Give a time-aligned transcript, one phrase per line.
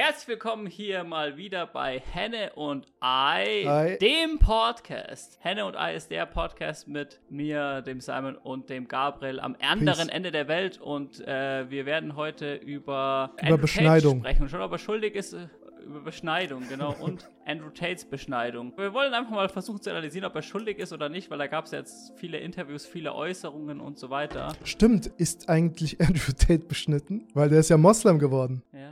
[0.00, 3.98] Herzlich willkommen hier mal wieder bei Henne und I, Hi.
[3.98, 5.40] dem Podcast.
[5.40, 10.06] Henne und I ist der Podcast mit mir, dem Simon und dem Gabriel am anderen
[10.06, 10.14] Peace.
[10.14, 14.22] Ende der Welt und äh, wir werden heute über, Über Beschneidung.
[14.22, 14.48] Tate sprechen.
[14.48, 15.48] Schon ob er schuldig ist, äh,
[15.84, 18.74] über Beschneidung, genau, und Andrew Tates Beschneidung.
[18.76, 21.48] Wir wollen einfach mal versuchen zu analysieren, ob er schuldig ist oder nicht, weil da
[21.48, 24.52] gab es jetzt viele Interviews, viele Äußerungen und so weiter.
[24.62, 27.26] Stimmt, ist eigentlich Andrew Tate beschnitten?
[27.34, 28.62] Weil der ist ja Moslem geworden.
[28.72, 28.87] Ja.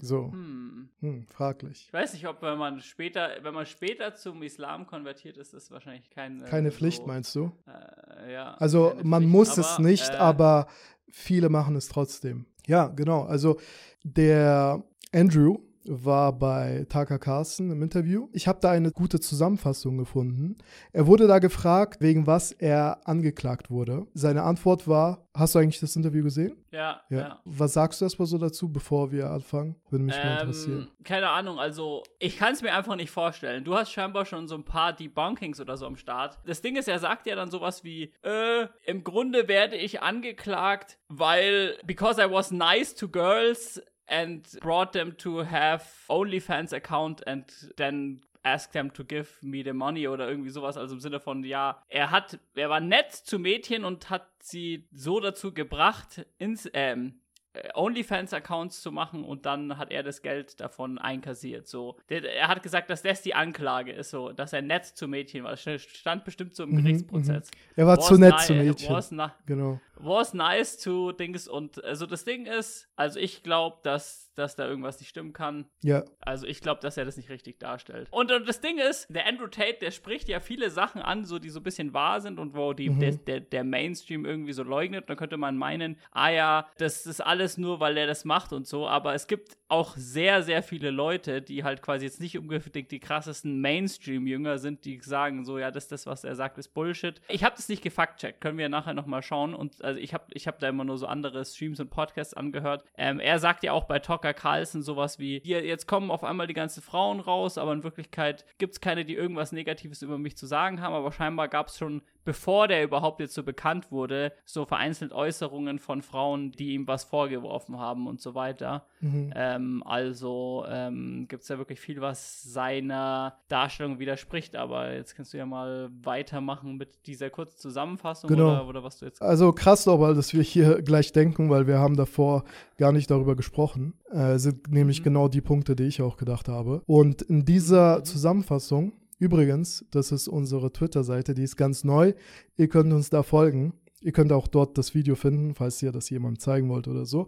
[0.00, 0.88] So, Hm.
[1.00, 1.84] hm, fraglich.
[1.86, 5.70] Ich weiß nicht, ob wenn man später, wenn man später zum Islam konvertiert ist, ist
[5.70, 7.50] wahrscheinlich kein, äh, Keine so, Pflicht, meinst du?
[7.66, 8.54] Äh, ja.
[8.54, 10.66] Also keine man Pflicht, muss es aber, nicht, äh, aber
[11.10, 12.44] viele machen es trotzdem.
[12.66, 13.22] Ja, genau.
[13.22, 13.58] Also
[14.02, 14.82] der
[15.14, 18.28] Andrew war bei Tucker Carlson im Interview.
[18.32, 20.56] Ich habe da eine gute Zusammenfassung gefunden.
[20.92, 24.06] Er wurde da gefragt, wegen was er angeklagt wurde.
[24.14, 26.56] Seine Antwort war, hast du eigentlich das Interview gesehen?
[26.70, 27.18] Ja, Ja.
[27.18, 27.40] ja.
[27.44, 29.76] Was sagst du erstmal so dazu, bevor wir anfangen?
[29.90, 30.88] Würde mich mal interessieren.
[30.98, 33.64] Ähm, keine Ahnung, also ich kann es mir einfach nicht vorstellen.
[33.64, 36.38] Du hast scheinbar schon so ein paar Debunkings oder so am Start.
[36.46, 40.98] Das Ding ist, er sagt ja dann sowas wie, äh, im Grunde werde ich angeklagt,
[41.08, 47.44] weil because I was nice to girls and brought them to have OnlyFans account and
[47.76, 51.42] then ask them to give me the money oder irgendwie sowas, also im Sinne von,
[51.42, 56.70] ja, er hat, er war nett zu Mädchen und hat sie so dazu gebracht, ins,
[56.72, 57.20] ähm,
[57.54, 61.66] äh, OnlyFans-Accounts zu machen und dann hat er das Geld davon einkassiert.
[61.66, 65.44] So, er hat gesagt, dass das die Anklage ist, so, dass er nett zu Mädchen
[65.44, 65.56] war.
[65.56, 67.50] Das stand bestimmt so im Mhm, Gerichtsprozess.
[67.74, 69.32] Er war Was zu nett zu Mädchen.
[69.46, 69.80] Genau.
[69.96, 74.66] Was nice to Dings und also das Ding ist, also ich glaube, dass, dass da
[74.68, 75.66] irgendwas nicht stimmen kann.
[75.82, 78.08] Ja, Also ich glaube, dass er das nicht richtig darstellt.
[78.10, 81.38] Und, und das Ding ist, der Andrew Tate, der spricht ja viele Sachen an, so
[81.38, 84.62] die so ein bisschen wahr sind und wo die, der, der, der Mainstream irgendwie so
[84.62, 85.02] leugnet.
[85.02, 88.52] Und dann könnte man meinen, ah ja, das ist alles nur, weil er das macht
[88.52, 88.86] und so.
[88.86, 93.00] Aber es gibt auch sehr, sehr viele Leute, die halt quasi jetzt nicht unbedingt die
[93.00, 97.20] krassesten Mainstream-Jünger sind, die sagen so, ja, das, das, was er sagt, ist Bullshit.
[97.28, 99.54] Ich habe das nicht gefact-checkt, können wir nachher nochmal schauen.
[99.54, 102.84] Und also ich habe ich hab da immer nur so andere Streams und Podcasts angehört.
[102.98, 106.48] Ähm, er sagt ja auch bei Tucker Carlson sowas wie, hier, jetzt kommen auf einmal
[106.48, 110.36] die ganzen Frauen raus, aber in Wirklichkeit gibt es keine, die irgendwas Negatives über mich
[110.36, 114.32] zu sagen haben, aber scheinbar gab es schon, bevor der überhaupt jetzt so bekannt wurde,
[114.44, 118.84] so vereinzelt Äußerungen von Frauen, die ihm was vorgeworfen haben und so weiter.
[119.00, 119.32] Mhm.
[119.34, 125.32] Ähm, also ähm, gibt es da wirklich viel, was seiner Darstellung widerspricht, aber jetzt kannst
[125.32, 128.48] du ja mal weitermachen mit dieser kurzen Zusammenfassung Genau.
[128.52, 131.78] oder, oder was du jetzt Also krass nochmal, dass wir hier gleich denken, weil wir
[131.78, 132.44] haben davor
[132.76, 133.94] gar nicht darüber gesprochen.
[134.10, 135.04] Äh, sind nämlich Mhm.
[135.04, 136.82] genau die Punkte, die ich auch gedacht habe.
[136.86, 142.12] Und in dieser Zusammenfassung, übrigens, das ist unsere Twitter-Seite, die ist ganz neu.
[142.56, 143.72] Ihr könnt uns da folgen.
[144.00, 147.26] Ihr könnt auch dort das Video finden, falls ihr das jemandem zeigen wollt oder so.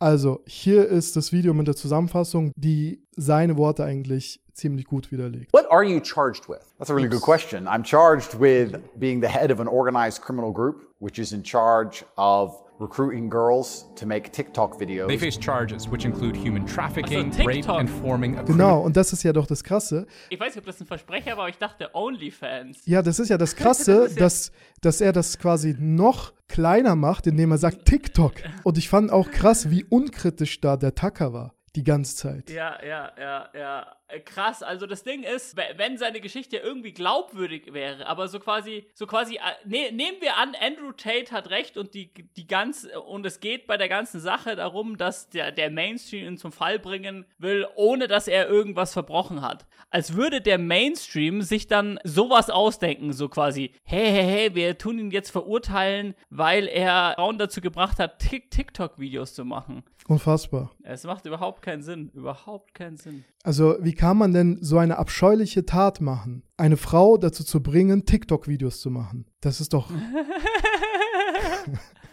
[0.00, 5.52] Also, hier ist das Video mit der Zusammenfassung, die seine Worte eigentlich ziemlich gut widerlegt.
[5.52, 6.60] What are you charged with?
[6.78, 7.66] That's a really good question.
[7.66, 12.04] I'm charged with being the head of an organized criminal group, which is in charge
[12.16, 15.08] of recruiting girls to make TikTok videos.
[15.08, 17.80] They face charges which include human trafficking, Also rape, TikTok.
[17.80, 20.06] and forming a Genau, und das ist ja doch das Krasse.
[20.30, 22.82] Ich weiß nicht, ob das ein Versprecher war, aber ich dachte OnlyFans.
[22.86, 26.96] Ja, das ist ja das Krasse, Das ja- dass, dass er das quasi noch kleiner
[26.96, 28.32] macht, indem er sagt TikTok.
[28.64, 31.54] Und ich fand auch krass, wie unkritisch da der Tucker war.
[31.76, 32.50] Die ganze Zeit.
[32.50, 33.86] Ja, ja, ja, ja.
[34.08, 34.62] Äh, Krass.
[34.62, 39.06] Also das Ding ist, we- wenn seine Geschichte irgendwie glaubwürdig wäre, aber so quasi, so
[39.06, 43.24] quasi, äh, ne, nehmen wir an, Andrew Tate hat recht und die, die ganz, und
[43.26, 47.26] es geht bei der ganzen Sache darum, dass der, der Mainstream ihn zum Fall bringen
[47.38, 49.66] will, ohne dass er irgendwas verbrochen hat.
[49.90, 54.98] Als würde der Mainstream sich dann sowas ausdenken, so quasi, hey, hey, hey, wir tun
[54.98, 59.82] ihn jetzt verurteilen, weil er Frauen dazu gebracht hat, Tik- TikTok-Videos zu machen.
[60.06, 60.70] Unfassbar.
[60.82, 62.10] Es macht überhaupt keinen Sinn.
[62.14, 63.24] Überhaupt keinen Sinn.
[63.48, 66.42] Also, wie kann man denn so eine abscheuliche Tat machen?
[66.58, 69.24] Eine Frau dazu zu bringen, TikTok-Videos zu machen.
[69.40, 69.90] Das ist doch.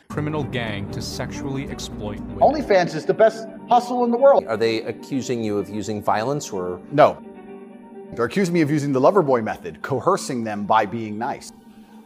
[0.07, 2.39] criminal gang to sexually exploit women.
[2.39, 4.47] OnlyFans is the best hustle in the world.
[4.47, 7.17] Are they accusing you of using violence or No.
[8.13, 11.51] They're accusing me of using the loverboy method, coercing them by being nice.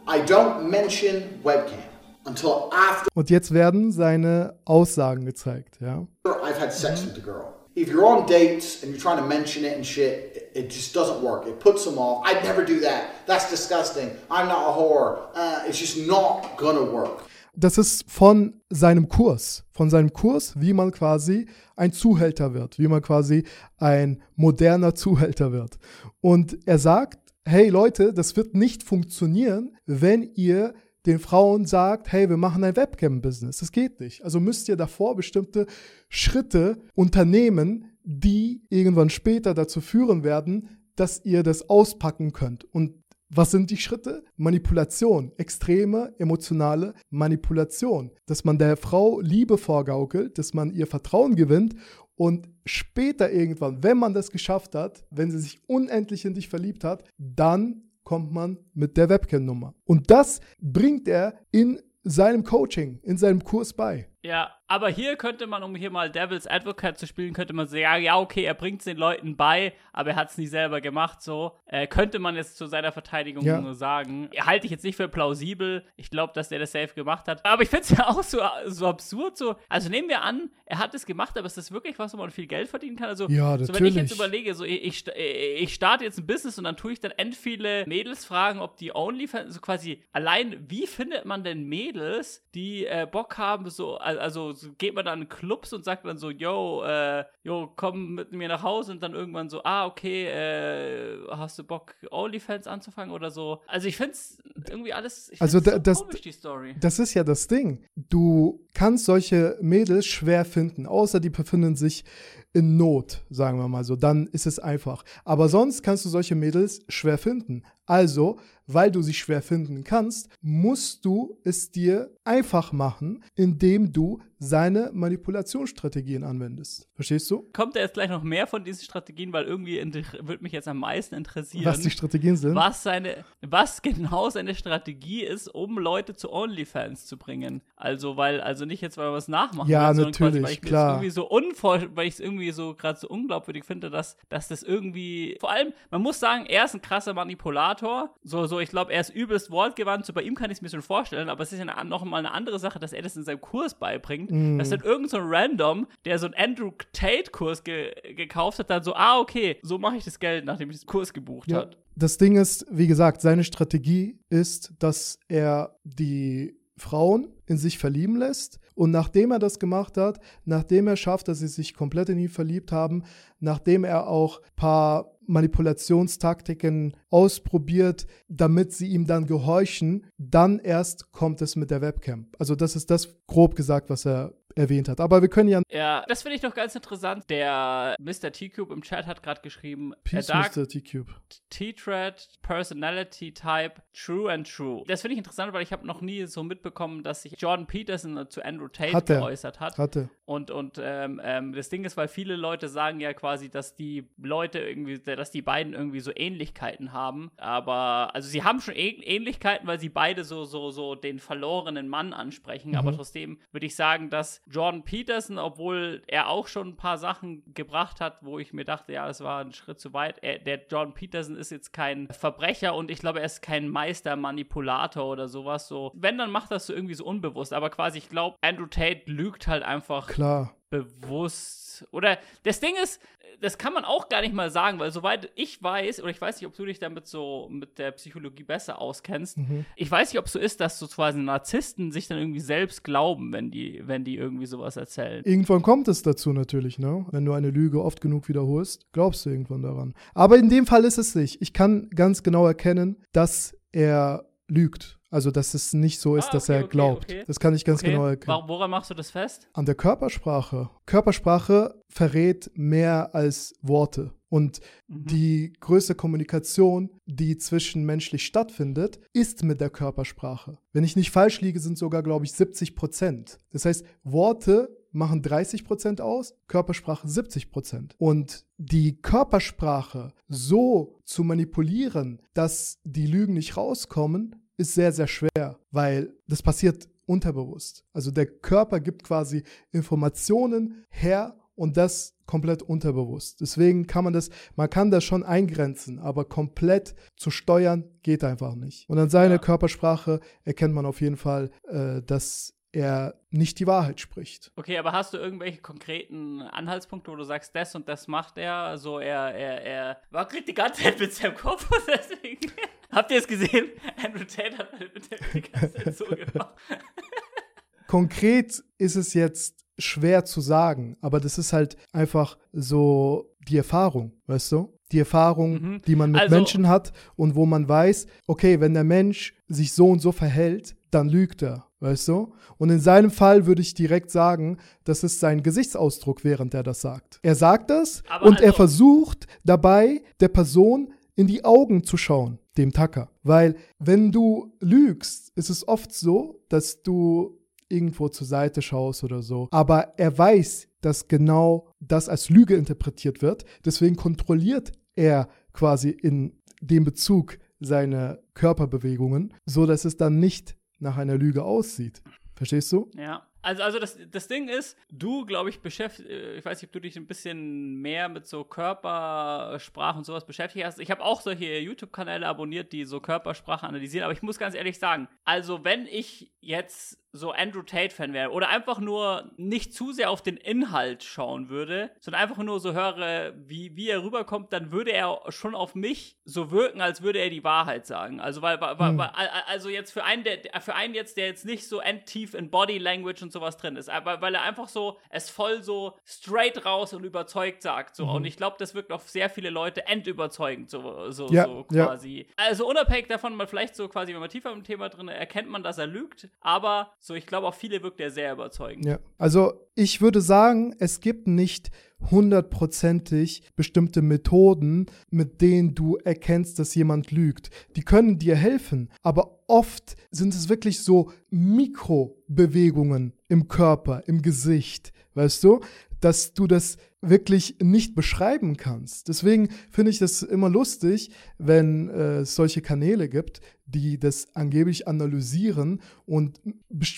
[0.08, 1.78] I don't mention webcam
[2.26, 6.04] until after Und jetzt werden seine Aussagen gezeigt, ja.
[6.24, 7.59] I've had sex with the girl.
[7.76, 11.22] If you're on dates and you're trying to mention it and shit, it, just doesn't
[11.22, 11.46] work.
[11.46, 12.26] It puts them off.
[12.26, 13.26] I'd never do that.
[13.26, 14.10] That's disgusting.
[14.28, 15.28] I'm not a whore.
[15.34, 17.22] Uh, it's just not gonna work.
[17.56, 21.46] Das ist von seinem Kurs, von seinem Kurs, wie man quasi
[21.76, 23.44] ein Zuhälter wird, wie man quasi
[23.76, 25.78] ein moderner Zuhälter wird.
[26.20, 30.74] Und er sagt, hey Leute, das wird nicht funktionieren, wenn ihr
[31.06, 33.58] den Frauen sagt, hey, wir machen ein Webcam-Business.
[33.58, 34.24] Das geht nicht.
[34.24, 35.66] Also müsst ihr davor bestimmte
[36.08, 42.64] Schritte unternehmen, die irgendwann später dazu führen werden, dass ihr das auspacken könnt.
[42.64, 43.00] Und
[43.32, 44.24] was sind die Schritte?
[44.36, 51.76] Manipulation, extreme emotionale Manipulation, dass man der Frau Liebe vorgaukelt, dass man ihr Vertrauen gewinnt
[52.16, 56.82] und später irgendwann, wenn man das geschafft hat, wenn sie sich unendlich in dich verliebt
[56.82, 59.74] hat, dann kommt man mit der Webcam-Nummer.
[59.84, 64.08] Und das bringt er in seinem Coaching, in seinem Kurs bei.
[64.22, 68.04] Ja, aber hier könnte man, um hier mal Devil's Advocate zu spielen, könnte man sagen,
[68.04, 71.22] ja, okay, er bringt es den Leuten bei, aber er hat es nie selber gemacht,
[71.22, 71.56] so.
[71.66, 73.72] Äh, könnte man jetzt zu seiner Verteidigung Ja.
[73.72, 74.28] sagen.
[74.38, 75.84] Halte ich jetzt nicht für plausibel.
[75.96, 77.44] Ich glaube, dass der das safe gemacht hat.
[77.46, 79.56] Aber ich finde es ja auch so, so absurd, so.
[79.70, 82.30] Also nehmen wir an, er hat es gemacht, aber ist das wirklich was, wo man
[82.30, 83.08] viel Geld verdienen kann?
[83.08, 86.26] Also, Ja, so, wenn ich jetzt überlege, so, ich, ich, sta- ich starte jetzt ein
[86.26, 90.02] Business und dann tue ich dann end viele Mädels fragen, ob die OnlyFans, so quasi,
[90.12, 95.04] allein, wie findet man denn Mädels, die äh, Bock haben, so, also so geht man
[95.04, 98.92] dann in Clubs und sagt dann so, yo, äh, yo, komm mit mir nach Hause
[98.92, 103.60] und dann irgendwann so, ah, okay, äh, hast du Bock, OnlyFans anzufangen oder so?
[103.66, 106.74] Also ich find's irgendwie alles, ich Also da- so das- komisch, die Story.
[106.80, 107.84] Das ist ja das Ding.
[107.96, 112.04] Du kannst solche Mädels schwer finden, außer die befinden sich
[112.52, 113.96] in Not, sagen wir mal so.
[113.96, 115.04] Dann ist es einfach.
[115.24, 117.62] Aber sonst kannst du solche Mädels schwer finden.
[117.86, 124.20] Also, weil du sie schwer finden kannst, musst du es dir einfach machen, indem du
[124.42, 126.88] seine Manipulationsstrategien anwendest.
[126.94, 127.46] Verstehst du?
[127.52, 129.78] Kommt da jetzt gleich noch mehr von diesen Strategien, weil irgendwie
[130.22, 131.66] würde mich jetzt am meisten interessieren.
[131.66, 132.54] Was die Strategien sind?
[132.54, 137.60] was seine, was genau seine Strategie ist, um Leute zu OnlyFans zu bringen.
[137.76, 140.52] Also, weil, also nicht jetzt, weil er was nachmachen Ja, will, sondern quasi, natürlich, weil
[140.52, 140.94] ich klar.
[140.94, 144.62] irgendwie so unvor, weil ich es irgendwie so gerade so unglaubwürdig finde, dass, dass das
[144.62, 148.14] irgendwie, vor allem, man muss sagen, er ist ein krasser Manipulator.
[148.24, 150.06] So, so, ich glaube, er ist übelst wortgewandt.
[150.06, 152.16] So bei ihm kann ich es mir schon vorstellen, aber es ist ja noch mal
[152.16, 154.29] eine andere Sache, dass er das in seinem Kurs beibringt.
[154.30, 154.58] Mm.
[154.58, 158.82] Dass dann irgend so ein Random, der so einen Andrew Tate-Kurs ge gekauft hat, dann
[158.82, 161.76] so, ah, okay, so mache ich das Geld, nachdem ich den Kurs gebucht Ja, hat.
[161.96, 168.16] das Ding ist, wie gesagt, seine Strategie ist, dass er die Frauen in sich verlieben
[168.16, 168.58] lässt.
[168.74, 172.28] Und nachdem er das gemacht hat, nachdem er schafft, dass sie sich komplett in ihn
[172.30, 173.04] verliebt haben,
[173.38, 181.40] nachdem er auch ein paar Manipulationstaktiken ausprobiert, damit sie ihm dann gehorchen, dann erst kommt
[181.42, 182.26] es mit der Webcam.
[182.38, 185.00] Also das ist das grob gesagt, was er erwähnt hat.
[185.00, 187.24] Aber wir können ja Ja, das finde ich doch ganz interessant.
[187.28, 188.32] Der Mr.
[188.32, 190.66] T-Cube im Chat hat gerade geschrieben, Peace, Mr.
[190.66, 191.12] T-Cube.
[191.50, 194.84] T-Thread Personality Type True and True.
[194.86, 198.28] Das finde ich interessant, weil ich habe noch nie so mitbekommen, dass sich Jordan Peterson
[198.28, 199.20] zu Andrew Tate Hat er.
[199.20, 199.78] geäußert hat.
[199.78, 200.10] Hatte.
[200.24, 204.08] Und, und ähm, ähm, das Ding ist, weil viele Leute sagen ja quasi, dass die
[204.16, 207.30] Leute irgendwie, dass die beiden irgendwie so Ähnlichkeiten haben.
[207.36, 212.12] Aber, also sie haben schon Ähnlichkeiten, weil sie beide so, so, so den verlorenen Mann
[212.12, 212.74] ansprechen.
[212.76, 217.42] Aber trotzdem würde ich sagen, dass Jordan Peterson, obwohl er auch schon ein paar Sachen
[217.54, 220.18] gebracht hat, wo ich mir dachte, ja, das war ein Schritt zu weit.
[220.22, 225.04] Er, der Jordan Peterson ist jetzt kein Verbrecher und ich glaube, er ist kein Meistermanipulator
[225.04, 225.68] oder sowas.
[225.68, 227.52] So, wenn, dann macht das so irgendwie so unbewusst.
[227.52, 230.54] Aber quasi, ich glaube, Andrew Tate lügt halt einfach Klar.
[230.70, 231.69] bewusst.
[231.90, 233.00] Oder das Ding ist,
[233.40, 236.40] das kann man auch gar nicht mal sagen, weil soweit ich weiß, oder ich weiß
[236.40, 239.38] nicht, ob du dich damit so mit der Psychologie besser auskennst,
[239.76, 242.84] ich weiß nicht, ob es so ist, dass so quasi Narzissten sich dann irgendwie selbst
[242.84, 245.24] glauben, wenn die, wenn die irgendwie sowas erzählen.
[245.24, 247.06] Irgendwann kommt es dazu natürlich, ne?
[247.10, 249.94] Wenn du eine Lüge oft genug wiederholst, glaubst du irgendwann daran.
[250.14, 251.40] Aber in dem Fall ist es nicht.
[251.40, 254.99] Ich kann ganz genau erkennen, dass er lügt.
[255.10, 257.04] Also, dass es nicht so ist, Ah, dass okay, er okay, glaubt.
[257.04, 257.24] okay.
[257.26, 258.36] Das kann ich ganz genau erkennen.
[258.38, 259.48] wor- woran machst du das fest?
[259.52, 260.70] An der Körpersprache.
[260.86, 264.12] Körpersprache verrät mehr als Worte.
[264.28, 265.04] Und Mhm.
[265.06, 270.58] die größte Kommunikation, die zwischenmenschlich stattfindet, ist mit der Körpersprache.
[270.72, 273.38] Wenn ich nicht falsch liege, sind sogar, glaube ich, 70 Prozent.
[273.50, 277.94] Das heißt, Worte machen 30 Prozent aus, Körpersprache 70 Prozent.
[277.98, 285.58] Und die Körpersprache so zu manipulieren, dass die Lügen nicht rauskommen, ist sehr, sehr schwer,
[285.70, 287.84] weil das passiert unterbewusst.
[287.92, 293.40] Also der Körper gibt quasi Informationen her und das komplett unterbewusst.
[293.40, 298.54] Deswegen kann man das, man kann das schon eingrenzen, aber komplett zu steuern geht einfach
[298.54, 298.88] nicht.
[298.88, 299.38] Und an seiner Ja.
[299.38, 304.52] Körpersprache erkennt man auf jeden Fall, äh, dass er nicht die Wahrheit spricht.
[304.54, 308.54] Okay, aber hast du irgendwelche konkreten Anhaltspunkte, wo du sagst, das und das macht er?
[308.54, 312.52] Also er, er, er war die ganze Zeit mit seinem Kopf und deswegen.
[312.90, 313.68] Habt ihr es gesehen?
[314.04, 314.92] Andrew Tate hat mit
[315.34, 316.54] die ganze Zeit so gemacht.
[317.86, 324.12] Konkret ist es jetzt schwer zu sagen, aber das ist halt einfach so die Erfahrung,
[324.26, 324.76] weißt du?
[324.92, 325.82] Die Erfahrung, Mhm.
[325.86, 329.72] die man mit Also- Menschen hat und wo man weiß, okay, wenn der Mensch sich
[329.72, 331.66] so und so verhält, dann lügt er.
[331.82, 332.34] Weißt du?
[332.58, 336.82] Und in seinem Fall würde ich direkt sagen, das ist sein Gesichtsausdruck, während er das
[336.82, 337.18] sagt.
[337.22, 342.38] Er sagt das und er also- versucht dabei der Person in die Augen zu schauen,
[342.60, 343.10] dem Tacker.
[343.22, 347.38] Weil wenn du lügst, ist es oft so, dass du
[347.68, 349.48] irgendwo zur Seite schaust oder so.
[349.50, 353.44] Aber er weiß, dass genau das als Lüge interpretiert wird.
[353.64, 360.96] Deswegen kontrolliert er quasi in dem Bezug seine Körperbewegungen, so dass es dann nicht nach
[360.96, 362.02] einer Lüge aussieht.
[362.34, 362.90] Verstehst du?
[362.96, 363.26] Ja.
[363.42, 366.80] Also, also das, das Ding ist, du, glaube ich, beschäftigst, ich weiß nicht, ob du
[366.80, 370.78] dich ein bisschen mehr mit so Körpersprache und sowas beschäftigt hast.
[370.78, 374.78] Ich habe auch solche YouTube-Kanäle abonniert, die so Körpersprache analysieren, aber ich muss ganz ehrlich
[374.78, 380.10] sagen, also wenn ich jetzt so Andrew Tate-Fan wäre oder einfach nur nicht zu sehr
[380.10, 384.70] auf den Inhalt schauen würde, sondern einfach nur so höre, wie, wie er rüberkommt, dann
[384.72, 388.20] würde er schon auf mich so wirken, als würde er die Wahrheit sagen.
[388.20, 389.10] Also, weil, weil, weil
[389.46, 392.78] also jetzt für einen, der, für einen jetzt, der jetzt nicht so endtief in Body
[392.78, 396.92] Language und sowas drin ist, aber weil er einfach so es voll so straight raus
[396.92, 397.96] und überzeugt sagt.
[397.96, 398.06] So.
[398.06, 401.86] Und ich glaube, das wirkt auf sehr viele Leute endüberzeugend, so, so, Ja, so ja.
[401.86, 402.26] quasi.
[402.36, 405.48] Also unabhängig davon, mal vielleicht so quasi, wenn man tiefer im Thema drin ist, erkennt
[405.48, 408.84] man, dass er lügt, aber so, ich glaube, auf viele wirkt er sehr überzeugend.
[408.84, 408.98] Ja.
[409.16, 411.70] Also ich würde sagen, es gibt nicht
[412.10, 417.48] hundertprozentig bestimmte Methoden, mit denen du erkennst, dass jemand lügt.
[417.76, 424.92] Die können dir helfen, aber oft sind es wirklich so Mikrobewegungen im Körper, im Gesicht,
[425.14, 425.60] weißt du,
[426.00, 429.08] dass du das wirklich nicht beschreiben kannst.
[429.08, 434.88] Deswegen finde ich das immer lustig, wenn äh, es solche Kanäle gibt, die das angeblich
[434.88, 436.40] analysieren und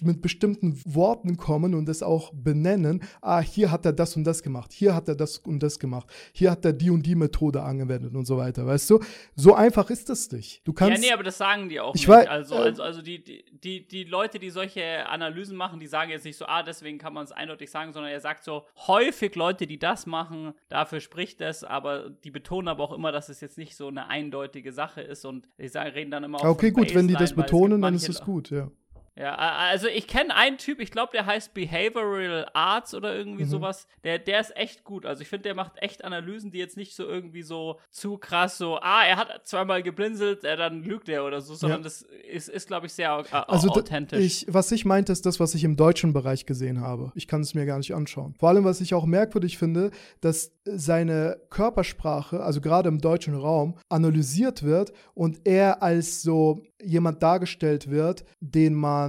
[0.02, 3.02] mit bestimmten Worten kommen und das auch benennen.
[3.20, 6.08] Ah, hier hat er das und das gemacht, hier hat er das und das gemacht,
[6.32, 8.66] hier hat er die und die Methode angewendet und so weiter.
[8.66, 9.00] Weißt du,
[9.36, 10.66] so einfach ist das nicht.
[10.66, 12.08] Du Ja, kannst nee, aber das sagen die auch Ich nicht.
[12.08, 15.86] wei- also, äh, also, also die, die, die, die Leute, die solche Analysen machen, die
[15.86, 18.62] sagen jetzt nicht so, ah, deswegen kann man es eindeutig sagen, sondern er sagt so,
[18.86, 23.28] häufig Leute, die das machen, dafür spricht es, aber die betonen aber auch immer, dass
[23.28, 26.44] es jetzt nicht so eine eindeutige Sache ist und ich sage, reden dann immer auch
[26.44, 28.70] okay, gut, wenn die das Baseline, betonen, dann ist es gut, ja.
[29.14, 33.18] Ja, also ich kenne einen Typ, ich glaube, der heißt Behavioral Arts oder Mhm.
[33.18, 33.86] irgendwie sowas.
[34.04, 35.04] Der, der ist echt gut.
[35.04, 38.56] Also ich finde, der macht echt Analysen, die jetzt nicht so irgendwie so zu krass
[38.56, 41.84] so, ah, er hat zweimal geblinzelt, äh, dann lügt er oder so, sondern Ja.
[41.84, 44.18] das ist, ist glaube ich, sehr äh, Also authentisch.
[44.24, 47.12] ich, was ich meinte, ist das, was ich im deutschen Bereich gesehen habe.
[47.14, 48.34] Ich kann es mir gar nicht anschauen.
[48.38, 49.90] Vor allem, was ich auch merkwürdig finde,
[50.22, 57.22] dass seine Körpersprache, also gerade im deutschen Raum, analysiert wird und er als so jemand
[57.22, 59.01] dargestellt wird, den man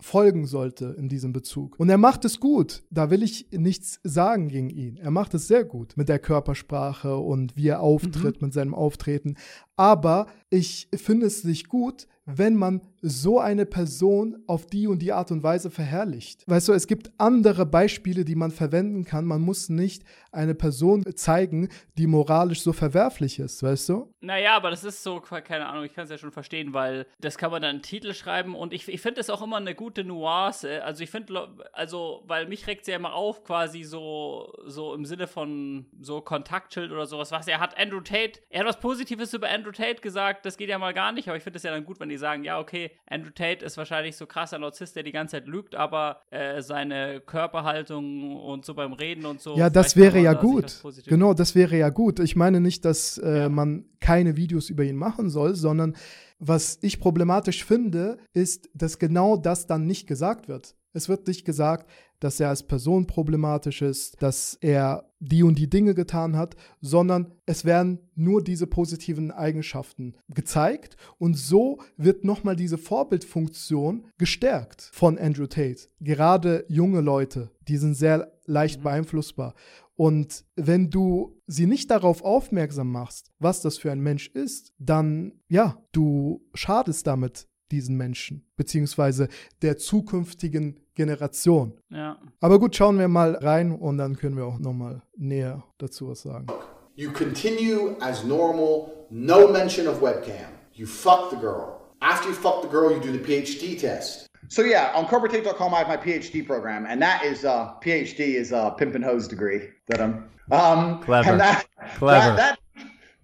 [0.00, 1.78] folgen sollte in diesem Bezug.
[1.78, 2.84] Und er macht es gut.
[2.90, 4.96] Da will ich nichts sagen gegen ihn.
[4.96, 9.36] Er macht es sehr gut mit der Körpersprache und wie er auftritt mit seinem Auftreten.
[9.76, 15.12] Aber ich finde es nicht gut, wenn man so eine Person auf die und die
[15.12, 16.42] Art und Weise verherrlicht.
[16.48, 19.24] Weißt du, es gibt andere Beispiele, die man verwenden kann.
[19.24, 20.02] Man muss nicht
[20.32, 24.12] eine Person zeigen, die moralisch so verwerflich ist, weißt du?
[24.20, 27.38] Naja, aber das ist so, keine Ahnung, ich kann es ja schon verstehen, weil das
[27.38, 30.02] kann man dann einen Titel schreiben und ich, ich finde es auch immer eine gute
[30.02, 30.82] Nuance.
[30.82, 35.04] Also ich finde, also, weil mich regt es ja immer auf, quasi so, so im
[35.04, 37.78] Sinne von so Kontaktschild oder sowas, was er hat.
[37.78, 41.12] Andrew Tate, er hat was Positives über Andrew Tate gesagt, das geht ja mal gar
[41.12, 43.64] nicht, aber ich finde es ja dann gut, wenn die sagen, ja, okay, Andrew Tate
[43.64, 48.64] ist wahrscheinlich so krasser Narzisst, der die ganze Zeit lügt, aber äh, seine Körperhaltung und
[48.64, 49.56] so beim Reden und so.
[49.56, 50.80] Ja, das wäre ja da gut.
[50.82, 52.20] Positives- Genau, das wäre ja gut.
[52.20, 55.96] Ich meine nicht, dass äh, man keine Videos über ihn machen soll, sondern
[56.38, 60.74] was ich problematisch finde, ist, dass genau das dann nicht gesagt wird.
[60.96, 65.68] Es wird nicht gesagt, dass er als Person problematisch ist, dass er die und die
[65.68, 72.56] Dinge getan hat, sondern es werden nur diese positiven Eigenschaften gezeigt und so wird nochmal
[72.56, 75.88] diese Vorbildfunktion gestärkt von Andrew Tate.
[76.00, 79.54] Gerade junge Leute, die sind sehr leicht beeinflussbar.
[79.96, 85.40] Und wenn du sie nicht darauf aufmerksam machst, was das für ein Mensch ist, dann,
[85.48, 89.28] ja, du schadest damit diesen Menschen, beziehungsweise
[89.62, 91.78] der zukünftigen Generation.
[91.90, 92.18] Ja.
[92.40, 96.22] Aber gut, schauen wir mal rein und dann können wir auch nochmal näher dazu was
[96.22, 96.46] sagen.
[96.94, 100.48] You continue as normal, no mention of webcam.
[100.72, 101.80] You fuck the girl.
[102.00, 104.26] After you fuck the girl, you do the PhD test.
[104.48, 108.52] So yeah, on corporatetape.com I have my PhD program, and that is uh, PhD is
[108.52, 110.30] a pimp and hose degree that I'm.
[110.50, 111.32] Um, Clever.
[111.32, 112.36] And that, Clever.
[112.36, 112.58] That,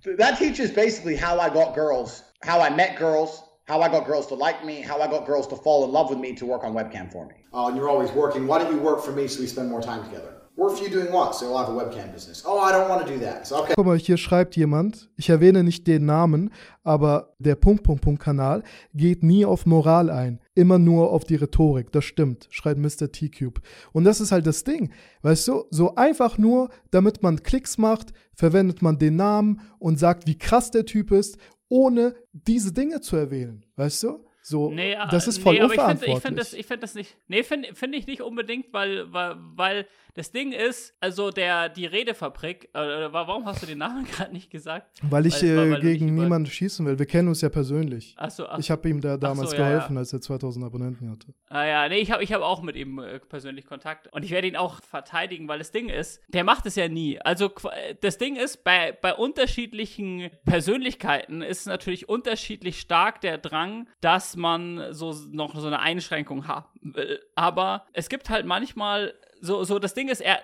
[0.04, 4.06] that that teaches basically how I got girls, how I met girls, how I got
[4.06, 6.46] girls to like me, how I got girls to fall in love with me to
[6.46, 7.34] work on webcam for me.
[7.52, 8.46] Oh, and you're always working.
[8.46, 10.38] Why don't you work for me so we spend more time together?
[10.54, 11.34] Work for you doing what?
[11.34, 12.42] So, I'll have a webcam business.
[12.44, 13.46] Oh, I don't want to do that.
[13.46, 13.72] So, okay.
[13.74, 16.50] Guck mal, hier schreibt jemand, ich erwähne nicht den Namen,
[16.82, 20.40] aber der Punkt, Punkt, Punkt Kanal geht nie auf Moral ein.
[20.54, 21.90] Immer nur auf die Rhetorik.
[21.92, 23.10] Das stimmt, schreibt Mr.
[23.10, 23.62] T-Cube.
[23.92, 24.92] Und das ist halt das Ding.
[25.22, 30.26] Weißt du, so einfach nur, damit man Klicks macht, verwendet man den Namen und sagt,
[30.26, 31.38] wie krass der Typ ist,
[31.72, 33.64] ohne diese Dinge zu erwähnen.
[33.76, 34.26] Weißt du?
[34.42, 37.16] So, Nee, das ist voll nee, aber ich finde find das, ich find das nicht.
[37.28, 41.86] Nee, finde find ich nicht unbedingt, weil, weil, weil das Ding ist, also der, die
[41.86, 42.78] Redefabrik, äh,
[43.12, 44.98] warum hast du den Namen gerade nicht gesagt?
[45.02, 46.98] weil ich weil- äh, weil gegen niemanden schießen will.
[46.98, 48.14] Wir kennen uns ja persönlich.
[48.18, 50.00] Achso, ach, Ich habe ihm da damals so, ja, geholfen, ja.
[50.00, 51.28] als er 2000 Abonnenten hatte.
[51.48, 54.12] Ah ja, nee, ich habe ich hab auch mit ihm äh, persönlich Kontakt.
[54.12, 57.20] Und ich werde ihn auch verteidigen, weil das Ding ist, der macht es ja nie.
[57.20, 63.88] Also äh, das Ding ist, bei, bei unterschiedlichen Persönlichkeiten ist natürlich unterschiedlich stark der Drang,
[64.00, 67.20] dass man so noch so eine Einschränkung haben will.
[67.34, 70.38] Aber es gibt halt manchmal, so, so das Ding ist, er,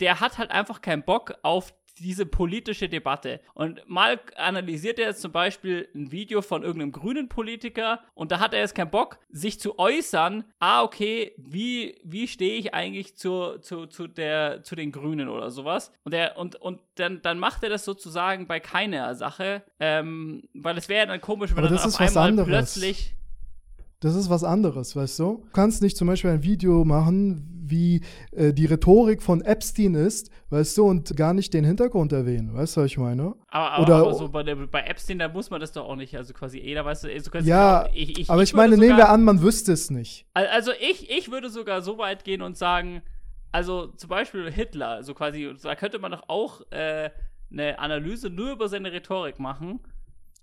[0.00, 3.40] der hat halt einfach keinen Bock auf diese politische Debatte.
[3.54, 8.40] Und mal analysiert er jetzt zum Beispiel ein Video von irgendeinem grünen Politiker und da
[8.40, 13.16] hat er jetzt keinen Bock, sich zu äußern, ah, okay, wie, wie stehe ich eigentlich
[13.16, 15.92] zu, zu, zu, der, zu den Grünen oder sowas.
[16.04, 20.76] Und, er, und, und dann, dann macht er das sozusagen bei keiner Sache, ähm, weil
[20.78, 22.48] es wäre ja dann komisch, wenn Aber er dann das ist auf einmal anderes.
[22.48, 23.14] plötzlich
[24.04, 25.24] Das ist was anderes, weißt du?
[25.24, 30.30] Du kannst nicht zum Beispiel ein Video machen, wie äh, die Rhetorik von Epstein ist,
[30.50, 32.52] weißt du, und gar nicht den Hintergrund erwähnen.
[32.54, 33.34] Weißt du, was ich meine?
[33.48, 35.96] Aber, aber, Oder- aber so bei, der, bei Epstein, da muss man das doch auch
[35.96, 36.14] nicht.
[36.16, 38.80] Also quasi jeder weiß, also quasi Ja, auch- ich, ich, aber ich ich meine, würde
[38.82, 40.26] nehmen sogar- wir an, man wüsste es nicht.
[40.34, 43.00] Al- Also ich, ich würde sogar so weit gehen und sagen,
[43.52, 47.08] also zum Beispiel Hitler, so quasi, da könnte man doch auch äh,
[47.50, 49.80] eine Analyse nur über seine Rhetorik machen.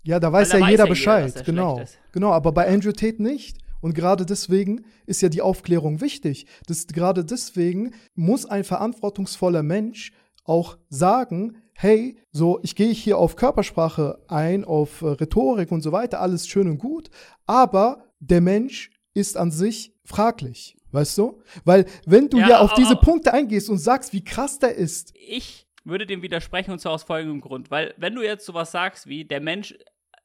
[0.04, 1.26] Ja, da weiß ja weiß jeder jeder, Bescheid.
[1.26, 1.82] dass er genau.
[2.12, 3.58] Genau, aber bei Andrew Tate nicht.
[3.82, 6.46] Und gerade deswegen ist ja die Aufklärung wichtig.
[6.68, 10.12] Das, gerade deswegen muss ein verantwortungsvoller Mensch
[10.44, 15.92] auch sagen, hey, so, ich gehe hier auf Körpersprache ein, auf äh, Rhetorik und so
[15.92, 17.10] weiter, alles schön und gut,
[17.48, 21.42] aber der Mensch ist an sich fraglich, weißt du?
[21.66, 24.60] Weil wenn du Ja, ja, auf aber- diese aber- Punkte eingehst und sagst, wie krass
[24.60, 28.46] der ist, Ich würde dem widersprechen und zwar aus folgendem Grund, weil wenn du jetzt
[28.46, 29.74] sowas sagst wie, der Mensch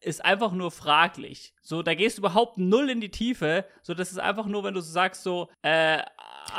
[0.01, 4.13] ist einfach nur fraglich, so, da gehst du überhaupt null in die Tiefe, so, das
[4.13, 5.99] ist einfach nur, wenn du so sagst, so, äh,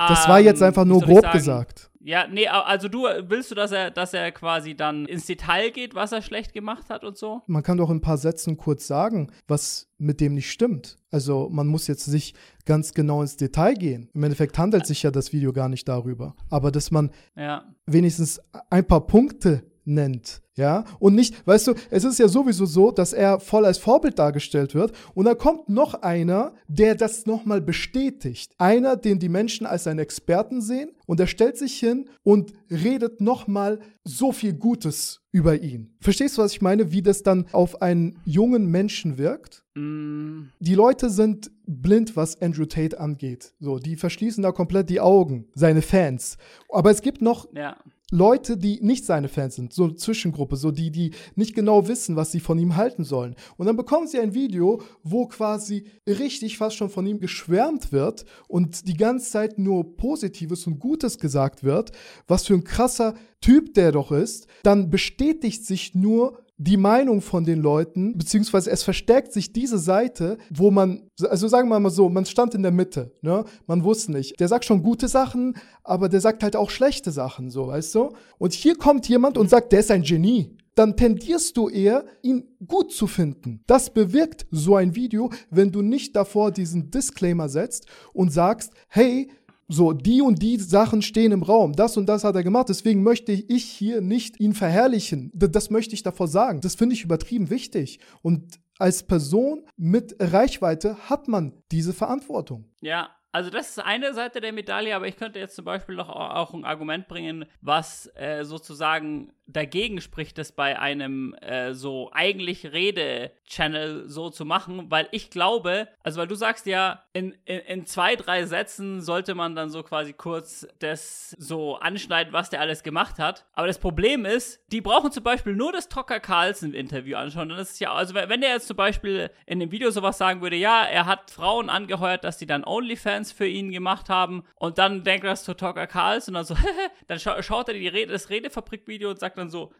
[0.08, 1.90] das war jetzt ähm, einfach nur grob gesagt.
[2.00, 5.94] Ja, nee, also du willst du, dass er, dass er quasi dann ins Detail geht,
[5.96, 7.42] was er schlecht gemacht hat und so?
[7.48, 10.98] man kann doch in ein paar Sätzen kurz sagen, was mit dem nicht stimmt.
[11.12, 14.10] Also man muss jetzt nicht ganz genau ins Detail gehen.
[14.14, 16.36] Im Endeffekt handelt sich ja das Video gar nicht darüber.
[16.50, 17.66] Aber dass man Ja.
[17.86, 22.92] wenigstens ein paar Punkte nennt, ja, und nicht, weißt du, es ist ja sowieso so,
[22.92, 27.62] dass er voll als Vorbild dargestellt wird und da kommt noch einer, der das nochmal
[27.62, 28.54] bestätigt.
[28.58, 33.22] Einer, den die Menschen als einen Experten sehen und er stellt sich hin und redet
[33.22, 35.96] nochmal so viel Gutes über ihn.
[36.02, 36.92] Verstehst du, was ich meine?
[36.92, 39.64] Wie das dann auf einen jungen Menschen wirkt?
[39.76, 43.54] Mm, Die Leute sind blind, was Andrew Tate angeht.
[43.60, 46.38] So, die verschließen da komplett die Augen, seine Fans.
[46.70, 47.78] Aber es gibt noch ja.
[48.10, 52.16] Leute, die nicht seine Fans sind, so eine Zwischengruppe, so die, die nicht genau wissen,
[52.16, 53.36] was sie von ihm halten sollen.
[53.58, 58.24] Und dann bekommen sie ein Video, wo quasi richtig fast schon von ihm geschwärmt wird
[58.48, 61.92] und die ganze Zeit nur Positives und Gutes gesagt wird,
[62.28, 64.48] was für ein krasser Typ der doch ist.
[64.64, 70.40] Dann bestätigt sich nur die Meinung von den Leuten, beziehungsweise es verstärkt sich diese Seite,
[70.50, 73.46] wo man, also sagen wir mal so, man stand in der Mitte, ne?
[73.68, 74.40] Man wusste nicht.
[74.40, 78.10] Der sagt schon gute Sachen, aber der sagt halt auch schlechte Sachen, so, weißt du?
[78.40, 80.58] Und hier kommt jemand und sagt, der ist ein Genie.
[80.74, 83.64] Dann tendierst du eher, ihn gut zu finden.
[83.68, 89.30] Das bewirkt so ein Video, wenn du nicht davor diesen Disclaimer setzt und sagst, hey,
[89.68, 91.74] so, die und die Sachen stehen im Raum.
[91.74, 92.70] Das und das hat er gemacht.
[92.70, 95.30] Deswegen möchte ich hier nicht ihn verherrlichen.
[95.34, 96.62] Das möchte ich davor sagen.
[96.62, 98.00] Das finde ich übertrieben wichtig.
[98.22, 102.66] Und als Person mit Reichweite hat man diese Verantwortung.
[102.82, 106.10] Ja, also das ist eine Seite der Medaille, aber ich könnte jetzt zum Beispiel noch
[106.10, 112.12] au- auch ein Argument bringen, was äh, sozusagen dagegen spricht, das bei einem äh, so
[112.14, 117.60] eigentlich Rede-Channel so zu machen, weil ich glaube, also weil du sagst ja, in, in,
[117.60, 122.60] in zwei, drei Sätzen sollte man dann so quasi kurz das so anschneiden, was der
[122.60, 123.46] alles gemacht hat.
[123.54, 127.50] Aber das Problem ist, die brauchen zum Beispiel nur das Tucker Carlson-Interview anschauen.
[127.50, 130.42] Dann ist es ja, also wenn der jetzt zum Beispiel in dem Video sowas sagen
[130.42, 134.78] würde, ja, er hat Frauen angeheuert, dass die dann OnlyFans für ihn gemacht haben und
[134.78, 136.58] dann denkt er das zu Tucker Carlson und dann so,
[137.08, 139.74] dann scha schaut er die Rede, das Redefabrik-Video und sagt dann so,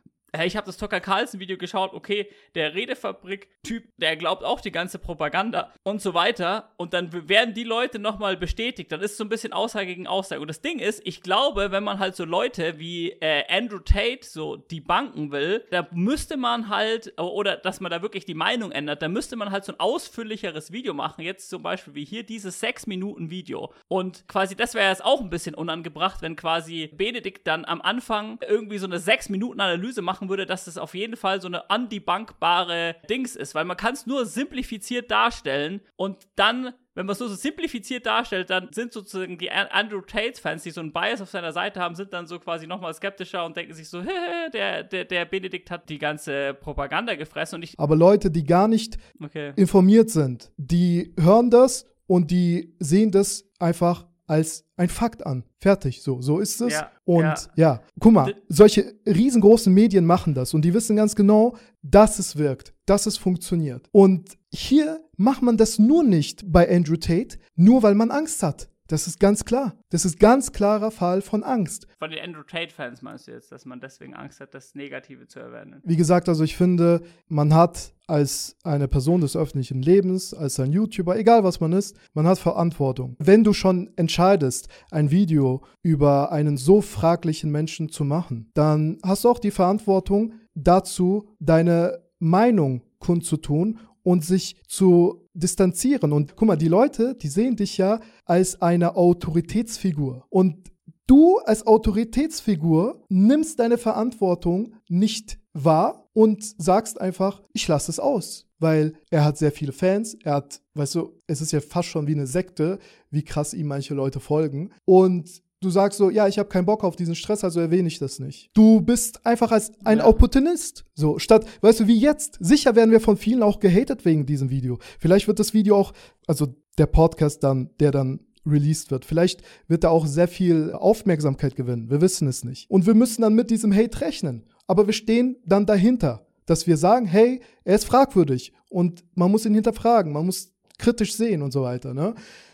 [0.44, 5.00] ich habe das Tucker Carlson Video geschaut, okay, der Redefabrik-Typ, der glaubt auch die ganze
[5.00, 6.74] Propaganda und so weiter.
[6.78, 8.92] Und dann werden die Leute nochmal bestätigt.
[8.92, 10.42] Dann ist so ein bisschen Aussage gegen Aussage.
[10.42, 14.20] Und das Ding ist, ich glaube, wenn man halt so Leute wie äh, Andrew Tate
[14.24, 18.72] so die Banken will, da müsste man halt, oder dass man da wirklich die Meinung
[18.72, 21.22] ändert, da müsste man halt so ein ausführlicheres Video machen.
[21.24, 23.74] Jetzt zum Beispiel wie hier dieses 6-Minuten-Video.
[23.88, 28.40] Und quasi, das wäre jetzt auch ein bisschen unangebracht, wenn quasi Benedikt dann am Anfang
[28.48, 33.36] irgendwie so eine 6-Minuten-Analyse machen würde, dass das auf jeden Fall so eine undebunkbare Dings
[33.36, 37.36] ist, weil man kann es nur simplifiziert darstellen und dann wenn man es nur so
[37.36, 41.80] simplifiziert darstellt, dann sind sozusagen die Andrew Tate-Fans, die so einen Bias auf seiner Seite
[41.80, 44.02] haben, sind dann so quasi nochmal skeptischer und denken sich so,
[44.54, 47.76] der, der, der Benedikt hat die ganze Propaganda gefressen und ich.
[47.78, 49.54] Aber Leute, die gar nicht okay.
[49.58, 55.44] informiert sind, die hören das und die sehen das einfach als ein Fakt an.
[55.60, 56.74] Fertig, so, so ist es.
[56.74, 57.40] Ja, und ja.
[57.56, 57.82] ja.
[58.00, 62.74] guck mal, solche riesengroßen Medien machen das und die wissen ganz genau, dass es wirkt,
[62.86, 63.88] dass es funktioniert.
[63.92, 68.70] Und hier macht man das nur nicht bei Andrew Tate, nur weil man Angst hat.
[68.88, 69.76] Das ist ganz klar.
[69.90, 71.88] Das ist ganz klarer Fall von Angst.
[72.00, 75.40] Von den Andrew Tate-Fans meinst du jetzt, dass man deswegen Angst hat, das Negative zu
[75.40, 75.82] erwähnen?
[75.84, 80.72] Wie gesagt, also ich finde, man hat als eine Person des öffentlichen Lebens, als ein
[80.72, 83.18] YouTuber, egal was man ist, man hat Verantwortung.
[83.20, 89.26] Wenn du schon entscheidest, ein Video über einen so fraglichen Menschen zu machen, dann hast
[89.26, 96.14] du auch die Verantwortung dazu, deine Meinung kundzutun und sich zu distanzieren.
[96.14, 100.26] Und guck mal, die Leute, die sehen dich ja als eine Autoritätsfigur.
[100.30, 100.72] Und
[101.08, 108.46] du als Autoritätsfigur nimmst deine Verantwortung nicht wahr und sagst einfach, ich lasse es aus.
[108.60, 112.08] Weil er hat sehr viele Fans, er hat, weißt du, es ist ja fast schon
[112.08, 112.80] wie eine Sekte,
[113.12, 114.72] wie krass ihm manche Leute folgen.
[114.86, 117.98] Und Du sagst so, ja, ich habe keinen Bock auf diesen Stress, also erwähne ich
[117.98, 118.52] das nicht.
[118.54, 120.06] Du bist einfach als ein Ja.
[120.06, 120.86] Opportunist.
[120.94, 122.38] So, statt, weißt du, wie jetzt.
[122.40, 124.78] Sicher werden wir von vielen auch gehatet wegen diesem Video.
[125.00, 125.94] Vielleicht wird das Video auch,
[126.28, 129.04] also der Podcast dann, der dann released wird.
[129.04, 131.90] Vielleicht wird er auch sehr viel Aufmerksamkeit gewinnen.
[131.90, 132.70] Wir wissen es nicht.
[132.70, 134.46] Und wir müssen dann mit diesem Hate rechnen.
[134.68, 139.46] Aber wir stehen dann dahinter, dass wir sagen, hey, er ist fragwürdig und man muss
[139.46, 141.94] ihn hinterfragen, man muss kritisch sehen und so weiter.
[141.96, 142.14] Ne?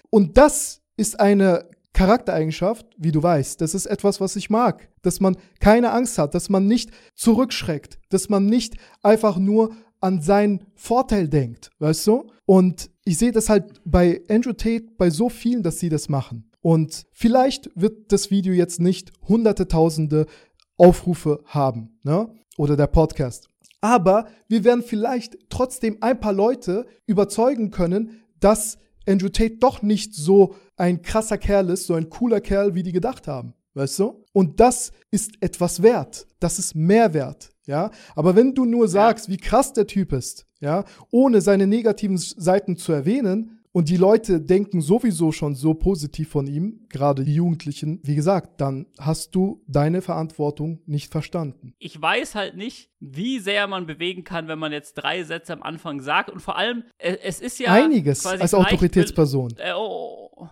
[0.09, 4.89] Und das ist eine Charaktereigenschaft, wie du weißt, das ist etwas, was ich mag.
[5.03, 10.21] Dass man keine Angst hat, dass man nicht zurückschreckt, dass man nicht einfach nur an
[10.21, 12.27] seinen Vorteil denkt, weißt du?
[12.45, 16.51] Und ich sehe das halt bei Andrew Tate, bei so vielen, dass sie das machen.
[16.61, 20.25] Und vielleicht wird das Video jetzt nicht hunderte, tausende
[20.77, 22.33] Aufrufe haben, ne?
[22.57, 23.49] Oder der Podcast.
[23.81, 30.13] Aber wir werden vielleicht trotzdem ein paar Leute überzeugen können, dass Andrew Tate doch nicht
[30.13, 33.53] so ein krasser Kerl ist, so ein cooler Kerl, wie die gedacht haben.
[33.73, 34.23] Weißt du?
[34.33, 36.27] Und das ist etwas wert.
[36.39, 37.49] Das ist Mehrwert.
[37.65, 37.91] Ja.
[38.15, 42.77] Aber wenn du nur sagst, wie krass der Typ ist, ja, ohne seine negativen Seiten
[42.77, 47.99] zu erwähnen, und die Leute denken sowieso schon so positiv von ihm, gerade die Jugendlichen,
[48.03, 51.73] wie gesagt, dann hast du deine Verantwortung nicht verstanden.
[51.79, 55.63] Ich weiß halt nicht, wie sehr man bewegen kann, wenn man jetzt drei Sätze am
[55.63, 56.29] Anfang sagt.
[56.29, 57.73] Und vor allem, äh, es ist ja.
[57.73, 59.55] Einiges als Autoritätsperson.
[59.57, 60.47] Äh, oh.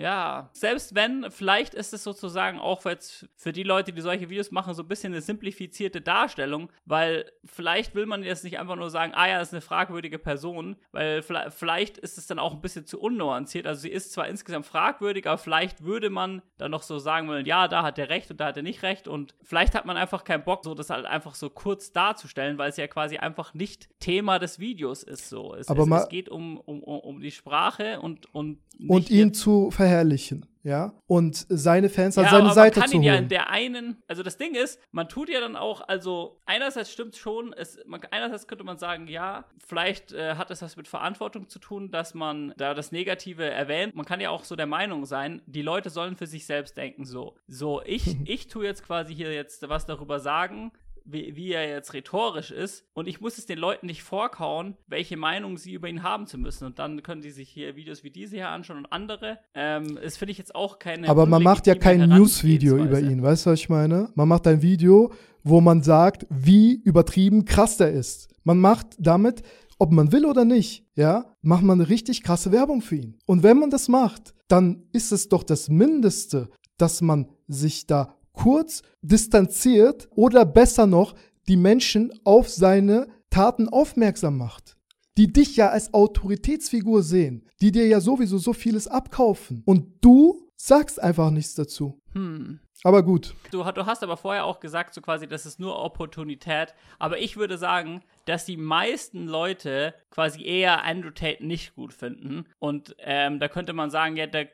[0.00, 4.50] Ja, selbst wenn, vielleicht ist es sozusagen auch jetzt für die Leute, die solche Videos
[4.50, 8.88] machen, so ein bisschen eine simplifizierte Darstellung, weil vielleicht will man jetzt nicht einfach nur
[8.88, 12.62] sagen, ah ja, das ist eine fragwürdige Person, weil vielleicht, ist es dann auch ein
[12.62, 13.66] bisschen zu unnuanciert.
[13.66, 17.44] Also sie ist zwar insgesamt fragwürdig, aber vielleicht würde man dann noch so sagen wollen,
[17.44, 19.98] ja, da hat er recht und da hat er nicht recht und vielleicht hat man
[19.98, 23.52] einfach keinen Bock, so das halt einfach so kurz darzustellen, weil es ja quasi einfach
[23.52, 25.28] nicht Thema des Videos ist.
[25.28, 29.34] So, es, Aber es, es geht um, um, um die Sprache und und Und ihn
[29.34, 30.92] zu verherrlichen, ja?
[31.06, 33.96] Und seine Fans an ja, seine aber Seite man kann ihn ja in der einen,
[34.06, 38.00] also das Ding ist, man tut ja dann auch, also einerseits stimmt schon, es, man,
[38.10, 42.14] einerseits könnte man sagen, ja, vielleicht äh, hat es was mit Verantwortung zu tun, dass
[42.14, 43.94] man da das Negative erwähnt.
[43.94, 47.04] Man kann ja auch so der Meinung sein, die Leute sollen für sich selbst denken,
[47.04, 50.72] so, so ich, ich tue jetzt quasi hier jetzt was darüber sagen,
[51.04, 52.84] wie, wie er jetzt rhetorisch ist.
[52.92, 56.38] Und ich muss es den Leuten nicht vorkauen, welche Meinung sie über ihn haben zu
[56.38, 56.66] müssen.
[56.66, 59.38] Und dann können die sich hier Videos wie diese hier anschauen und andere.
[59.54, 61.08] Ähm, das finde ich jetzt auch keine.
[61.08, 64.10] Aber man macht ja kein News-Video über ihn, weißt du, was ich meine?
[64.14, 68.28] Man macht ein Video, wo man sagt, wie übertrieben krass der ist.
[68.44, 69.42] Man macht damit,
[69.78, 73.18] ob man will oder nicht, ja, macht man eine richtig krasse Werbung für ihn.
[73.26, 78.16] Und wenn man das macht, dann ist es doch das Mindeste, dass man sich da
[78.42, 81.14] kurz distanziert oder besser noch
[81.48, 84.76] die Menschen auf seine Taten aufmerksam macht
[85.20, 89.62] die dich ja als Autoritätsfigur sehen, die dir ja sowieso so vieles abkaufen.
[89.66, 92.00] Und du sagst einfach nichts dazu.
[92.12, 92.60] Hm.
[92.82, 93.34] Aber gut.
[93.50, 96.74] Du, du, hast aber vorher auch gesagt, so quasi, das ist nur Opportunität.
[96.98, 102.46] Aber ich würde sagen, dass die meisten Leute quasi eher Andrew Tate nicht gut finden.
[102.58, 104.44] Und ähm, da könnte man sagen, ja, da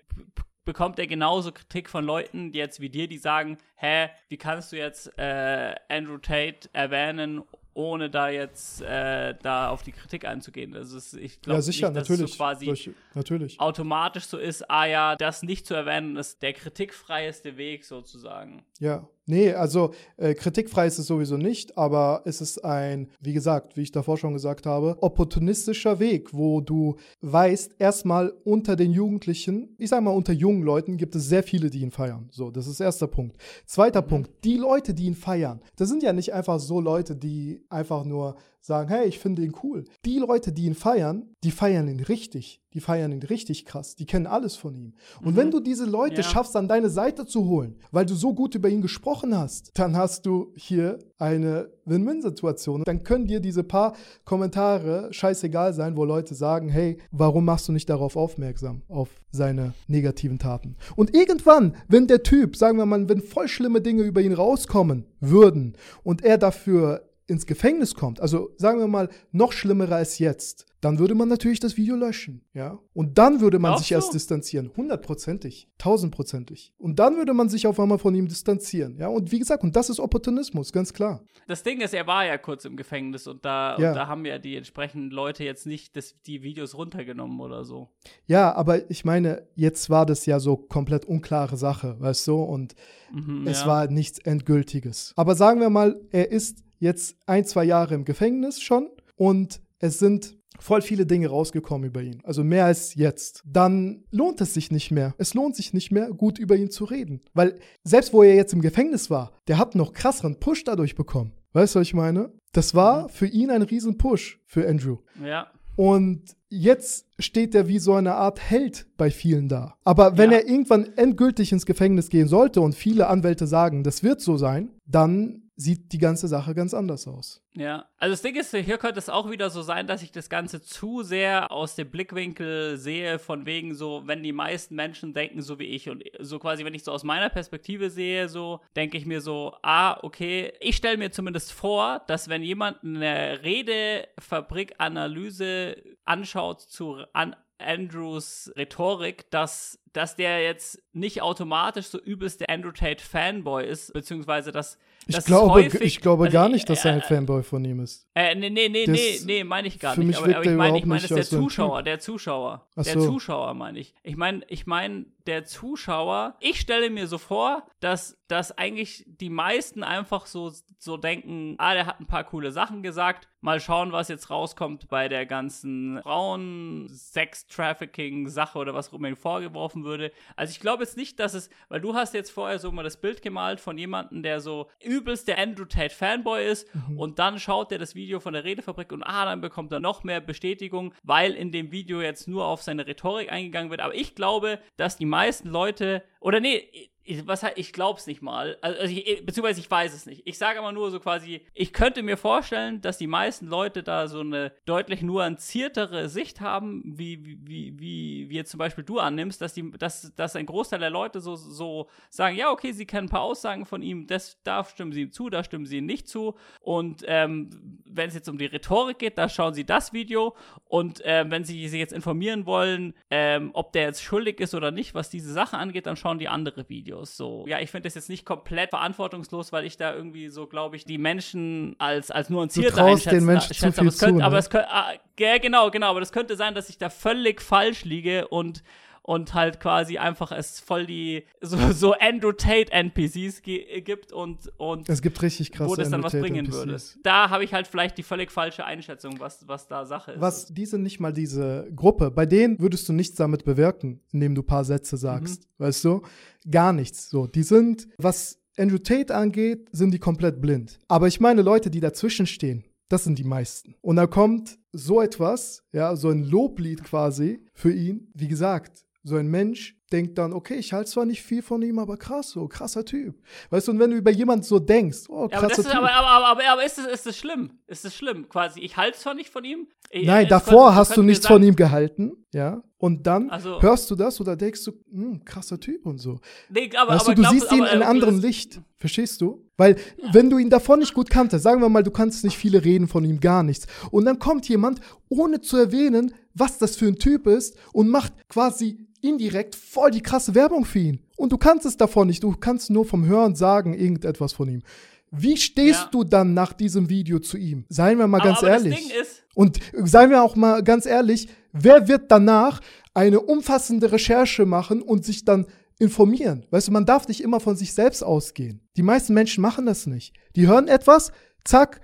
[0.66, 4.76] bekommt er genauso Kritik von Leuten jetzt wie dir, die sagen, hä, wie kannst du
[4.76, 10.74] jetzt äh, Andrew Tate erwähnen, ohne da jetzt äh, da auf die Kritik einzugehen.
[10.74, 13.61] Also ist, ich glaube ja, sicher, nicht, dass natürlich, es so quasi Durch, natürlich.
[13.61, 18.64] automatisch so ist, ah ja, das nicht zu erwähnen, ist der kritikfreieste Weg sozusagen.
[18.79, 23.76] Ja, nee, also äh, kritikfrei ist es sowieso nicht, aber es ist ein, wie gesagt,
[23.76, 29.74] wie ich davor schon gesagt habe, opportunistischer Weg, wo du weißt, erstmal unter den Jugendlichen,
[29.78, 32.28] ich sag mal unter jungen Leuten gibt es sehr viele, die ihn feiern.
[32.30, 33.36] So, das ist erster Punkt.
[33.66, 34.06] Zweiter mhm.
[34.06, 38.04] Punkt, die Leute, die ihn feiern, das sind ja nicht einfach so Leute, die einfach
[38.04, 38.36] nur
[38.66, 39.85] sagen, hey, ich finde ihn cool.
[40.05, 42.61] Die Leute, die ihn feiern, die feiern ihn richtig.
[42.74, 43.96] Die feiern ihn richtig krass.
[43.96, 44.94] Die kennen alles von ihm.
[45.22, 45.37] Und mhm.
[45.37, 46.22] wenn du diese Leute ja.
[46.22, 49.96] schaffst, an deine Seite zu holen, weil du so gut über ihn gesprochen hast, dann
[49.96, 52.83] hast du hier eine Win-Win-Situation.
[52.85, 57.72] Dann können dir diese paar Kommentare scheißegal sein, wo Leute sagen, hey, warum machst du
[57.72, 60.76] nicht darauf aufmerksam, auf seine negativen Taten?
[60.96, 65.07] Und irgendwann, wenn der Typ, sagen wir mal, wenn voll schlimme Dinge über ihn rauskommen
[65.20, 70.66] würden und er dafür ins Gefängnis kommt, also sagen wir mal noch schlimmer als jetzt,
[70.80, 72.78] dann würde man natürlich das Video löschen, ja.
[72.92, 73.94] Und dann würde man Auch sich so?
[73.94, 76.74] erst distanzieren, hundertprozentig, tausendprozentig.
[76.78, 79.08] Und dann würde man sich auf einmal von ihm distanzieren, ja.
[79.08, 81.24] Und wie gesagt, und das ist Opportunismus, ganz klar.
[81.48, 83.88] Das Ding ist, er war ja kurz im Gefängnis und da, ja.
[83.88, 87.88] und da haben ja die entsprechenden Leute jetzt nicht das, die Videos runtergenommen oder so.
[88.26, 92.74] Ja, aber ich meine, jetzt war das ja so komplett unklare Sache, weißt du, und
[93.12, 93.66] mhm, es ja.
[93.66, 95.14] war nichts Endgültiges.
[95.16, 99.98] Aber sagen wir mal, er ist jetzt ein, zwei Jahre im Gefängnis schon und es
[99.98, 104.70] sind voll viele Dinge rausgekommen über ihn, also mehr als jetzt, dann lohnt es sich
[104.70, 105.14] nicht mehr.
[105.18, 107.20] Es lohnt sich nicht mehr, gut über ihn zu reden.
[107.34, 111.32] Weil selbst wo er jetzt im Gefängnis war, der hat noch krasseren Push dadurch bekommen.
[111.52, 112.32] Weißt du, was ich meine?
[112.52, 113.08] Das war mhm.
[113.10, 114.98] für ihn ein riesen Push für Andrew.
[115.22, 115.48] Ja.
[115.76, 119.74] Und jetzt steht er wie so eine Art Held bei vielen da.
[119.84, 120.38] Aber wenn ja.
[120.38, 124.70] er irgendwann endgültig ins Gefängnis gehen sollte und viele Anwälte sagen, das wird so sein,
[124.86, 127.42] dann sieht die ganze Sache ganz anders aus.
[127.55, 130.29] Ja, also das Ding ist, hier könnte es auch wieder so sein, dass ich das
[130.29, 135.40] Ganze zu sehr aus dem Blickwinkel sehe, von wegen so, wenn die meisten Menschen denken
[135.40, 138.99] so wie ich und so quasi, wenn ich so aus meiner Perspektive sehe, so denke
[138.99, 145.83] ich mir so, ah, okay, ich stelle mir zumindest vor, dass wenn jemand eine Redefabrik-Analyse
[146.05, 152.73] anschaut zu an Andrews Rhetorik, dass, dass der jetzt nicht automatisch so übelst der Andrew
[152.73, 156.95] Tate Fanboy ist, beziehungsweise dass ich glaube, häufig, ich glaube also gar nicht, dass er
[156.95, 158.09] ein Fanboy von ihm ist.
[158.14, 160.19] Äh, nee, nee, nee, nee, nee, meine ich gar nicht.
[160.19, 162.66] Aber, aber ich meine, ich meine, das ist der Zuschauer, der Zuschauer.
[162.75, 163.07] Ach der so.
[163.07, 163.95] Zuschauer meine ich.
[164.03, 169.30] Ich meine, ich meine, der Zuschauer, ich stelle mir so vor, dass, dass eigentlich die
[169.30, 173.28] meisten einfach so, so denken, ah, der hat ein paar coole Sachen gesagt.
[173.40, 180.10] Mal schauen, was jetzt rauskommt bei der ganzen Frauen-Sex-Trafficking-Sache oder was mir vorgeworfen würde.
[180.34, 182.96] Also ich glaube jetzt nicht, dass es, weil du hast jetzt vorher so mal das
[182.96, 186.98] Bild gemalt von jemandem, der so übelst der Andrew Tate Fanboy ist mhm.
[186.98, 190.02] und dann schaut er das Video von der Redefabrik und ah, dann bekommt er noch
[190.02, 193.80] mehr Bestätigung, weil in dem Video jetzt nur auf seine Rhetorik eingegangen wird.
[193.80, 198.59] Aber ich glaube, dass die meisten Leute, oder nee, ich, was ich glaub's nicht mal.
[198.61, 200.23] Also, also ich, beziehungsweise ich weiß es nicht.
[200.25, 204.09] Ich sage aber nur so quasi, ich könnte mir vorstellen, dass die meisten Leute da
[204.09, 209.40] so eine deutlich nuanciertere Sicht haben, wie, wie, wie, wie jetzt zum Beispiel du annimmst,
[209.40, 213.07] dass die, dass, dass ein Großteil der Leute so, so sagen, ja, okay, sie kennen
[213.07, 215.87] ein paar Aussagen von ihm, das, da stimmen sie ihm zu, da stimmen sie ihm
[215.87, 216.35] nicht zu.
[216.61, 217.51] Und ähm,
[217.87, 220.35] wenn es jetzt um die Rhetorik geht, da schauen sie das Video.
[220.64, 224.71] Und äh, wenn sie sich jetzt informieren wollen, ähm, ob der jetzt schuldig ist oder
[224.71, 226.95] nicht, was diese Sache angeht, dann schauen die andere Videos.
[226.96, 227.16] Videos.
[227.16, 230.76] So, ja, ich finde das jetzt nicht komplett verantwortungslos, weil ich da irgendwie so, glaube
[230.76, 233.16] ich, die Menschen als, als nuancierter einschätze.
[233.16, 235.90] Den Menschen zu viel aber es könnte, zu, aber es könnte, ah, ja, genau, genau,
[235.90, 238.62] aber das könnte sein, dass ich da völlig falsch liege und
[239.07, 244.88] und halt quasi einfach es voll die so, so Andrew Tate NPCs gibt und und
[244.88, 246.57] es gibt richtig krasse wo das dann was bringen NPCs.
[246.57, 246.79] würde.
[247.05, 250.21] Da habe ich halt vielleicht die völlig falsche Einschätzung, was was da Sache ist.
[250.21, 252.11] Was die sind nicht mal diese Gruppe.
[252.11, 255.64] Bei denen würdest du nichts damit bewirken, indem du ein paar Sätze sagst, mhm.
[255.64, 256.03] weißt du?
[256.51, 257.09] Gar nichts.
[257.09, 260.81] So, die sind was Andrew Tate angeht, sind die komplett blind.
[260.88, 263.75] Aber ich meine Leute, die dazwischen stehen, das sind die meisten.
[263.83, 268.11] Und da kommt so etwas, ja, so ein Loblied quasi für ihn.
[268.14, 271.79] Wie gesagt, so ein Mensch denkt dann, okay, ich halte zwar nicht viel von ihm,
[271.79, 273.14] aber krass, so krasser Typ.
[273.51, 275.66] Weißt du, und wenn du über jemanden so denkst, oh, Ja, aber, krasser das ist,
[275.66, 275.77] Typ.
[275.77, 277.53] aber, aber, aber, aber, ist, es, ist es schlimm?
[277.69, 278.29] Ist es schlimm?
[278.29, 279.69] Quasi, ich halte zwar nicht von ihm.
[279.90, 282.64] ich- Nein, davor könnte- hast du nichts von ihm gehalten, ja.
[282.79, 286.19] Und dann Also- hörst du das oder denkst du, hm, krasser Typ und so.
[286.51, 288.61] Nee, aber, weißt du, du glaub- siehst ihn in anderem das- Licht.
[288.79, 289.47] Verstehst du?
[289.57, 289.77] Weil,
[290.12, 292.88] wenn du ihn davor nicht gut kanntest, sagen wir mal, du kannst nicht viele reden
[292.88, 293.66] von ihm, gar nichts.
[293.92, 298.12] Und dann kommt jemand, ohne zu erwähnen, was das für ein Typ ist, und macht
[298.29, 301.00] quasi indirekt voll die krasse Werbung für ihn.
[301.16, 304.62] Und du kannst es davon nicht, du kannst nur vom Hören sagen irgendetwas von ihm.
[305.11, 305.88] Wie stehst Ja.
[305.92, 307.64] du dann nach diesem Video zu ihm?
[307.68, 308.92] Seien wir mal Aber- ganz aber ehrlich.
[309.35, 312.61] Und seien wir auch mal ganz ehrlich, wer wird danach
[312.94, 315.46] eine umfassende Recherche machen und sich dann
[315.78, 316.44] informieren?
[316.50, 318.61] Weißt du, man darf nicht immer von sich selbst ausgehen.
[318.76, 320.12] Die meisten Menschen machen das nicht.
[320.35, 321.12] Die hören etwas,
[321.44, 321.80] zack,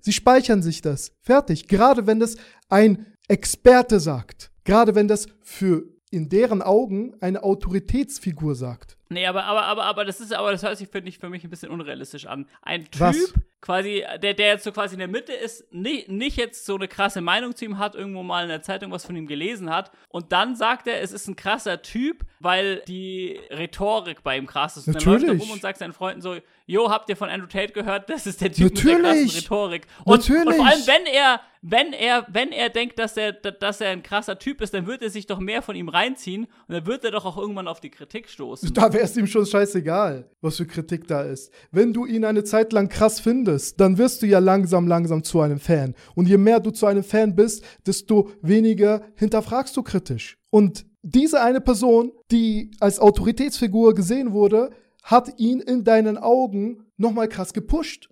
[0.00, 1.12] sie speichern sich das.
[1.20, 1.68] Fertig.
[1.68, 2.36] Gerade wenn das
[2.68, 4.50] ein Experte sagt.
[4.64, 8.96] Gerade wenn das für in deren Augen eine Autoritätsfigur sagt.
[9.10, 11.44] Nee, aber, aber, aber, aber das ist, aber das hört sich, finde ich, für mich
[11.44, 12.46] ein bisschen unrealistisch an.
[12.62, 13.34] Ein Typ, Was?
[13.64, 16.86] Quasi, der, der jetzt so quasi in der Mitte ist, nicht, nicht jetzt so eine
[16.86, 19.90] krasse Meinung zu ihm hat, irgendwo mal in der Zeitung was von ihm gelesen hat,
[20.10, 24.76] und dann sagt er, es ist ein krasser Typ, weil die Rhetorik bei ihm krass
[24.76, 24.86] ist.
[24.86, 25.42] Und dann läuft er Natürlich.
[25.42, 28.08] rum und sagt seinen Freunden so, jo, habt ihr von Andrew Tate gehört?
[28.10, 29.32] Das ist der Typ mit der Natürlich.
[29.32, 29.86] krassen Rhetorik.
[30.04, 30.46] Und, Natürlich.
[30.46, 34.02] und vor allem, wenn er, wenn er, wenn er denkt, dass er, dass er ein
[34.02, 37.04] krasser Typ ist, dann wird er sich doch mehr von ihm reinziehen und dann wird
[37.04, 38.72] er doch auch irgendwann auf die Kritik stoßen.
[38.74, 41.50] Da wäre es ihm schon scheißegal, was für Kritik da ist.
[41.70, 45.40] Wenn du ihn eine Zeit lang krass findest, dann wirst du ja langsam, langsam zu
[45.40, 45.94] einem Fan.
[46.14, 50.38] Und je mehr du zu einem Fan bist, desto weniger hinterfragst du kritisch.
[50.50, 54.70] Und diese eine Person, die als Autoritätsfigur gesehen wurde,
[55.02, 58.08] hat ihn in deinen Augen nochmal krass gepusht.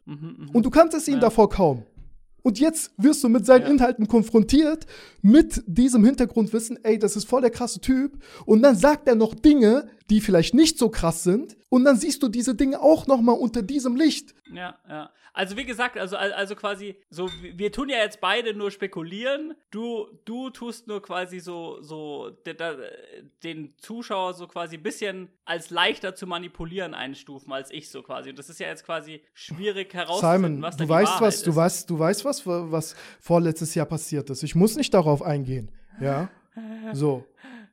[0.53, 1.85] Und du kanntest ihn davor kaum.
[2.43, 4.87] Und jetzt wirst du mit seinen Inhalten konfrontiert,
[5.23, 8.19] mit diesem Hintergrundwissen, ey, das ist voll der krasse Typ.
[8.45, 11.57] Und dann sagt er noch Dinge, die vielleicht nicht so krass sind.
[11.73, 14.35] Und dann siehst du diese Dinge auch noch mal unter diesem Licht.
[14.53, 15.11] Ja, ja.
[15.33, 19.55] Also wie gesagt, also, al- also quasi, so, wir tun ja jetzt beide nur spekulieren.
[19.71, 22.77] Du, du tust nur quasi so, so de, de,
[23.43, 28.29] den Zuschauer so quasi ein bisschen als leichter zu manipulieren einstufen als ich so quasi.
[28.29, 31.23] Und das ist ja jetzt quasi schwierig herauszufinden, Simon, was da du die weißt Wahrheit
[31.27, 31.57] was, du ist.
[31.57, 34.43] weißt, du weißt was, was vorletztes Jahr passiert ist.
[34.43, 35.71] Ich muss nicht darauf eingehen.
[35.99, 36.29] Ja.
[36.93, 37.25] So.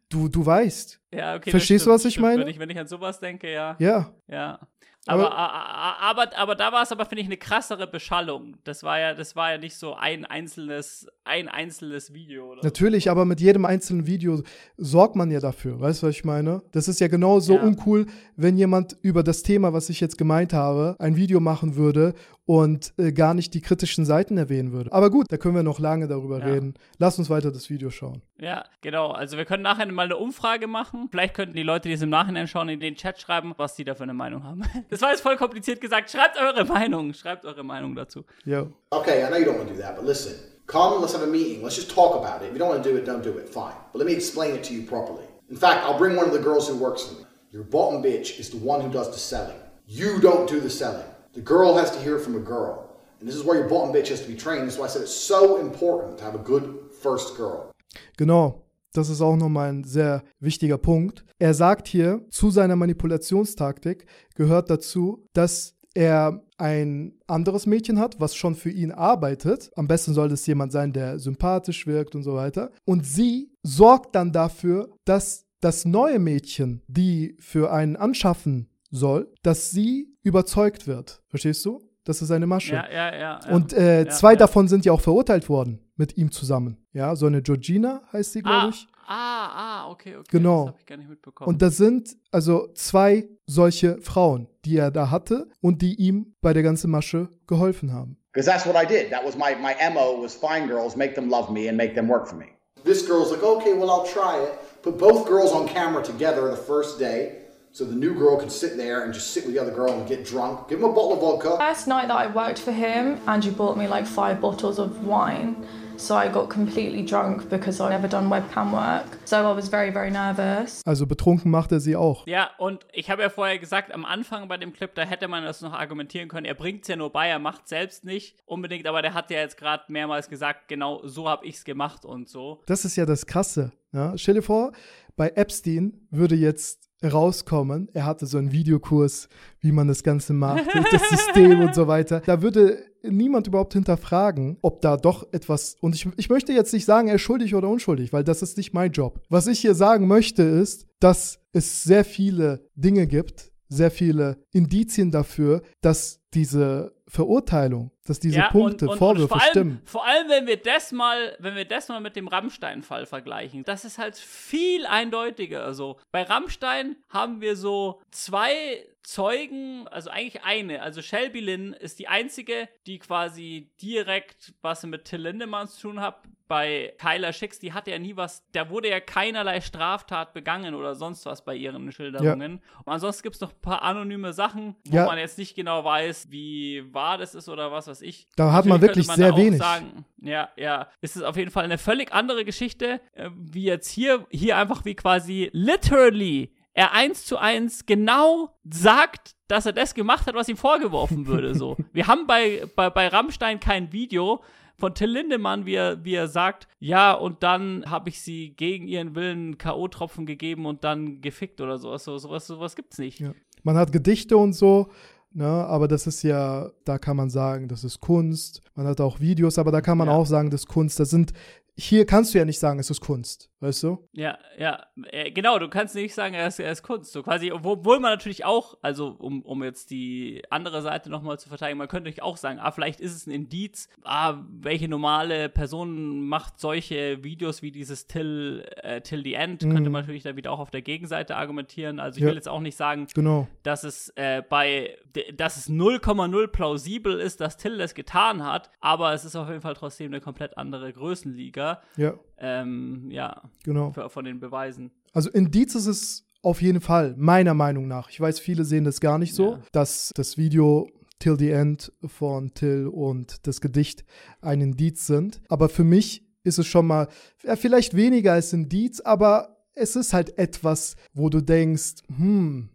[0.09, 0.99] Du, du weißt.
[1.13, 2.27] Ja, okay, Verstehst du, was ich stimmt.
[2.27, 2.41] meine?
[2.41, 3.75] Wenn ich, wenn ich an sowas denke, ja.
[3.79, 4.11] Ja.
[4.27, 4.59] Ja.
[5.05, 8.57] Aber- Aber, aber, aber, da war es aber, finde ich, eine krassere Beschallung.
[8.63, 12.51] Das war ja, das war ja nicht so ein einzelnes, ein einzelnes Video.
[12.51, 12.67] Oder so.
[12.67, 14.41] Natürlich, aber mit jedem einzelnen Video
[14.77, 15.79] sorgt man ja dafür.
[15.79, 16.61] Weißt du, was ich meine?
[16.73, 17.61] Das ist ja genauso Ja.
[17.61, 22.13] uncool, wenn jemand über das Thema, was ich jetzt gemeint habe, ein Video machen würde
[22.49, 24.91] und äh, gar nicht die kritischen Seiten erwähnen würde.
[24.91, 26.45] Aber gut, da können wir noch lange darüber Ja.
[26.45, 26.73] reden.
[26.97, 28.23] Lass uns weiter das Video schauen.
[28.39, 29.11] Ja, genau.
[29.11, 31.09] Also wir können nachher mal eine Umfrage machen.
[31.11, 33.83] Vielleicht könnten die Leute, die es im Nachhinein schauen, in den Chat schreiben, was die
[33.83, 34.63] da für eine Meinung haben.
[34.89, 36.09] Das war jetzt voll kompliziert gesagt.
[36.09, 37.13] Schreibt eure Meinung.
[37.13, 38.23] Schreibt eure Meinung dazu.
[38.45, 38.69] Jo.
[38.89, 40.33] Okay, I know you don't want to do that, but listen.
[40.65, 41.61] Come, let's have a meeting.
[41.61, 42.47] Let's just talk about it.
[42.49, 43.47] If you don't want to do it, don't do it.
[43.47, 43.75] Fine.
[43.93, 45.25] But let me explain it to you properly.
[45.51, 47.25] In fact, I'll bring one of the girls who works for me.
[47.51, 49.59] Your bottom bitch is the one who does the selling.
[49.85, 51.05] You don't do the selling.
[51.33, 52.89] The girl has to hear it from a girl.
[53.19, 54.67] And this is where your bottom bitch has to be trained.
[54.67, 57.71] That's why I said it's so important to have a good first girl.
[58.17, 58.65] Genau.
[58.93, 61.23] Das ist auch nochmal ein sehr wichtiger Punkt.
[61.37, 68.35] Er sagt hier, zu seiner Manipulationstaktik gehört dazu, dass er ein anderes Mädchen hat, was
[68.35, 69.69] schon für ihn arbeitet.
[69.75, 72.71] Am besten soll es jemand sein, der sympathisch wirkt und so weiter.
[72.85, 79.71] Und sie sorgt dann dafür, dass das neue Mädchen, die für einen anschaffen soll, dass
[79.71, 81.21] sie überzeugt wird.
[81.27, 81.81] Verstehst du?
[82.03, 82.73] Das ist eine Masche.
[82.73, 83.39] Ja, ja, ja.
[83.45, 83.55] ja.
[83.55, 84.37] Und äh, Ja, zwei ja.
[84.37, 86.77] davon sind ja auch verurteilt worden mit ihm zusammen.
[86.93, 88.87] Ja, so eine Georgina heißt sie, glaube ah, ich.
[89.05, 90.27] ah, ah, okay, okay.
[90.31, 90.65] Genau.
[90.65, 91.47] Das habe ich gar nicht mitbekommen.
[91.47, 96.53] Und das sind also zwei solche Frauen, die er da hatte und die ihm bei
[96.53, 98.17] der ganzen Masche geholfen haben.
[98.33, 99.11] Because that's what I did.
[99.11, 102.07] That was my, my MO was find girls, make them love me, and make them
[102.09, 102.45] work for me.
[102.85, 104.81] This girl's like, okay, well, I'll try it.
[104.81, 107.38] Put both girls on camera together the first day.
[107.71, 110.07] So the new girl can sit there and just sit with the other girl and
[110.07, 110.69] get drunk.
[110.69, 111.57] Give them a bottle of vodka.
[111.57, 115.55] First night that I worked for him, Andrew bought me like five bottles of wine.
[115.95, 119.05] So I got completely drunk because I'd never done webcam work.
[119.25, 120.81] So I was very, very nervous.
[120.85, 122.25] Also betrunken macht er sie auch.
[122.25, 125.43] Ja, und ich habe ja vorher gesagt, am Anfang bei dem Clip, da hätte man
[125.43, 126.45] das noch argumentieren können.
[126.45, 129.39] Er bringt es ja nur bei, er macht selbst nicht unbedingt, aber der hat ja
[129.39, 132.63] jetzt gerade mehrmals gesagt, genau so habe ich es gemacht und so.
[132.65, 133.73] Das ist ja das Krasse.
[133.91, 134.17] Ja?
[134.17, 134.71] Stell dir vor,
[135.17, 137.89] bei Epstein würde jetzt rauskommen.
[137.93, 142.21] Er hatte so einen Videokurs, wie man das Ganze macht, das System und so weiter.
[142.25, 145.75] Da würde niemand überhaupt hinterfragen, ob da doch etwas.
[145.79, 148.57] Und ich, ich möchte jetzt nicht sagen, er ist schuldig oder unschuldig, weil das ist
[148.57, 149.21] nicht mein Job.
[149.29, 155.11] Was ich hier sagen möchte, ist, dass es sehr viele Dinge gibt, sehr viele Indizien
[155.11, 159.81] dafür, dass diese Verurteilung, dass diese Ja, Punkte, und, und, Vorwürfe und vor allem, stimmen.
[159.85, 163.85] Vor allem, wenn wir das mal, wenn wir das mal mit dem Rammstein-Fall vergleichen, das
[163.85, 165.63] ist halt viel eindeutiger.
[165.63, 170.81] Also bei Rammstein haben wir so zwei Zeugen, also eigentlich eine.
[170.81, 175.99] Also Shelby Lynn ist die einzige, die quasi direkt was mit Till Lindemann zu tun
[176.01, 176.21] hat.
[176.47, 180.95] Bei Kyla Schicks, die hatte ja nie was, da wurde ja keinerlei Straftat begangen oder
[180.95, 182.61] sonst was bei ihren Schilderungen.
[182.85, 185.05] Und ansonsten gibt es noch ein paar anonyme Sachen, wo Ja.
[185.05, 188.27] man jetzt nicht genau weiß, wie wahr das ist oder was weiß ich.
[188.35, 189.59] Da hat man wirklich könnte sehr wenig.
[189.59, 193.89] Sagen, ja, ja, es ist auf jeden Fall eine völlig andere Geschichte, äh, wie jetzt
[193.89, 199.95] hier, hier einfach wie quasi literally er eins zu eins genau sagt, dass er das
[199.95, 201.55] gemacht hat, was ihm vorgeworfen würde.
[201.55, 201.75] So.
[201.93, 204.41] Wir haben bei, bei, bei Rammstein kein Video
[204.77, 208.87] von Till Lindemann, wie er, wie er sagt, ja, und dann habe ich sie gegen
[208.87, 212.05] ihren Willen K.O.-Tropfen gegeben und dann gefickt oder sowas.
[212.05, 213.19] So, sowas, sowas gibt's nicht.
[213.19, 213.33] Ja.
[213.63, 214.89] Man hat Gedichte und so,
[215.31, 218.61] ne, aber das ist ja, da kann man sagen, das ist Kunst.
[218.75, 220.13] Man hat auch Videos, aber da kann man Ja.
[220.15, 220.99] auch sagen, das ist Kunst.
[220.99, 221.33] Das sind,
[221.79, 224.07] hier kannst du ja nicht sagen, es ist Kunst, weißt du?
[224.11, 227.11] Ja, ja, äh, genau, du kannst nicht sagen, er ist, Kunst.
[227.13, 231.47] So quasi, obwohl man natürlich auch, also um, um jetzt die andere Seite nochmal zu
[231.49, 235.47] verteidigen, man könnte natürlich auch sagen, ah, vielleicht ist es ein Indiz, ah, welche normale
[235.49, 240.35] Person macht solche Videos wie dieses Till, äh, Till the End, könnte man natürlich dann
[240.35, 241.99] wieder auch auf der Gegenseite argumentieren.
[241.99, 242.29] Also ich Ja.
[242.29, 243.47] will jetzt auch nicht sagen, Genau.
[243.63, 244.97] dass es äh, bei
[245.35, 249.61] dass es 0,0 plausibel ist, dass Till das getan hat, aber es ist auf jeden
[249.61, 251.68] Fall trotzdem eine komplett andere Größenliga.
[251.97, 253.91] Ja, Ähm, ja, genau.
[254.09, 254.91] von den Beweisen.
[255.13, 258.09] Also Indiz ist es auf jeden Fall, meiner Meinung nach.
[258.09, 259.59] Ich weiß, viele sehen das gar nicht so, Ja.
[259.73, 260.89] dass das Video
[261.19, 264.05] Till the End von Till und das Gedicht
[264.41, 265.41] ein Indiz sind.
[265.49, 267.09] Aber für mich ist es schon mal,
[267.43, 272.69] ja, vielleicht weniger als Indiz, aber es ist halt etwas, wo du denkst, hm,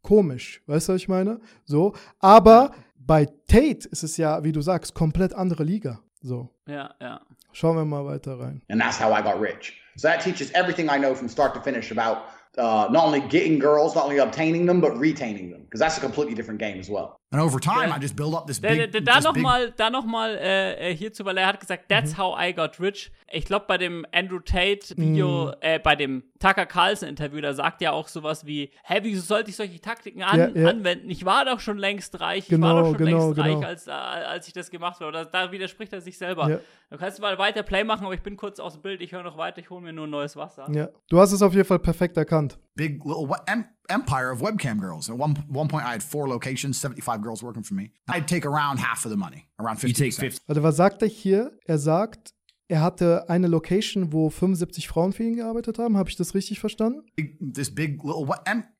[0.00, 1.40] komisch, weißt du, was ich meine?
[1.64, 6.00] So, aber bei Tate ist es ja, wie du sagst, komplett andere Liga.
[6.22, 7.20] So, Ja, ja.
[7.52, 8.62] schauen wir mal weiter rein.
[8.68, 9.74] And that's how I got rich.
[9.96, 13.58] So that teaches everything I know from start to finish about uh, not only getting
[13.58, 15.62] girls, not only obtaining them, but retaining them.
[15.62, 17.20] Because that's a completely different game as well.
[17.32, 17.96] And over time, Yeah.
[17.96, 18.92] I just build up this big.
[18.92, 22.52] da, da nochmal noch mal, äh, äh, hierzu, weil er hat gesagt, that's how I
[22.52, 23.10] got rich.
[23.30, 28.08] Ich glaube, bei dem Andrew Tate-Video, äh, bei dem Tucker Carlson-Interview, da sagt er auch
[28.08, 30.68] sowas wie, hä, wieso sollte ich solche Taktiken an Ja, ja.
[30.68, 31.08] anwenden?
[31.10, 32.48] Ich war doch schon längst reich.
[32.48, 33.66] Genau, ich war doch schon genau, längst reich, genau.
[33.66, 35.06] als, äh, als ich das gemacht habe.
[35.08, 36.48] Oder da widerspricht er sich selber.
[36.50, 36.58] Ja.
[36.90, 39.00] Du kannst mal weiter Play machen, aber ich bin kurz aus dem Bild.
[39.00, 40.66] Ich höre noch weiter, ich hole mir nur neues Wasser.
[40.70, 42.58] Ja, du hast es auf jeden Fall perfekt erkannt.
[42.74, 45.08] big little em- empire of webcam girls.
[45.08, 47.90] At one one point, I had four locations, seventy-five girls working for me.
[48.08, 49.88] I'd take around half of the money, around fifty.
[49.88, 50.40] You take 50.
[50.46, 51.52] Warte, was sagt er hier?
[51.66, 52.34] Er sagt,
[52.68, 55.96] er hatte eine Location, wo 75 Frauen für ihn gearbeitet haben.
[55.96, 57.02] Habe ich das richtig verstanden?
[57.40, 58.26] This big little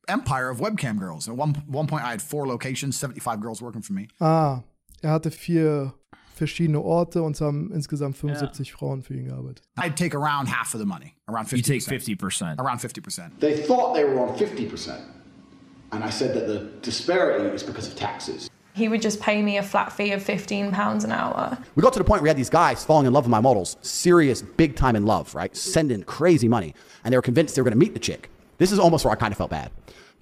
[0.07, 1.29] empire of webcam girls.
[1.29, 4.09] At one one point, I had four locations, seventy-five girls working for me.
[4.19, 4.63] Ah,
[5.03, 5.95] er hatte vier
[6.35, 9.65] verschiedene Orte und es haben insgesamt 75 Frauen für ihn gearbeitet.
[9.79, 11.79] I'd take around half of the money, around You fifty.
[11.81, 12.59] take 50%.
[12.61, 13.39] Around fifty percent.
[13.41, 14.99] They thought they were on 50%.
[15.93, 18.49] And I said that the disparity is because of taxes.
[18.75, 21.59] He would just pay me a flat fee of £15 an hour.
[21.75, 23.41] We got to the point where we had these guys falling in love with my
[23.43, 25.55] models, serious, big time in love, right?
[25.55, 26.75] Sending crazy money.
[27.05, 28.31] And they were convinced they were going to meet the chick.
[28.57, 29.71] This is almost where I kind of felt bad.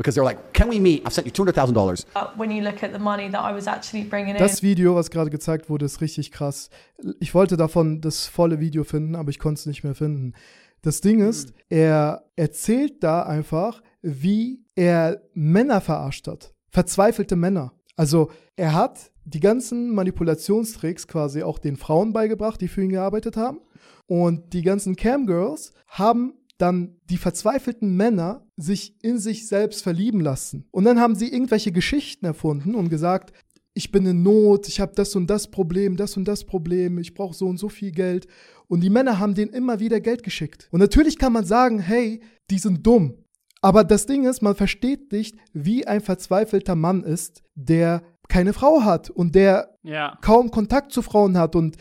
[0.00, 1.06] Because they were like, can we meet?
[1.06, 2.06] I've sent you $200,000.
[2.14, 4.94] But when you look at the money that I was actually bringing in, Das Video,
[4.94, 6.70] was gerade gezeigt wurde, ist richtig krass.
[7.18, 10.32] Ich wollte davon das volle Video finden, aber ich konnte es nicht mehr finden.
[10.80, 16.54] Das Ding ist, er erzählt da einfach, wie er Männer verarscht hat.
[16.70, 17.74] Verzweifelte Männer.
[17.94, 23.36] Also er hat die ganzen Manipulationstricks quasi auch den Frauen beigebracht, die für ihn gearbeitet
[23.36, 23.60] haben.
[24.06, 30.66] Und die ganzen Camgirls haben dann die verzweifelten Männer sich in sich selbst verlieben lassen.
[30.70, 33.32] Und dann haben sie irgendwelche Geschichten erfunden und gesagt,
[33.72, 37.14] ich bin in Not, ich habe das und das Problem, das und das Problem, ich
[37.14, 38.26] brauche so und so viel Geld.
[38.66, 40.68] Und die Männer haben denen immer wieder Geld geschickt.
[40.70, 43.14] Und natürlich kann man sagen, hey, die sind dumm.
[43.62, 48.82] Aber das Ding ist, man versteht nicht, wie ein verzweifelter Mann ist, der keine Frau
[48.84, 50.16] hat und der Ja.
[50.22, 51.76] kaum Kontakt zu Frauen hat und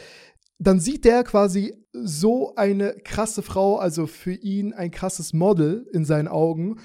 [0.59, 6.05] dann sieht der quasi so eine krasse Frau, also für ihn ein krasses Model in
[6.05, 6.75] seinen Augen,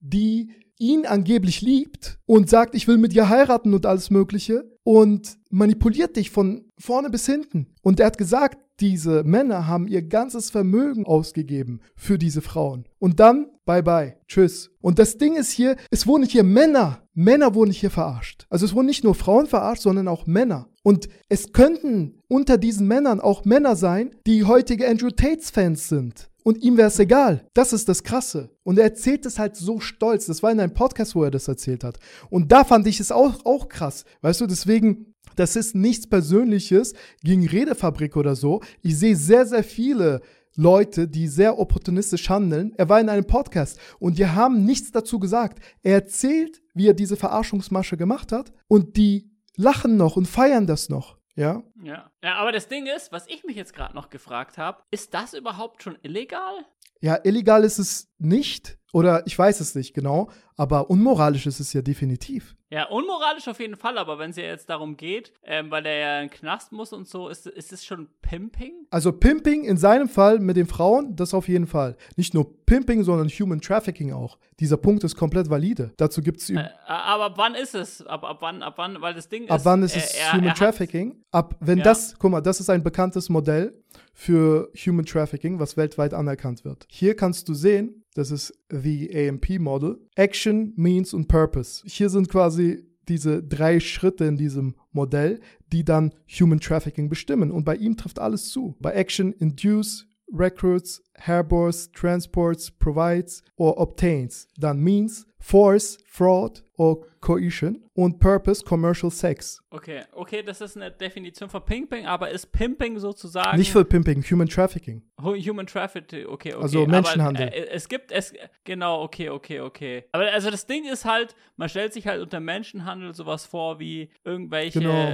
[0.00, 5.38] die ihn angeblich liebt und sagt, ich will mit ihr heiraten und alles Mögliche und
[5.50, 7.68] manipuliert dich von vorne bis hinten.
[7.82, 12.86] Und er hat gesagt, diese Männer haben ihr ganzes Vermögen ausgegeben für diese Frauen.
[12.98, 14.72] Und dann, bye bye, tschüss.
[14.80, 18.46] Und das Ding ist hier, es wurden hier Männer, Männer wurden hier verarscht.
[18.50, 20.68] Also es wurden nicht nur Frauen verarscht, sondern auch Männer.
[20.82, 26.28] Und es könnten unter diesen Männern auch Männer sein, die heutige Andrew Tates Fans sind.
[26.42, 27.46] Und ihm wäre es egal.
[27.54, 28.50] Das ist das Krasse.
[28.64, 30.26] Und er erzählt es halt so stolz.
[30.26, 32.00] Das war in einem Podcast, wo er das erzählt hat.
[32.30, 34.04] Und da fand ich es auch, auch krass.
[34.20, 38.60] Weißt du, deswegen, das ist nichts Persönliches gegen Redefabrik oder so.
[38.82, 40.20] Ich sehe sehr, sehr viele
[40.56, 42.72] Leute, die sehr opportunistisch handeln.
[42.76, 45.60] Er war in einem Podcast und die haben nichts dazu gesagt.
[45.84, 50.88] Er erzählt, wie er diese Verarschungsmasche gemacht hat und die lachen noch und feiern das
[50.88, 51.16] noch.
[51.36, 51.62] Ja?
[51.84, 52.10] Ja.
[52.22, 55.34] ja, aber das Ding ist, was ich mich jetzt gerade noch gefragt habe, ist das
[55.34, 56.64] überhaupt schon illegal?
[57.00, 58.78] Ja, illegal ist es nicht.
[58.94, 62.54] Oder ich weiß es nicht genau, aber unmoralisch ist es ja definitiv.
[62.70, 65.96] Ja, unmoralisch auf jeden Fall, aber wenn es ja jetzt darum geht, ähm, weil der
[65.96, 68.86] ja in den Knast muss und so, ist, ist es schon Pimping?
[68.90, 71.96] Also Pimping in seinem Fall mit den Frauen, das auf jeden Fall.
[72.16, 74.38] Nicht nur Pimping, sondern Human Trafficking auch.
[74.60, 75.92] Dieser Punkt ist komplett valide.
[75.96, 76.50] Dazu gibt es.
[76.50, 78.06] Äh, aber ab wann ist es?
[78.06, 79.50] Ab, ab wann, ab wann, weil das Ding ist.
[79.50, 81.22] Ab wann ist es er, Human er Trafficking?
[81.32, 81.84] Ab, wenn Ja.
[81.84, 83.74] das, guck mal, das ist ein bekanntes Modell
[84.12, 86.86] für Human Trafficking, was weltweit anerkannt wird.
[86.88, 89.98] Hier kannst du sehen, das ist the AMP Model.
[90.14, 91.82] Action, Means und Purpose.
[91.86, 95.40] Hier sind quasi diese drei Schritte in diesem Modell,
[95.72, 97.50] die dann Human Trafficking bestimmen.
[97.50, 98.76] Und bei ihm trifft alles zu.
[98.80, 104.48] Bei Action, Induce, Recruits, Harbors, Transports, Provides or Obtains.
[104.56, 107.80] Dann Means, Force, Fraud or Coercion.
[107.96, 109.62] Und Purpose, Commercial Sex.
[109.70, 113.56] Okay, okay, das ist eine Definition von Pimping, aber ist Pimping sozusagen.
[113.56, 115.02] Nicht für Pimping, Human Trafficking.
[115.22, 116.62] Hu- Human Trafficking, okay, okay.
[116.62, 117.46] Also Menschenhandel.
[117.46, 118.34] Aber, äh, es gibt, es,
[118.64, 120.04] genau, okay, okay, okay.
[120.10, 124.10] Aber also das Ding ist halt, man stellt sich halt unter Menschenhandel sowas vor wie
[124.24, 125.08] irgendwelche Genau.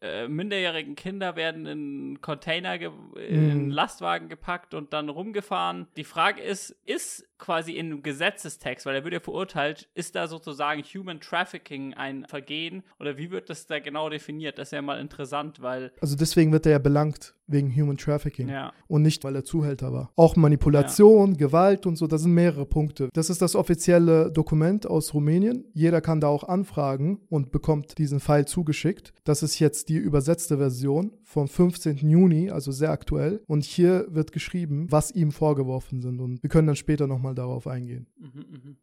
[0.00, 2.90] äh, minderjährigen Kinder werden in Container, ge
[3.28, 3.70] in Mhm.
[3.70, 5.86] Lastwagen gepackt und dann rumgefahren.
[5.96, 10.82] Die Frage ist, ist quasi in Gesetzestext, weil er wird ja verurteilt, ist da sozusagen
[10.82, 14.58] Human Trafficking ein Vergehen oder wie wird das da genau definiert?
[14.58, 18.48] Das ist ja mal interessant, weil Also deswegen wird er ja belangt wegen Human Trafficking.
[18.48, 18.72] Ja.
[18.88, 20.10] Und nicht, weil er Zuhälter war.
[20.16, 23.08] Auch Manipulation, Gewalt und so, das sind mehrere Punkte.
[23.12, 25.64] Das ist das offizielle Dokument aus Rumänien.
[25.74, 29.12] Jeder kann da auch anfragen und bekommt diesen File zugeschickt.
[29.24, 31.96] Das ist jetzt die übersetzte Version vom 15.
[31.96, 33.42] Juni, also sehr aktuell.
[33.46, 36.20] Und hier wird geschrieben, was ihm vorgeworfen sind.
[36.20, 38.06] Und wir können dann später nochmal darauf eingehen.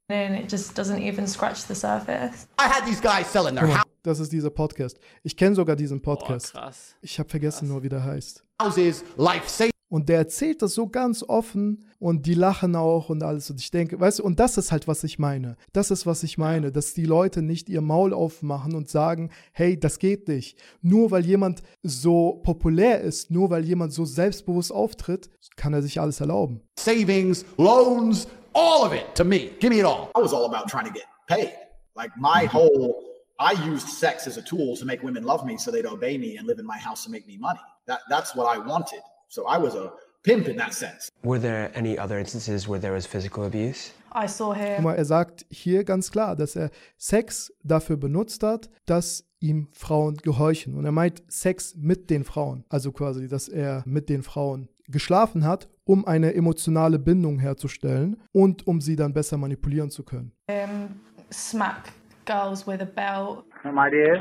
[0.10, 2.47] And it just doesn't even scratch the surface.
[2.60, 4.97] I had these guys selling their mal, Das ist dieser Podcast.
[5.24, 6.52] Ich kenne sogar diesen Podcast.
[6.54, 6.95] krass.
[7.02, 8.43] Ich habe vergessen nur, wie der heißt.
[8.62, 9.72] houses, life saving.
[9.91, 13.50] Und der erzählt das so ganz offen und die lachen auch und alles.
[13.50, 15.56] Und ich denke, weißt du, und das ist halt, was ich meine.
[15.74, 19.80] Das ist, was ich meine, dass die Leute nicht ihr Maul aufmachen und sagen, hey,
[19.80, 20.60] das geht nicht.
[20.84, 26.00] Nur weil jemand so populär ist, nur weil jemand so selbstbewusst auftritt, kann er sich
[26.00, 26.62] alles erlauben.
[26.80, 29.50] savings, loans, all of it to me.
[29.60, 30.10] Give me it all.
[30.16, 31.50] I was all about trying to get paid.
[31.95, 32.93] Like my whole,
[33.42, 36.36] I used sex as a tool to make women love me so they'd obey me
[36.38, 37.60] and live in my house to make me money.
[37.86, 39.00] That, that's what I wanted.
[39.30, 41.10] So I was a pimp in that sense.
[41.24, 43.92] Were there any other instances where there was physical abuse?
[44.12, 44.84] I saw Guck him.
[44.84, 50.18] mal, er sagt hier ganz klar, dass er Sex dafür benutzt hat, dass ihm Frauen
[50.18, 50.76] gehorchen.
[50.76, 52.66] Und er meint Sex mit den Frauen.
[52.68, 58.68] Also quasi, dass er mit den Frauen geschlafen hat, um eine emotionale Bindung herzustellen und
[58.68, 60.34] um sie dann besser manipulieren zu können.
[60.50, 61.00] him
[61.32, 61.94] smack
[62.30, 63.46] girls with a belt.
[63.64, 64.20] Some ideas?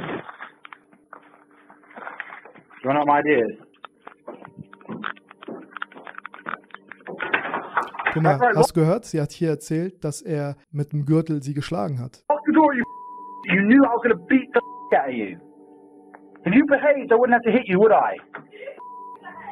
[2.82, 3.52] You want some ideas?
[8.14, 9.04] Guck mal, hast du gehört?
[9.04, 12.24] Sie hat hier erzählt, dass er mit dem Gürtel sie geschlagen hat.
[13.50, 14.60] You knew I was going to beat the
[14.96, 15.38] out of you.
[16.44, 18.16] If you behaved, I wouldn't have to hit you, would I?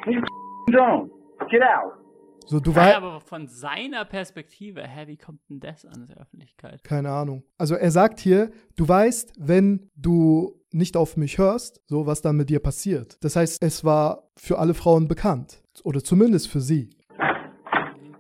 [0.07, 0.23] You
[0.71, 1.11] don't.
[1.51, 2.06] Get out.
[2.49, 6.19] So, du Ja, weißt, aber von seiner Perspektive, hä, wie kommt denn das an der
[6.19, 6.85] Öffentlichkeit?
[6.85, 7.43] keine Ahnung.
[7.59, 12.37] Also er sagt hier, du weißt, wenn du nicht auf mich hörst, so was dann
[12.37, 13.17] mit dir passiert.
[13.25, 15.63] Das heißt, es war für alle Frauen bekannt.
[15.83, 16.91] Oder zumindest für sie.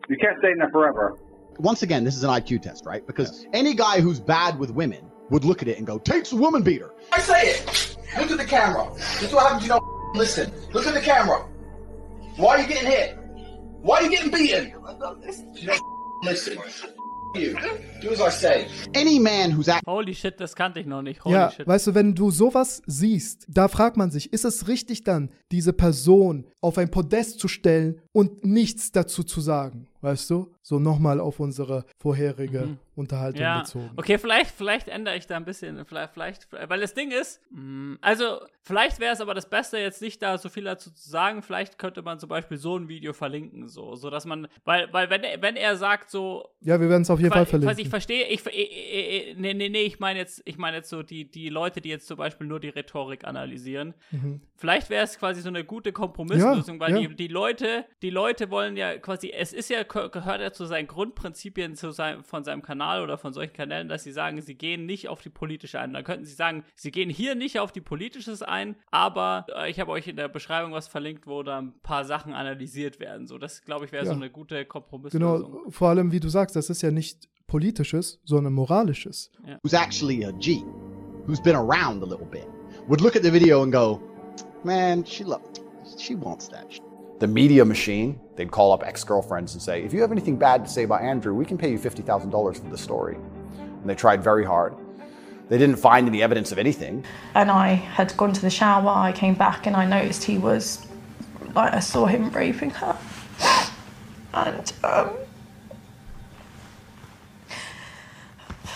[0.08, 1.14] You can't stay in there forever.
[1.58, 3.06] Once again, this is an IQ test, right?
[3.06, 5.00] Because any guy who's bad with women
[5.30, 6.90] would look at it and go, takes a woman beater.
[7.12, 7.96] I say it.
[8.18, 8.88] Look at the camera.
[8.94, 9.80] This is what happens, you know.
[10.14, 10.50] Listen.
[10.72, 11.46] Look at the camera.
[12.36, 13.18] Why are you getting hit?
[13.86, 14.72] Why are you getting beaten?
[16.24, 16.58] Listen.
[17.34, 17.54] You.
[18.00, 18.66] Do as I say.
[18.94, 21.22] Any man who's act- Holy shit, das kannte ich noch nicht.
[21.24, 21.66] Holy Ja, shit.
[21.66, 25.72] weißt du, wenn du sowas siehst, da fragt man sich, ist es richtig dann, diese
[25.74, 29.86] Person auf ein Podest zu stellen und nichts dazu zu sagen?
[30.00, 30.50] Weißt du?
[30.68, 33.90] So nochmal auf unsere vorherige Unterhaltung Ja, bezogen.
[33.94, 37.98] okay, vielleicht, vielleicht ändere ich da ein bisschen, vielleicht, vielleicht, weil das Ding ist, mh,
[38.00, 41.42] also vielleicht wäre es aber das Beste, jetzt nicht da so viel dazu zu sagen,
[41.42, 45.08] vielleicht könnte man zum Beispiel so ein Video verlinken, so, so dass man, weil, weil
[45.08, 47.70] wenn, er- wenn er sagt so, Ja, wir werden es auf jeden Fall verlinken.
[47.70, 50.88] Was ich verstehe, ich, ich, ich, nee, nee, nee, ich meine jetzt, ich meine jetzt
[50.90, 53.94] so die, die Leute, die jetzt zum Beispiel nur die Rhetorik analysieren.
[54.10, 54.40] Mhm.
[54.56, 57.08] Vielleicht wäre es quasi so eine gute Kompromisslösung, Ja, weil ja.
[57.08, 60.86] Die, die Leute, die Leute wollen ja quasi, es ist ja, gehört ja zu seinen
[60.86, 64.86] Grundprinzipien zu seinem, von seinem Kanal oder von solchen Kanälen, dass sie sagen, sie gehen
[64.86, 65.92] nicht auf die politische ein.
[65.92, 69.78] Dann könnten sie sagen, sie gehen hier nicht auf die politisches ein, aber äh, ich
[69.80, 73.26] habe euch in der Beschreibung was verlinkt, wo da ein paar Sachen analysiert werden.
[73.26, 74.10] So, das glaube ich wäre Ja.
[74.10, 75.52] so eine gute Kompromisslösung.
[75.52, 79.30] Genau, vor allem, wie du sagst, das ist ja nicht politisches, sondern moralisches.
[79.62, 80.62] who's actually a G,
[81.26, 82.46] who's been around a little bit,
[82.88, 84.00] would look at the video and go,
[84.64, 85.40] man, she lo-
[85.98, 86.66] she wants that.
[87.16, 90.64] Sh-" The media machine, they'd call up ex-girlfriends and say, if you have anything bad
[90.64, 93.16] to say about Andrew, we can pay you $50,000 for the story.
[93.58, 94.74] And they tried very hard.
[95.48, 97.04] They didn't find any evidence of anything.
[97.34, 100.86] And I had gone to the shower, I came back and I noticed he was,
[101.54, 102.98] like, I saw him raping her.
[104.34, 105.10] And, um,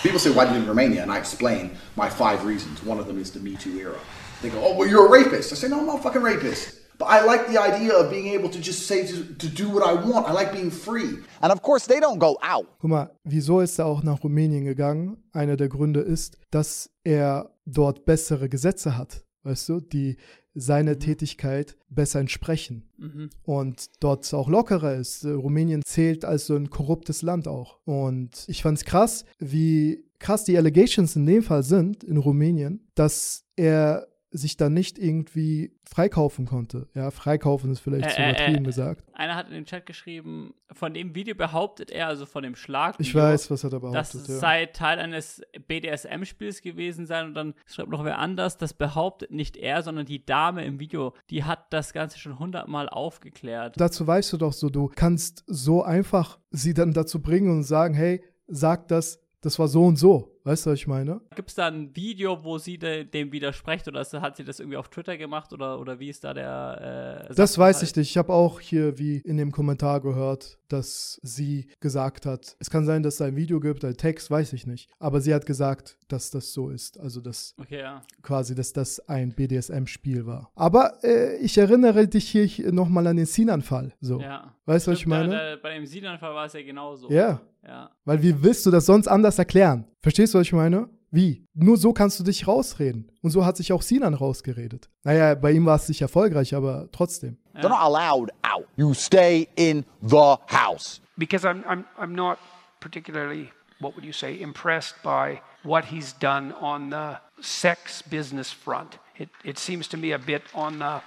[0.03, 1.03] People say, why did you in Romania?
[1.03, 2.83] And I explain my five reasons.
[2.83, 3.99] One of them is the Me Too era.
[4.41, 5.53] They go, oh, well, you're a rapist.
[5.53, 6.80] I say, no, I'm not a fucking rapist.
[7.01, 9.83] But I like the idea of being able to just say, to, to do what
[9.83, 10.29] I want.
[10.29, 11.19] I like being free.
[11.41, 12.67] And of course, they don't go out.
[12.79, 15.17] Guck mal, wieso ist er auch nach Rumänien gegangen?
[15.33, 20.19] Einer der Gründe ist, dass er dort bessere Gesetze hat, weißt du, die
[20.55, 22.91] seiner Tätigkeit besser entsprechen.
[22.99, 23.31] Mhm.
[23.45, 25.25] Und dort auch lockerer ist.
[25.25, 27.79] Äh, Rumänien zählt als so ein korruptes Land auch.
[27.87, 33.45] Und ich fand's krass, wie krass die Allegations in dem Fall sind in Rumänien, dass
[33.57, 36.89] er sich da nicht irgendwie freikaufen konnte.
[36.95, 39.05] Ja, freikaufen ist vielleicht zu Äh, äh, übertrieben äh, gesagt.
[39.13, 42.95] Einer hat in den Chat geschrieben, von dem Video behauptet er, also von dem Schlag.
[42.99, 44.21] Ich weiß, was er da dass behauptet.
[44.23, 44.37] es Ja.
[44.37, 49.57] sei Teil eines BDSM-Spiels gewesen sein und dann schreibt noch wer anders, das behauptet nicht
[49.57, 53.81] er, sondern die Dame im Video, die hat das Ganze schon hundertmal aufgeklärt.
[53.81, 57.95] Dazu weißt du doch so, du kannst so einfach sie dann dazu bringen und sagen,
[57.95, 60.40] hey, sag das, das war so und so.
[60.45, 61.21] Weißt du, was ich meine?
[61.37, 64.59] Gibt es da ein Video, wo sie de dem widerspricht oder ist- hat sie das
[64.61, 68.11] irgendwie auf Twitter gemacht oder, oder wie ist da der äh, Das weiß ich nicht.
[68.11, 72.85] Ich habe auch hier wie in dem Kommentar gehört, dass sie gesagt hat, es kann
[72.87, 74.89] sein, dass es ein Video gibt, ein Text, weiß ich nicht.
[74.99, 76.99] Aber sie hat gesagt, dass das so ist.
[76.99, 78.03] Also, dass Okay, ja.
[78.23, 80.51] quasi, dass das ein BDSM-Spiel war.
[80.55, 83.93] Aber äh, ich erinnere dich hier nochmal an den Sinan-Fall.
[84.01, 84.21] So.
[84.21, 84.55] ja.
[84.67, 85.31] Weißt du, was ich meine?
[85.31, 87.11] Da, da, bei dem Sinan-Fall war es ja genauso.
[87.11, 87.41] Ja.
[87.67, 87.91] Ja.
[88.05, 89.85] Weil wie willst du das sonst anders erklären?
[90.01, 90.89] Verstehst du, was ich meine?
[91.11, 91.45] Wie?
[91.55, 93.11] Nur so kannst du dich rausreden.
[93.21, 94.89] Und so hat sich auch Sinan rausgeredet.
[95.03, 97.37] Naja, bei ihm war es nicht erfolgreich, aber trotzdem.
[97.55, 98.67] They're not allowed out.
[98.77, 101.01] You stay in the house.
[101.21, 102.39] because I'm, I'm, I'm not
[102.81, 108.99] particularly, what would you say, impressed by what he's done on the sex business front.
[109.17, 111.03] It, it seems to me a bit on the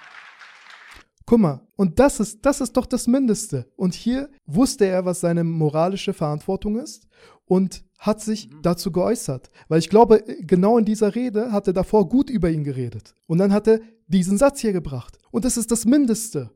[1.26, 3.72] Guck mal, und das ist, das ist doch das Mindeste.
[3.76, 7.08] Und hier wusste er, was seine moralische Verantwortung ist
[7.46, 9.50] und hat sich dazu geäußert.
[9.68, 13.14] Weil ich glaube, genau in dieser Rede hat er davor gut über ihn geredet.
[13.26, 15.18] Und dann hat er diesen Satz hier gebracht.
[15.30, 16.50] Und das ist das Mindeste.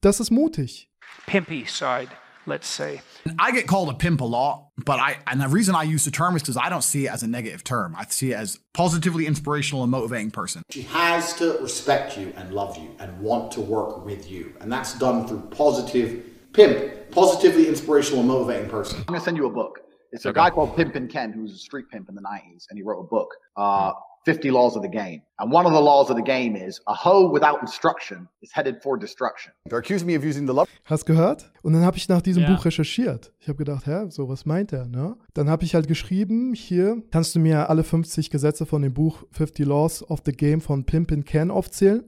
[0.00, 0.88] Das ist mutig.
[1.26, 2.08] pimpy side,
[2.46, 3.00] let's say.
[3.38, 6.10] I get called a pimp a lot, but I and the reason I use the
[6.10, 7.94] term is because I don't see it as a negative term.
[7.96, 10.62] I see it as positively inspirational and motivating person.
[10.70, 14.54] She has to respect you and love you and want to work with you.
[14.60, 18.98] And that's done through positive pimp, positively inspirational and motivating person.
[19.00, 19.80] I'm gonna send you a book.
[20.14, 20.40] It's a Okay.
[20.42, 23.08] guy called Pimpin' Ken, who's a street pimp in the 90s, and he wrote a
[23.16, 23.92] book, uh,
[24.24, 25.20] 50 Laws of the Game.
[25.38, 28.76] And one of the laws of the game is a hoe without instruction is headed
[28.82, 29.52] for destruction.
[29.68, 30.66] They're accusing me of using the love.
[30.84, 31.50] Hast gehört?
[31.62, 32.54] Und dann habe ich nach diesem Ja.
[32.54, 33.32] Buch recherchiert.
[33.38, 35.16] Ich habe gedacht, hä, so was meint er, ne?
[35.34, 39.24] Dann habe ich halt geschrieben, hier kannst du mir alle 50 Gesetze von dem Buch
[39.32, 42.04] 50 Laws of the Game von Pimpin Ken aufzählen,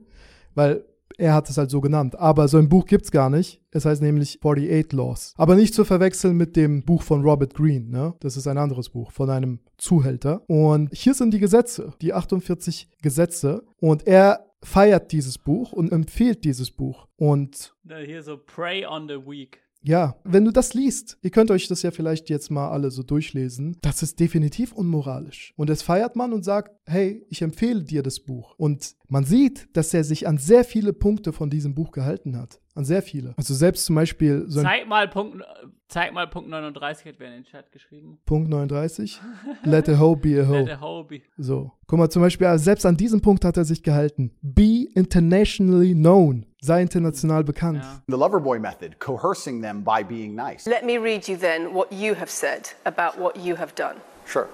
[0.55, 0.85] weil
[1.17, 2.17] er hat es halt so genannt.
[2.17, 3.61] Aber so ein Buch gibt's gar nicht.
[3.71, 5.33] Es heißt nämlich 48 Laws.
[5.37, 8.13] Aber nicht zu verwechseln mit dem Buch von Robert Greene, ne?
[8.19, 10.41] Das ist ein anderes Buch von einem Zuhälter.
[10.47, 13.63] Und hier sind die Gesetze, die 48 Gesetze.
[13.79, 17.07] Und er feiert dieses Buch und empfiehlt dieses Buch.
[17.15, 17.73] Und
[18.05, 19.61] Hier so Prey on the Weak.
[19.87, 23.03] Ja, wenn du das liest, ihr könnt euch das ja vielleicht jetzt mal alle so
[23.03, 25.53] durchlesen, das ist definitiv unmoralisch.
[25.55, 28.53] Und das feiert man und sagt, hey, ich empfehle dir das Buch.
[28.57, 32.59] Und man sieht, dass er sich an sehr viele Punkte von diesem Buch gehalten hat.
[32.75, 33.33] An sehr viele.
[33.37, 35.41] Also selbst zum Beispiel so Zeig mal Punkt,
[35.87, 38.19] zeig mal Punkt 39, hat wer in den Chat geschrieben.
[38.25, 39.21] Punkt 39,
[39.63, 40.63] let a hoe be a hoe.
[40.63, 41.21] Let a hoe be.
[41.37, 44.31] So, guck mal, zum Beispiel, also selbst an diesem Punkt hat er sich gehalten.
[44.41, 46.45] Be internationally known.
[46.67, 47.83] Sei international bekannt.
[48.07, 50.67] The Loverboy method, coercing them by being nice.
[50.67, 53.97] Let me read you then what you have said about what you have done.
[54.25, 54.49] Sure.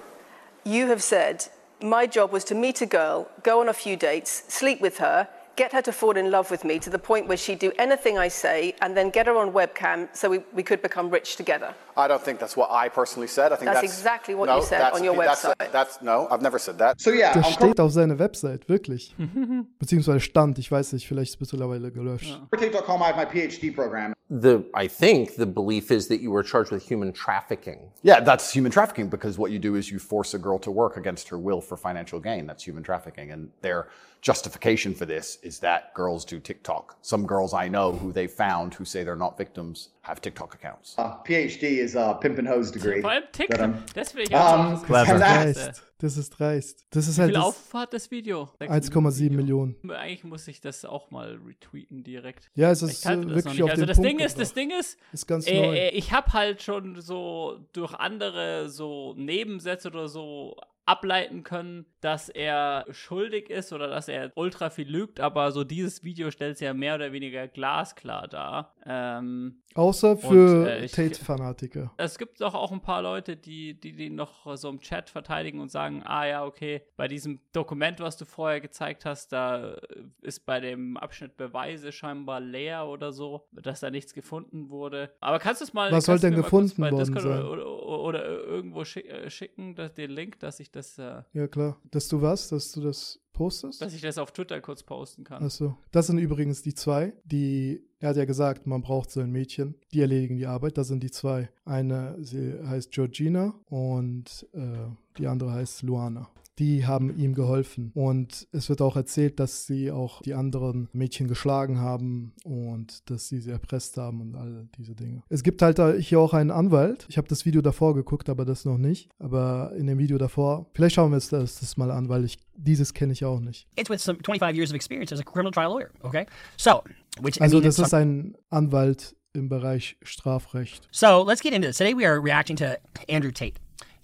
[0.64, 1.48] You have said,
[1.82, 5.28] My job was to meet a girl, go on a few dates, sleep with her,
[5.56, 8.18] get her to fall in love with me to the point where she'd do anything
[8.18, 11.74] I say, and then get her on webcam so we, we could become rich together.
[11.96, 13.52] I don't think that's what I personally said.
[13.52, 15.58] I think That's that's, exactly what no, you said that's- on your that's- website.
[15.58, 17.00] That's, that's, no, I've never said that.
[17.00, 19.14] So yeah, Das on steht auf seiner Website, wirklich.
[19.78, 22.40] Beziehungsweise stand, ich weiß nicht, vielleicht ist es mittlerweile gelöscht.
[22.50, 24.12] CoverTape.com, I have my PhD program.
[24.30, 27.92] The I think the belief is that you were charged with human trafficking.
[28.02, 30.96] Yeah, that's human trafficking because what you do is you force a girl to work
[30.96, 32.46] against her will for financial gain.
[32.46, 33.30] That's human trafficking.
[33.32, 33.88] And their
[34.22, 36.96] justification for this is that girls do TikTok.
[37.02, 40.94] Some girls I know who they found who say they're not victims have TikTok accounts.
[40.96, 43.00] Uh, PhD is a pimp and hose degree.
[43.00, 43.70] Vor allem TikTok.
[43.94, 45.82] Das will ich Um, auch Das ist dreist.
[45.98, 46.86] Das ist dreist.
[46.90, 48.48] Das ist Wie halt viel das Aufrufe hat das Video?
[48.60, 49.76] 1,7 Millionen.
[49.90, 52.50] Eigentlich muss ich das auch mal retweeten direkt.
[52.54, 54.52] Ja, es ist, äh, wirklich auf Also den das Punkt Ding ist, das.
[54.54, 55.74] Ding ist, Ist ganz äh, neu.
[55.76, 60.56] äh, ich habe halt schon so durch andere so Nebensätze oder so
[60.86, 66.04] ableiten können, dass er schuldig ist oder dass er ultra viel lügt, aber so dieses
[66.04, 68.74] Video stellt es ja mehr oder weniger glasklar dar.
[68.84, 71.92] Ähm, Außer für äh, Tate-Fanatiker.
[71.96, 75.60] es gibt doch auch ein paar Leute, die, die die noch so im Chat verteidigen
[75.60, 79.76] und sagen, ah ja, okay, bei diesem Dokument, was du vorher gezeigt hast, da
[80.20, 85.10] ist bei dem Abschnitt Beweise scheinbar leer oder so, dass da nichts gefunden wurde.
[85.20, 87.26] Aber kannst du es mal Was soll denn gefunden worden sein?
[87.26, 91.80] Oder, oder, oder irgendwo schick, äh, schicken, den Link, dass ich das, äh, Ja, klar.
[91.90, 92.48] Dass du was?
[92.48, 93.80] Dass du das postest?
[93.82, 95.42] dass ich das auf Twitter kurz posten kann.
[95.42, 95.76] Achso.
[95.90, 99.74] Das sind übrigens die zwei, die, er hat ja gesagt, man braucht so ein Mädchen,
[99.92, 100.78] die erledigen die Arbeit.
[100.78, 101.50] Das sind die zwei.
[101.64, 106.28] Eine, sie heißt Georgina und äh, die andere heißt Luana.
[106.58, 107.90] Die haben ihm geholfen.
[107.94, 113.28] Und es wird auch erzählt, dass sie auch die anderen Mädchen geschlagen haben und dass
[113.28, 115.22] sie sie erpresst haben und all diese Dinge.
[115.28, 117.06] Es gibt halt hier auch einen Anwalt.
[117.08, 119.08] Ich habe das Video davor geguckt, aber das noch nicht.
[119.18, 122.38] Aber in dem Video davor, vielleicht schauen wir uns das, das mal an, weil ich
[122.56, 123.66] dieses kenne ich auch nicht.
[123.76, 125.90] It's with some 25 years of experience as a criminal trial lawyer.
[126.02, 126.26] Okay,
[126.56, 126.82] so
[127.20, 130.88] which Also das ist ein Anwalt im Bereich Strafrecht.
[130.92, 131.78] So let's get into this.
[131.78, 132.76] Today we are reacting to
[133.08, 133.54] Andrew Tate.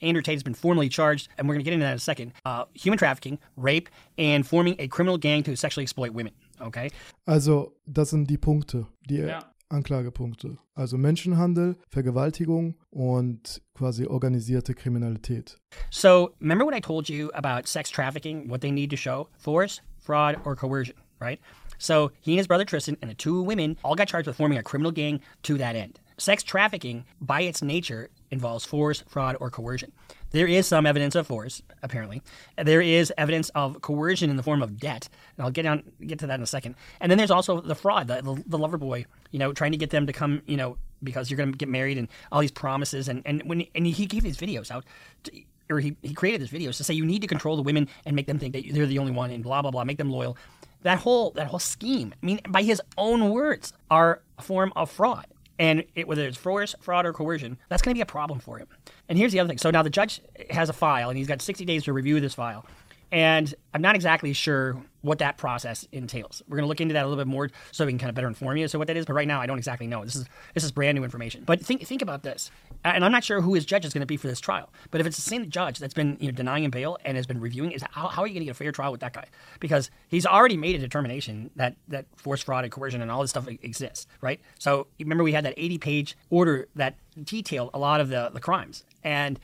[0.02, 2.00] Andrew Tate has been formally charged, and we're going to get into that in a
[2.00, 2.32] second.
[2.44, 3.88] Uh, human trafficking, rape,
[4.18, 6.32] and forming a criminal gang to sexually exploit women.
[6.60, 6.90] Okay.
[7.26, 9.44] Also das sind die Punkte, die Ja.
[9.70, 10.58] Anklagepunkte.
[10.74, 15.58] Also Menschenhandel, Vergewaltigung und quasi organisierte Kriminalität.
[15.90, 19.28] So remember when I told you about sex trafficking, what they need to show?
[19.38, 21.38] Force, fraud, or coercion, right?
[21.78, 24.58] So he and his brother Tristan and the two women all got charged with forming
[24.58, 25.98] a criminal gang to that end.
[26.20, 29.90] Sex trafficking, by its nature, involves force, fraud, or coercion.
[30.32, 32.20] There is some evidence of force, apparently.
[32.62, 35.08] There is evidence of coercion in the form of debt,
[35.38, 36.74] and I'll get down get to that in a second.
[37.00, 39.78] And then there's also the fraud, the, the, the lover boy, you know, trying to
[39.78, 42.50] get them to come, you know, because you're going to get married and all these
[42.50, 43.08] promises.
[43.08, 44.84] And and when and he gave these videos out,
[45.22, 45.32] to,
[45.70, 48.14] or he he created these videos to say you need to control the women and
[48.14, 50.36] make them think that they're the only one, and blah blah blah, make them loyal.
[50.82, 54.90] That whole that whole scheme, I mean, by his own words, are a form of
[54.90, 55.24] fraud.
[55.60, 58.58] And it, whether it's force, fraud, or coercion, that's going to be a problem for
[58.58, 58.66] him.
[59.10, 59.58] And here's the other thing.
[59.58, 62.32] So now the judge has a file, and he's got 60 days to review this
[62.32, 62.64] file.
[63.12, 66.42] And I'm not exactly sure what that process entails.
[66.48, 68.14] We're going to look into that a little bit more so we can kind of
[68.14, 69.06] better inform you as to what that is.
[69.06, 70.04] But right now, I don't exactly know.
[70.04, 71.44] This is this is brand new information.
[71.44, 72.50] But think think about this.
[72.84, 74.70] And I'm not sure who his judge is going to be for this trial.
[74.90, 77.26] But if it's the same judge that's been you know denying him bail and has
[77.26, 79.12] been reviewing, is how, how are you going to get a fair trial with that
[79.12, 79.26] guy?
[79.58, 83.30] Because he's already made a determination that that force, fraud, and coercion and all this
[83.30, 84.40] stuff exists, right?
[84.58, 88.40] So remember we had that 80 page order that detailed a lot of the the
[88.40, 89.38] crimes and.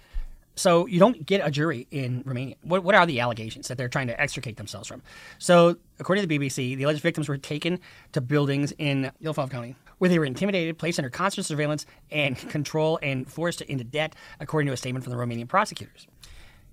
[0.56, 2.56] So you don't get a jury in Romania.
[2.62, 5.02] What, what are the allegations that they're trying to extricate themselves from?
[5.38, 7.78] So according to the BBC, the alleged victims were taken
[8.12, 12.98] to buildings in Ilfov County where they were intimidated, placed under constant surveillance and control,
[13.02, 16.06] and forced into debt, according to a statement from the Romanian prosecutors.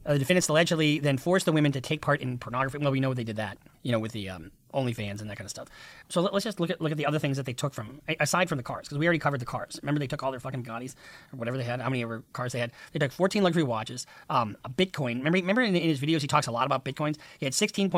[0.06, 2.78] Uh, the defendants allegedly then forced the women to take part in pornography.
[2.78, 5.46] Well, we know they did that, you know, with the um, OnlyFans and that kind
[5.46, 5.68] of stuff.
[6.10, 8.02] So let, us just look at look at the other things that they took from
[8.20, 9.80] aside from the cars, because we already covered the cars.
[9.82, 10.96] Remember, they took all their fucking Gaudis
[11.32, 12.72] or whatever they had, how many ever cars they had.
[12.92, 15.18] They took 14 luxury watches, um, a Bitcoin.
[15.18, 17.18] Remember, remember in, in his videos he talks a lot about bitcoins.
[17.40, 17.90] He had 16.10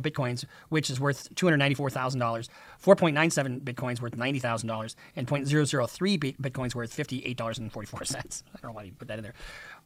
[0.00, 2.48] bitcoins, which is worth 294 thousand dollars.
[2.82, 7.72] 4.97 bitcoins worth ninety thousand dollars, and 0.003 bi- bitcoins worth fifty eight dollars and
[7.72, 8.42] forty four cents.
[8.54, 9.34] I don't know why you put that in there.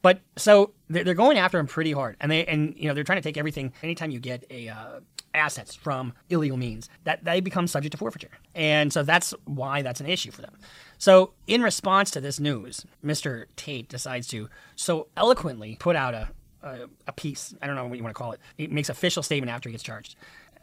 [0.02, 3.18] But so they're, going after him pretty hard, and they and you know they're trying
[3.18, 3.72] to take everything.
[3.82, 5.00] Anytime you get a uh,
[5.34, 10.00] assets from illegal means, that they become subject to forfeiture, and so that's why that's
[10.00, 10.56] an issue for them.
[10.98, 13.46] So in response to this news, Mr.
[13.56, 16.28] Tate decides to so eloquently put out a
[16.62, 17.54] a, a piece.
[17.62, 18.40] I don't know what you want to call it.
[18.56, 20.16] He makes official statement after he gets charged.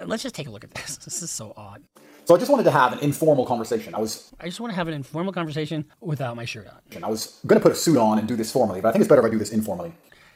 [0.04, 0.98] Let's just take a look at this.
[1.04, 1.84] This is so odd.
[2.26, 3.94] So I just wanted to have an informal conversation.
[3.94, 7.04] I was I just want to have an informal conversation without my shirt on.
[7.04, 9.02] I was going to put a suit on and do this formally, but I think
[9.02, 9.94] it's better if I do this informally.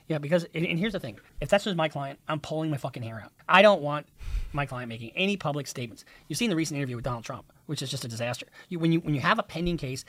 [0.08, 3.04] Yeah, because and, here's the thing: if that's just my client, I'm pulling my fucking
[3.04, 3.32] hair out.
[3.48, 4.08] I don't want
[4.54, 6.06] my client making any public statements.
[6.28, 8.48] You've seen the recent interview with Donald Trump, which is just a disaster.
[8.70, 10.04] You, when you when you have a pending case,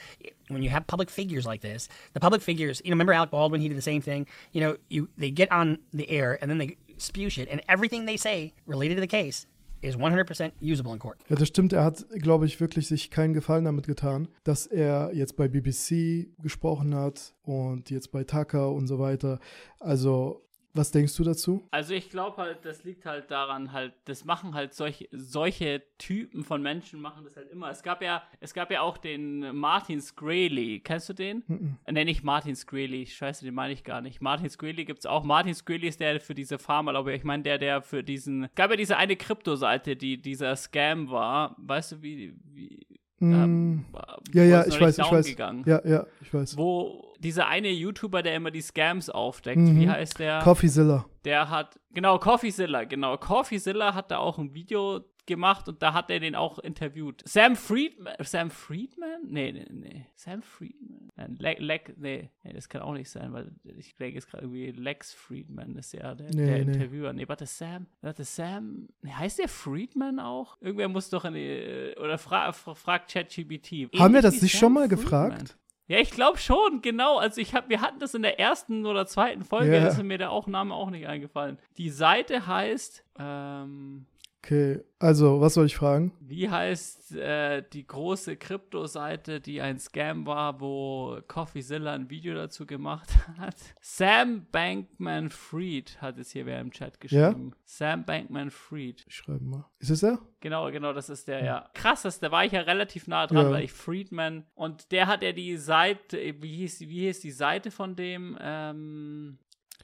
[0.47, 3.61] when you have public figures like this, the public figures, you know, remember Alec Baldwin?
[3.61, 4.25] He did the same thing.
[4.51, 8.05] You know, you they get on the air and then they spew shit, and everything
[8.05, 9.45] they say related to the case
[9.81, 11.17] is 100% usable in court.
[11.29, 11.73] Ja, das stimmt.
[11.73, 16.27] Er hat, glaube ich, wirklich sich keinen Gefallen damit getan, dass er jetzt bei BBC
[16.41, 19.39] gesprochen hat und jetzt bei Tucker und so weiter.
[19.79, 20.45] Also,
[20.79, 21.67] was denkst du dazu?
[21.71, 26.43] Also ich glaube halt, das liegt halt daran, halt, das machen halt solche, solche Typen
[26.43, 27.69] von Menschen machen das halt immer.
[27.69, 30.79] Es gab ja, es gab ja auch den Martin Scraley.
[30.79, 31.43] Kennst du den?
[31.47, 31.77] Mhm.
[31.83, 33.05] Äh, Nenn ich Martin Scraley.
[33.05, 34.21] Scheiße, den meine ich gar nicht.
[34.21, 35.23] Martin Scraley gibt's auch.
[35.23, 37.17] Martin Scraley ist der für diese Pharma, glaube ich.
[37.17, 38.45] Ich meine, der, der für diesen.
[38.45, 41.55] Es gab ja diese eine Kryptoseite, die dieser Scam war.
[41.59, 42.33] Weißt du, wie.
[42.45, 42.85] wie
[43.21, 43.99] Mm, wo
[44.33, 45.25] ja, ja, es ich weiß, ich weiß.
[45.25, 45.63] gegangen.
[45.65, 46.55] Ja, ja, ich weiß.
[46.55, 49.79] Wo dieser eine YouTuber, der immer die Scams aufdeckt, Mhm.
[49.79, 50.39] wie heißt der?
[50.39, 51.05] Coffeezilla.
[51.25, 53.17] Der hat, genau, Coffeezilla, genau.
[53.17, 57.21] Coffeezilla hat da auch ein Video gemacht und da hat er den auch interviewt.
[57.27, 59.19] Sam Friedman, Sam Friedman?
[59.27, 60.05] Nee, nee, nee.
[60.15, 61.11] Sam Friedman.
[61.15, 64.45] Nein, Le Le nee, nee, das kann auch nicht sein, weil ich denke jetzt gerade
[64.45, 66.73] irgendwie Lex Friedman ist ja der, Nee, der nee.
[66.73, 67.13] Interviewer.
[67.13, 70.57] Nee, warte, Sam, warte, Sam, nee, heißt der Friedman auch?
[70.61, 73.99] Irgendwer muss doch in die, oder fra fra fragt ChatGPT.
[73.99, 75.03] Haben wir das nicht Sam schon mal Friedman.
[75.03, 75.57] gefragt?
[75.89, 77.17] Ja, ich glaube schon, genau.
[77.17, 79.87] Also ich hab, wir hatten das in der ersten oder zweiten Folge, Ja.
[79.87, 81.57] ist mir der auch Name auch nicht eingefallen.
[81.77, 84.05] Die Seite heißt, ähm,
[84.41, 86.13] Okay, also, was soll ich fragen?
[86.21, 92.65] wie heißt äh, die große Krypto-Seite, die ein Scam war, wo CoffeeZilla ein Video dazu
[92.65, 93.55] gemacht hat?
[93.81, 97.29] Sam Bankman-Fried hat es hier wer im Chat Ja?
[97.31, 97.51] geschrieben.
[97.65, 99.03] Sam Bankman-Fried.
[99.07, 99.65] Ich schreibe mal.
[99.79, 100.19] Ist es er?
[100.39, 101.69] Genau, genau, das ist der, ja.
[101.73, 103.51] Krass, das, da war ich ja relativ nah dran, Ja.
[103.51, 107.71] weil ich Friedman und der hat ja die Seite, wie hieß, wie hieß die Seite
[107.71, 109.37] von dem, ähm,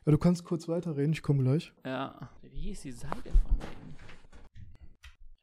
[0.06, 1.74] Ja, du kannst kurz weiterreden, ich komme gleich.
[1.86, 3.85] ja, wie hieß die Seite von dem?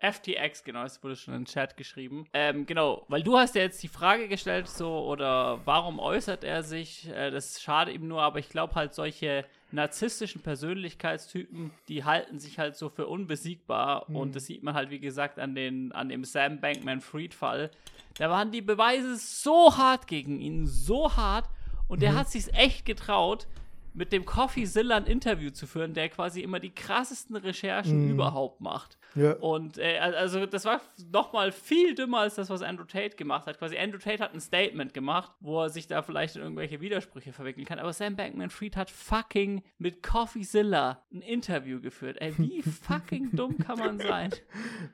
[0.02, 2.26] FTX, genau, das wurde schon im Chat geschrieben.
[2.32, 6.62] Ähm, genau, weil du hast ja jetzt die Frage gestellt, so, oder warum äußert er
[6.64, 7.08] sich?
[7.08, 12.58] Äh, das schadet ihm nur, aber ich glaube halt, solche narzisstischen Persönlichkeitstypen, die halten sich
[12.58, 14.04] halt so für unbesiegbar.
[14.08, 14.16] Mhm.
[14.16, 17.70] Und das sieht man halt, wie gesagt, an, den, an dem Sam Bankman-Fried-Fall.
[18.18, 21.48] Da waren die Beweise so hart gegen ihn, so hart.
[21.88, 22.16] Und der Mhm.
[22.16, 23.46] hat sich echt getraut,
[23.94, 28.10] mit dem Coffeezilla ein Interview zu führen, der quasi immer die krassesten Recherchen Mhm.
[28.12, 28.98] überhaupt macht.
[29.14, 29.32] Ja.
[29.34, 30.80] Und äh, also das war
[31.12, 33.58] noch mal viel dümmer als das, was Andrew Tate gemacht hat.
[33.58, 37.32] Quasi Andrew Tate hat ein Statement gemacht, wo er sich da vielleicht in irgendwelche Widersprüche
[37.32, 37.78] verwickeln kann.
[37.78, 42.18] Aber Sam Bankman-Fried hat fucking mit Coffeezilla ein Interview geführt.
[42.20, 44.30] Ey, wie fucking dumm kann man sein?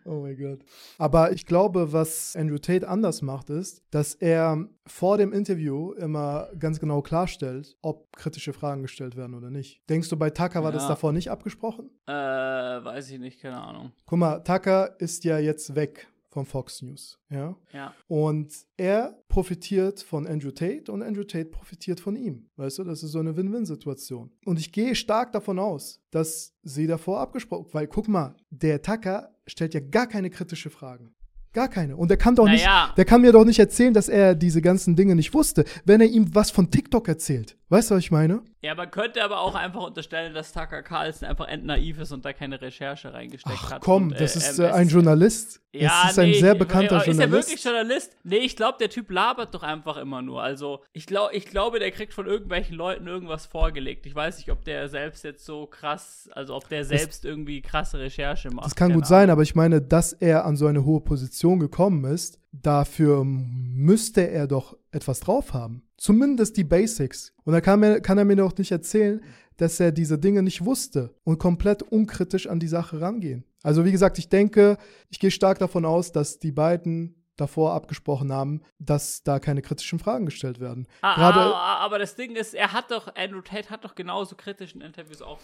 [0.05, 0.61] Oh mein Gott.
[0.99, 6.49] Aber ich glaube, was Andrew Tate anders macht, ist, dass er vor dem Interview immer
[6.59, 9.83] ganz genau klarstellt, ob kritische Fragen gestellt werden oder nicht.
[9.89, 10.89] Denkst du, bei Tucker war das Ja.
[10.91, 11.91] davor nicht abgesprochen?
[12.07, 13.93] Äh, weiß ich nicht, keine Ahnung.
[14.09, 17.55] Guck mal, Tucker ist ja jetzt weg von Fox News, ja?
[17.75, 17.93] Ja.
[18.07, 22.49] Und er profitiert von Andrew Tate und Andrew Tate profitiert von ihm.
[22.57, 24.31] Weißt du, das ist so eine Win-Win-Situation.
[24.47, 29.35] Und ich gehe stark davon aus, dass sie davor abgesprochen, weil guck mal, der Tucker
[29.47, 31.15] stellt ja gar keine kritischen Fragen.
[31.53, 31.95] Gar keine.
[31.95, 32.87] Und der kann doch Naja.
[32.87, 36.01] nicht, der kann mir doch nicht erzählen, dass er diese ganzen Dinge nicht wusste, wenn
[36.01, 37.58] er ihm was von TikTok erzählt.
[37.71, 38.41] Weißt du, was ich meine?
[38.63, 42.33] Ja, man könnte aber auch einfach unterstellen, dass Tucker Carlson einfach entnaiv ist und da
[42.33, 43.83] keine Recherche reingesteckt hat.
[43.83, 45.61] Komm, und, das äh, ist ähm, äh, ein Journalist.
[45.75, 47.49] Ja, es ist ein nee, sehr bekannter aber Ist er Journalist.
[47.51, 48.17] wirklich Journalist?
[48.25, 50.43] Nee, ich glaube, der Typ labert doch einfach immer nur.
[50.43, 54.07] Also, ich, glaub, ich glaube, der kriegt von irgendwelchen Leuten irgendwas vorgelegt.
[54.07, 57.99] Ich weiß nicht, ob der selbst jetzt so krass, also ob der selbst irgendwie krasse
[57.99, 58.65] Recherche macht.
[58.65, 62.05] Das kann gut sein, aber ich meine, dass er an so eine hohe Position gekommen
[62.05, 65.83] ist, dafür müsste er doch etwas drauf haben.
[65.97, 67.35] Zumindest die Basics.
[67.45, 69.23] Und da kann, mir, kann er mir doch nicht erzählen,
[69.57, 73.45] dass er diese Dinge nicht wusste und komplett unkritisch an die Sache rangehen.
[73.63, 74.79] Also wie gesagt, ich denke,
[75.11, 79.99] ich gehe stark davon aus, dass die beiden davor abgesprochen haben, dass da keine kritischen
[79.99, 80.87] Fragen gestellt werden.
[81.03, 84.37] Ah, Gerade ah, aber das Ding ist, er hat doch, Andrew Tate hat doch genauso
[84.37, 85.39] kritischen Interviews auch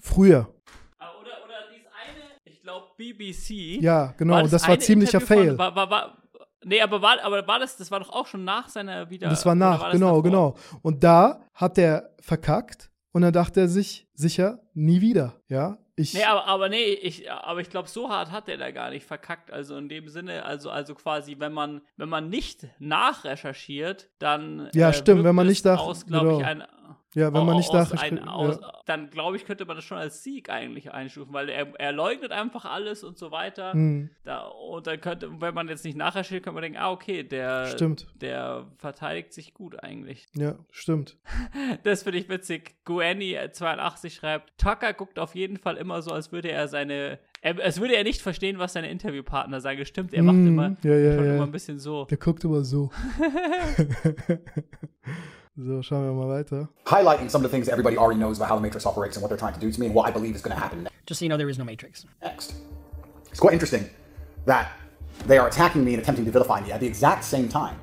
[0.00, 0.48] früher.
[0.98, 3.82] Oder, oder dieses eine, ich glaube, BBC.
[3.82, 5.48] Ja, genau, das das war ziemlicher Interview Fail.
[5.48, 6.22] Von, war, war, war,
[6.66, 9.28] nee, aber war, aber war das, das war doch auch schon nach seiner wieder.
[9.28, 10.22] Das war nach, das genau, davor?
[10.22, 10.54] genau.
[10.82, 15.40] Und da hat er verkackt und dann dachte er sich sicher nie wieder.
[15.48, 16.12] Ja, ich.
[16.12, 19.06] Nee, aber, aber nee, ich, aber ich glaube, so hart hat er da gar nicht
[19.06, 19.50] verkackt.
[19.50, 24.90] Also in dem Sinne, also, also quasi, wenn man, wenn man nicht nachrecherchiert, dann Ja,
[24.90, 26.48] äh, stimmt, wenn man nicht nach- aus, glaube ich, genau.
[26.48, 26.64] ein,
[27.16, 28.72] Ja, wenn man nicht Nachricht ein, aus, ja.
[28.84, 32.30] dann glaube ich, könnte man das schon als Sieg eigentlich einstufen, weil er, er leugnet
[32.30, 33.72] einfach alles und so weiter.
[33.72, 34.10] Hm.
[34.22, 37.68] Da, und dann könnte, wenn man jetzt nicht nachrecherchiert, könnte man denken, ah, okay, der,
[37.68, 38.06] Stimmt.
[38.20, 40.26] der verteidigt sich gut eigentlich.
[40.34, 41.16] Ja, stimmt.
[41.84, 42.74] Das finde ich witzig.
[42.84, 47.80] Guani82 schreibt, Tucker guckt auf jeden Fall immer so, als würde er seine, er, als
[47.80, 49.86] würde er nicht verstehen, was seine Interviewpartner sagen.
[49.86, 51.34] Stimmt, er macht Hm, immer, ja, ja, ja.
[51.36, 52.04] immer ein bisschen so.
[52.04, 52.90] Der guckt immer so.
[55.56, 56.68] so, schauen wir mal weiter.
[56.84, 59.22] Highlighting some of the things that everybody already knows about how the Matrix operates and
[59.22, 60.82] what they're trying to do to me and what I believe is going to happen
[60.82, 60.94] next.
[61.06, 62.04] Just so you know, there is no Matrix.
[62.22, 62.54] Next.
[63.30, 63.88] It's quite interesting
[64.44, 64.72] that
[65.26, 67.78] they are attacking me and attempting to vilify me at the exact same time,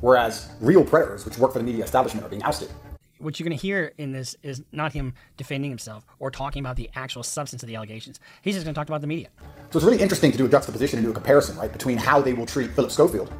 [0.00, 2.70] whereas real predators, which work for the media establishment, are being ousted.
[3.18, 6.74] What you're going to hear in this is not him defending himself or talking about
[6.74, 8.18] the actual substance of the allegations.
[8.42, 9.28] He's just going to talk about the media
[9.70, 12.20] So it's really interesting to do a juxtaposition and do a comparison, right, between how
[12.20, 13.32] they will treat Philip Schofield,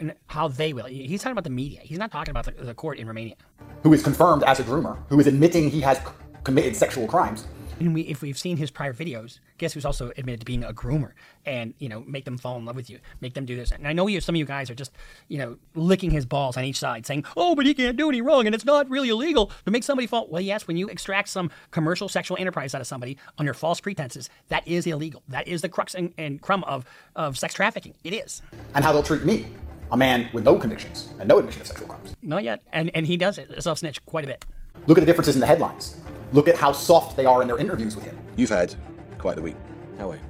[0.00, 0.86] and how they will.
[0.86, 1.80] He's talking about the media.
[1.82, 3.34] He's not talking about the, the court in Romania.
[3.82, 6.00] who is confirmed as a groomer, who is admitting he has
[6.44, 7.46] committed sexual crimes,
[7.80, 10.72] And we, if we've seen his prior videos, guess who's also admitted to being a
[10.72, 11.12] groomer
[11.46, 13.70] and you know make them fall in love with you, make them do this.
[13.70, 14.92] And I know you, some of you guys are just
[15.28, 18.20] you know licking his balls on each side, saying, "Oh, but he can't do any
[18.20, 21.28] wrong, and it's not really illegal to make somebody fall." Well, yes, when you extract
[21.28, 25.22] some commercial sexual enterprise out of somebody under false pretenses, that is illegal.
[25.28, 26.84] That is the crux and, and crumb of
[27.14, 27.94] of sex trafficking.
[28.04, 28.42] It is.
[28.74, 29.46] and how they'll treat me,
[29.90, 32.14] a man with no convictions and no admission of sexual crimes.
[32.22, 34.44] Not yet, and and he does it self snitch quite a bit.
[34.86, 35.96] Look at the differences in the headlines.
[36.32, 38.16] Look at how soft they are in their interviews with him.
[38.36, 38.74] You've had
[39.18, 39.56] quite the week.
[39.98, 40.20] How are you?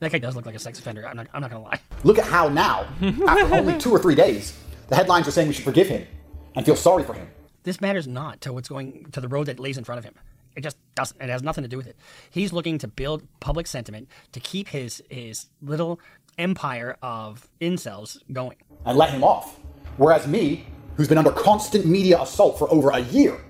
[0.00, 1.06] That guy does look like a sex offender.
[1.08, 1.28] I'm not.
[1.32, 1.80] I'm not gonna lie.
[2.02, 2.86] Look at how now,
[3.26, 4.58] after only two or three days,
[4.88, 6.06] the headlines are saying we should forgive him
[6.54, 7.28] and feel sorry for him.
[7.62, 10.14] This matters not to what's going to the road that lays in front of him.
[10.56, 11.20] It just doesn't.
[11.20, 11.96] It has nothing to do with it.
[12.30, 15.98] He's looking to build public sentiment to keep his his little
[16.38, 18.56] empire of incels going.
[18.86, 19.58] and let him off.
[19.96, 20.66] Whereas me,
[20.96, 23.40] who's been under constant media assault for over a year,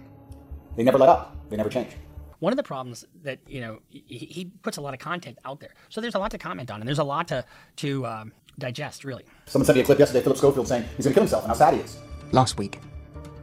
[0.77, 1.37] they never let up.
[1.51, 1.93] They never change.
[2.41, 5.61] One of the problems that you know he, he puts a lot of content out
[5.61, 7.45] there, so there's a lot to comment on, and there's a lot to
[7.77, 9.05] to um, digest.
[9.05, 11.49] Really, Someone sent me a clip yesterday, Philip Schofield saying he's gonna kill himself and
[11.53, 11.97] how sad he is.
[12.33, 12.81] Last week,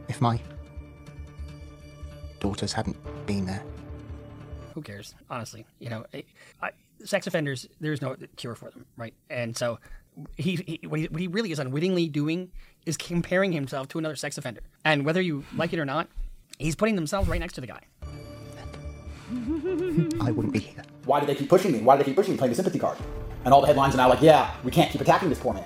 [0.08, 0.38] if my
[2.38, 3.62] daughters hadn't been there,
[4.74, 5.14] who cares?
[5.30, 6.22] Honestly, you know, I,
[6.62, 6.70] I,
[7.04, 9.14] sex offenders, there's no cure for them, right?
[9.30, 9.78] And so
[10.36, 12.50] he, he, what he what he really is unwittingly doing
[12.86, 16.08] is comparing himself to another sex offender, and whether you like it or not,
[16.58, 17.80] he's putting themselves right next to the guy.
[20.20, 20.82] I wouldn't be here.
[21.04, 21.80] Why do they keep pushing me?
[21.80, 22.98] Why do they keep pushing me, playing the sympathy card?
[23.44, 25.64] And all the headlines are now like, yeah, we can't keep attacking this poor man.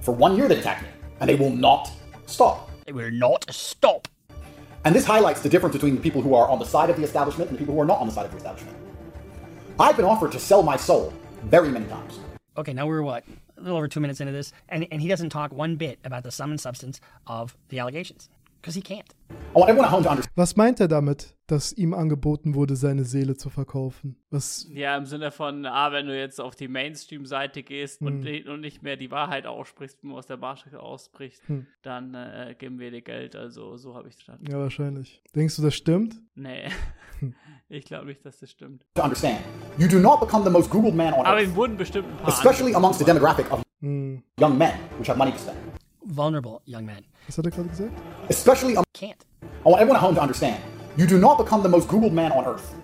[0.00, 0.88] For one year they've attacked me,
[1.20, 1.90] and they will not
[2.26, 2.70] stop.
[2.84, 4.06] They will not stop.
[4.84, 7.02] And this highlights the difference between the people who are on the side of the
[7.02, 8.76] establishment and the people who are not on the side of the establishment.
[9.78, 11.12] I've been offered to sell my soul
[11.50, 12.18] very many times.
[12.56, 13.24] Okay, now we're what
[13.58, 16.22] a little over two minutes into this, and and he doesn't talk one bit about
[16.24, 18.28] the sum and substance of the allegations
[18.60, 19.14] because he can't.
[19.54, 20.36] I want everyone at home to understand.
[20.36, 24.16] Was meint er damit, dass ihm angeboten wurde, seine Seele zu verkaufen?
[24.30, 28.20] Was, Ja, im Sinne von, ah, wenn du jetzt auf die Mainstream-Seite gehst und, Hm.
[28.22, 31.66] nicht- und nicht mehr die Wahrheit aussprichst, nur aus der Matrix aussprichst, Hm.
[31.82, 33.36] dann äh, geben wir dir Geld.
[33.36, 34.50] Also, so habe ich es verstanden.
[34.50, 35.22] ja, wahrscheinlich.
[35.34, 36.20] Denkst du, das stimmt?
[36.34, 36.68] Nee,
[37.68, 38.84] ich glaube nicht, dass das stimmt.
[38.94, 39.40] To understand,
[39.78, 42.16] you do not become the most Googled man on Aber earth, ihm wurden bestimmt ein
[42.18, 44.22] paar especially amongst the demographic of Hm.
[44.40, 45.58] young men, which have money to spend.
[46.04, 47.04] Vulnerable young men.
[47.26, 47.92] Was hat er gerade gesagt?
[48.28, 49.24] Especially, um, Can't.
[49.42, 50.60] I want everyone at home to understand,
[50.96, 52.74] you do not become the most Googled man on earth,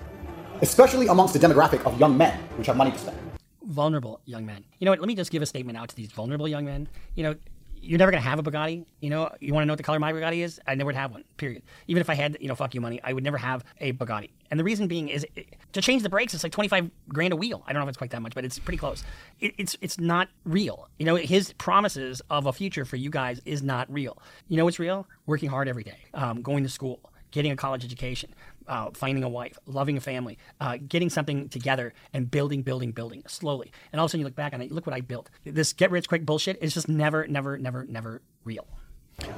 [0.60, 3.16] especially amongst the demographic of young men, which have money to spend.
[3.64, 4.64] vulnerable young men.
[4.80, 5.00] You know what?
[5.00, 6.88] Let me just give a statement out to these vulnerable young men.
[7.14, 7.34] You know,
[7.82, 8.84] you're never gonna have a Bugatti.
[9.00, 10.60] You know, you want to know what the color of my Bugatti is?
[10.66, 11.24] I never would have one.
[11.36, 11.62] Period.
[11.88, 14.30] Even if I had, you know, fuck you money, I would never have a Bugatti.
[14.50, 15.26] And the reason being is
[15.72, 17.64] to change the brakes, it's like 25 grand a wheel.
[17.66, 19.02] I don't know if it's quite that much, but it's pretty close.
[19.40, 20.88] It, it's it's not real.
[20.98, 24.18] You know, his promises of a future for you guys is not real.
[24.48, 25.06] You know what's real?
[25.26, 27.00] Working hard every day, um, going to school,
[27.32, 28.32] getting a college education,
[28.68, 33.22] uh, finding a wife, loving a family, uh, getting something together, and building, building, building
[33.26, 33.72] slowly.
[33.92, 35.30] And all of a sudden you look back on it, look what I built.
[35.44, 38.66] This get rich quick bullshit is just never, never, never, never real.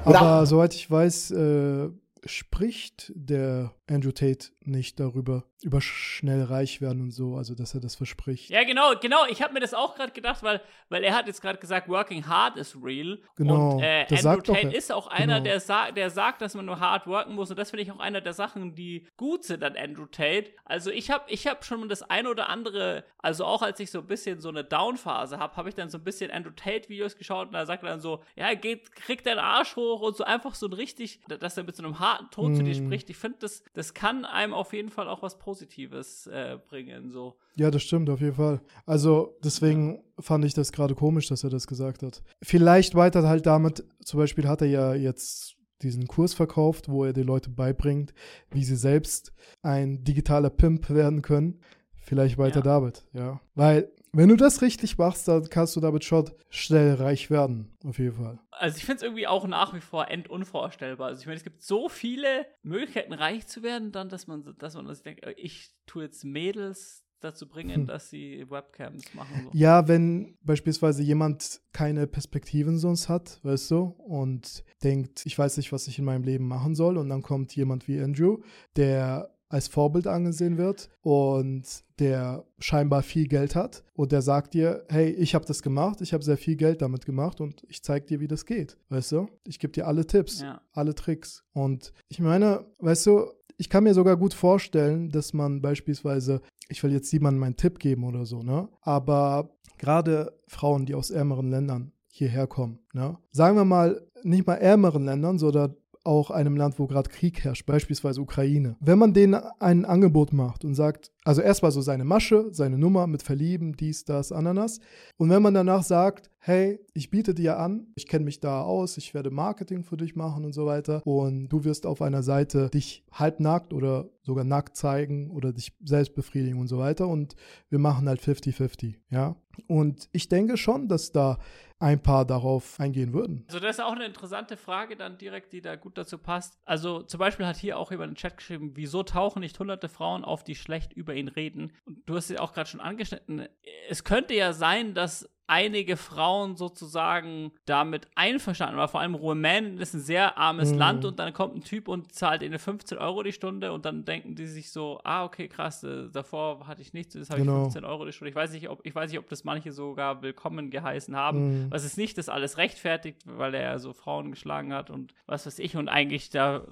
[0.04, 1.90] Aber soweit ich weiß, äh,
[2.26, 7.80] spricht der Andrew Tate nicht darüber, über schnell reich werden und so, also dass er
[7.80, 8.48] das verspricht.
[8.50, 9.26] Ja, genau, genau.
[9.28, 12.26] Ich habe mir das auch gerade gedacht, weil, weil er hat jetzt gerade gesagt, working
[12.26, 13.18] hard is real.
[13.36, 15.44] Genau, Und äh, Andrew Tate ist auch einer, Genau.
[15.44, 17.50] der, sa der sagt, dass man nur hart worken muss.
[17.50, 20.50] Und das finde ich auch einer der Sachen, die gut sind an Andrew Tate.
[20.64, 23.98] Also ich habe ich hab schon das ein oder andere, also auch als ich so
[24.00, 27.48] ein bisschen so eine Down-Phase habe, habe ich dann so ein bisschen Andrew Tate-Videos geschaut
[27.48, 30.54] und da sagt er dann so, ja, geht, kriegt deinen Arsch hoch und so einfach
[30.54, 32.86] so ein richtig, dass er mit so einem harten Ton zu dir Mm.
[32.86, 33.10] spricht.
[33.10, 37.10] Ich finde, das, das kann einem auf jeden Fall auch was Positives äh, bringen.
[37.10, 37.34] So.
[37.56, 38.60] Ja, das stimmt, auf jeden Fall.
[38.86, 42.22] Also deswegen fand ich das gerade komisch, dass er das gesagt hat.
[42.42, 47.12] Vielleicht weiter halt damit, zum Beispiel hat er ja jetzt diesen Kurs verkauft, wo er
[47.12, 48.14] die Leute beibringt,
[48.50, 51.60] wie sie selbst ein digitaler Pimp werden können.
[51.96, 52.62] Vielleicht weiter Ja.
[52.62, 53.40] damit, ja.
[53.54, 57.98] Weil, wenn du das richtig machst, dann kannst du damit schon schnell reich werden, auf
[57.98, 58.38] jeden Fall.
[58.50, 61.08] Also ich finde es irgendwie auch nach wie vor endunvorstellbar.
[61.08, 64.74] Also ich meine, es gibt so viele Möglichkeiten, reich zu werden, dann, dass man, dass
[64.74, 67.86] man sich denkt, äh, ich tue jetzt Mädels dazu bringen, Hm.
[67.86, 69.44] dass sie Webcams machen.
[69.44, 69.50] So.
[69.54, 75.72] Ja, wenn beispielsweise jemand keine Perspektiven sonst hat, weißt du, und denkt, ich weiß nicht,
[75.72, 78.42] was ich in meinem Leben machen soll, und dann kommt jemand wie Andrew,
[78.76, 81.62] der als Vorbild angesehen wird und
[82.00, 86.12] der scheinbar viel Geld hat und der sagt dir, hey, ich habe das gemacht, ich
[86.12, 89.28] habe sehr viel Geld damit gemacht und ich zeige dir, wie das geht, weißt du?
[89.46, 90.60] Ich gebe dir alle Tipps, Ja.
[90.72, 93.26] alle Tricks und ich meine, weißt du,
[93.56, 97.78] ich kann mir sogar gut vorstellen, dass man beispielsweise, ich will jetzt niemandem meinen Tipp
[97.78, 98.68] geben oder so, ne?
[98.80, 103.16] Aber gerade Frauen, die aus ärmeren Ländern hierher kommen, ne?
[103.30, 107.66] Sagen wir mal, nicht mal ärmeren Ländern, sondern auch einem Land, wo gerade Krieg herrscht,
[107.66, 108.76] beispielsweise Ukraine.
[108.80, 113.06] Wenn man denen ein Angebot macht und sagt, also erstmal so seine Masche, seine Nummer
[113.06, 114.80] mit Verlieben, dies, das, Ananas.
[115.16, 118.98] Und wenn man danach sagt, hey, ich biete dir an, ich kenne mich da aus,
[118.98, 121.00] ich werde Marketing für dich machen und so weiter.
[121.06, 126.14] Und du wirst auf einer Seite dich halbnackt oder sogar nackt zeigen oder dich selbst
[126.14, 127.08] befriedigen und so weiter.
[127.08, 127.34] Und
[127.70, 129.36] wir machen halt 50-50, ja.
[129.66, 131.38] Und ich denke schon, dass da
[131.78, 133.44] ein paar darauf eingehen würden.
[133.48, 136.58] Also das ist auch eine interessante Frage dann direkt, die da gut dazu passt.
[136.64, 140.24] Also zum Beispiel hat hier auch jemand den Chat geschrieben, wieso tauchen nicht hunderte Frauen
[140.24, 141.72] auf, die schlecht über ihn reden?
[141.84, 143.46] Und du hast es auch gerade schon angeschnitten.
[143.88, 148.88] Es könnte ja sein, dass einige Frauen sozusagen damit einverstanden waren.
[148.88, 150.78] Vor allem Rumänien ist ein sehr armes Mhm.
[150.78, 154.04] Land und dann kommt ein Typ und zahlt ihnen 15 Euro die Stunde und dann
[154.04, 157.56] denken die sich so, ah, okay, krass, äh, davor hatte ich nichts, jetzt habe Genau.
[157.58, 158.30] ich 15 Euro die Stunde.
[158.30, 161.64] Ich weiß nicht, ob, ich weiß nicht, ob das manche sogar willkommen geheißen haben.
[161.64, 161.70] Mhm.
[161.70, 165.58] Was ist nicht das alles rechtfertigt, weil er so Frauen geschlagen hat und was weiß
[165.58, 166.64] ich und eigentlich da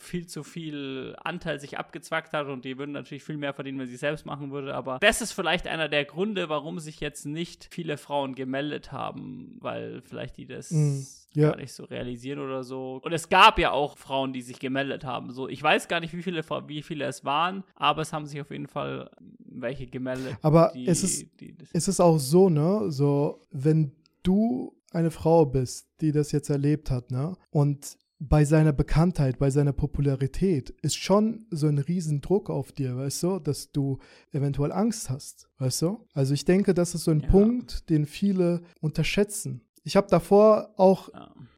[0.00, 3.86] viel zu viel Anteil sich abgezwackt hat und die würden natürlich viel mehr verdienen, wenn
[3.88, 4.74] sie es selbst machen würde.
[4.74, 9.56] Aber das ist vielleicht einer der Gründe, warum sich jetzt nicht viele Frauen gemeldet haben,
[9.60, 11.06] weil vielleicht die das Mhm.
[11.34, 11.50] Ja.
[11.50, 13.00] gar nicht so realisieren oder so.
[13.04, 15.30] Und es gab ja auch Frauen, die sich gemeldet haben.
[15.30, 18.40] So, ich weiß gar nicht, wie viele, wie viele es waren, aber es haben sich
[18.40, 20.36] auf jeden Fall welche gemeldet.
[20.42, 23.92] Aber die, es, ist, die es ist auch so, ne, so, wenn
[24.22, 29.50] du eine Frau bist, die das jetzt erlebt hat, ne, und bei seiner Bekanntheit, bei
[29.50, 33.98] seiner Popularität ist schon so ein Riesendruck auf dir, weißt du, dass du
[34.32, 36.06] eventuell Angst hast, weißt du?
[36.14, 39.62] Also ich denke, das ist so ein Punkt, den viele unterschätzen.
[39.84, 41.10] Ich habe davor auch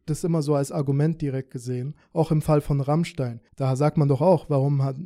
[0.07, 3.41] das immer so als Argument direkt gesehen, auch im Fall von Rammstein.
[3.57, 4.97] Da sagt man doch auch, warum hat,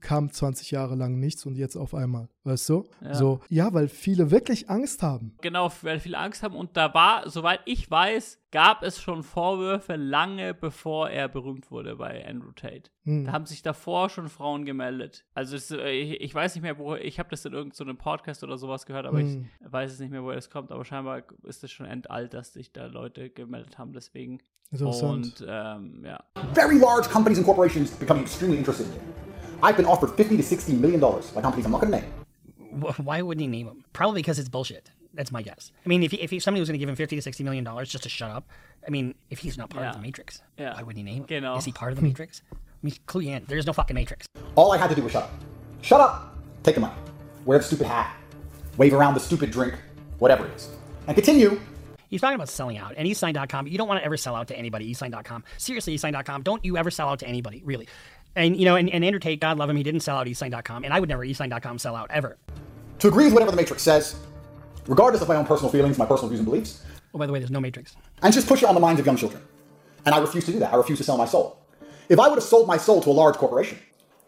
[0.00, 2.84] kam 20 Jahre lang nichts und jetzt auf einmal, weißt du?
[3.02, 3.14] Ja.
[3.14, 5.36] So, ja, weil viele wirklich Angst haben.
[5.42, 6.56] Genau, weil viele Angst haben.
[6.56, 11.96] Und da war, soweit ich weiß, gab es schon Vorwürfe lange bevor er berühmt wurde
[11.96, 12.90] bei Andrew Tate.
[13.02, 13.26] Hm.
[13.26, 15.26] Da haben sich davor schon Frauen gemeldet.
[15.34, 18.42] Also es, äh, ich, ich weiß nicht mehr, wo, ich habe das in irgendeinem Podcast
[18.42, 19.48] oder sowas gehört, aber Hm.
[19.60, 20.72] ich weiß es nicht mehr, woher es kommt.
[20.72, 23.92] Aber scheinbar ist es schon entalt, dass sich da Leute gemeldet haben.
[23.92, 24.38] Deswegen.
[24.70, 25.40] Interessant.
[25.40, 26.24] Und ähm, ja.
[26.54, 29.23] Very large companies and corporations becoming extremely interested in you.
[29.64, 32.10] I've been offered 50 to 60 million dollars by companies I'm not going to name.
[32.98, 33.82] Why wouldn't he name him?
[33.94, 34.90] Probably because it's bullshit.
[35.14, 35.72] That's my guess.
[35.86, 37.44] I mean, if, he, if he, somebody was going to give him 50 to 60
[37.44, 38.46] million dollars just to shut up,
[38.86, 40.74] I mean, if he's not part of the Matrix, Yeah.
[40.74, 41.26] why wouldn't he name him?
[41.26, 41.56] Genau.
[41.56, 42.08] Is he part of the hmm.
[42.08, 42.42] Matrix?
[42.52, 43.44] I mean, clue you in.
[43.48, 44.26] There's no fucking Matrix.
[44.54, 45.30] All I had to do was shut up.
[45.80, 46.94] Shut up, take the money,
[47.46, 48.14] wear the stupid hat,
[48.76, 49.74] wave around the stupid drink,
[50.18, 50.68] whatever it is,
[51.06, 51.58] and continue.
[52.08, 52.94] He's talking about selling out.
[52.96, 54.94] And eSign.com, you don't want to ever sell out to anybody.
[54.94, 55.42] eSign.com.
[55.58, 57.88] Seriously, eSign.com, don't you ever sell out to anybody, really.
[58.36, 60.84] And, you know, and, and Andrew Tate, God love him, he didn't sell out eSign.com.
[60.84, 62.36] And I would never eSign.com sell out, ever.
[63.00, 64.16] To agree with whatever the Matrix says,
[64.86, 66.82] regardless of my own personal feelings, my personal views and beliefs,
[67.14, 67.94] Oh, by the way, there's no Matrix.
[68.22, 69.40] and just push it on the minds of young children.
[70.04, 70.72] And I refuse to do that.
[70.72, 71.58] I refuse to sell my soul.
[72.08, 73.78] If I would have sold my soul to a large corporation,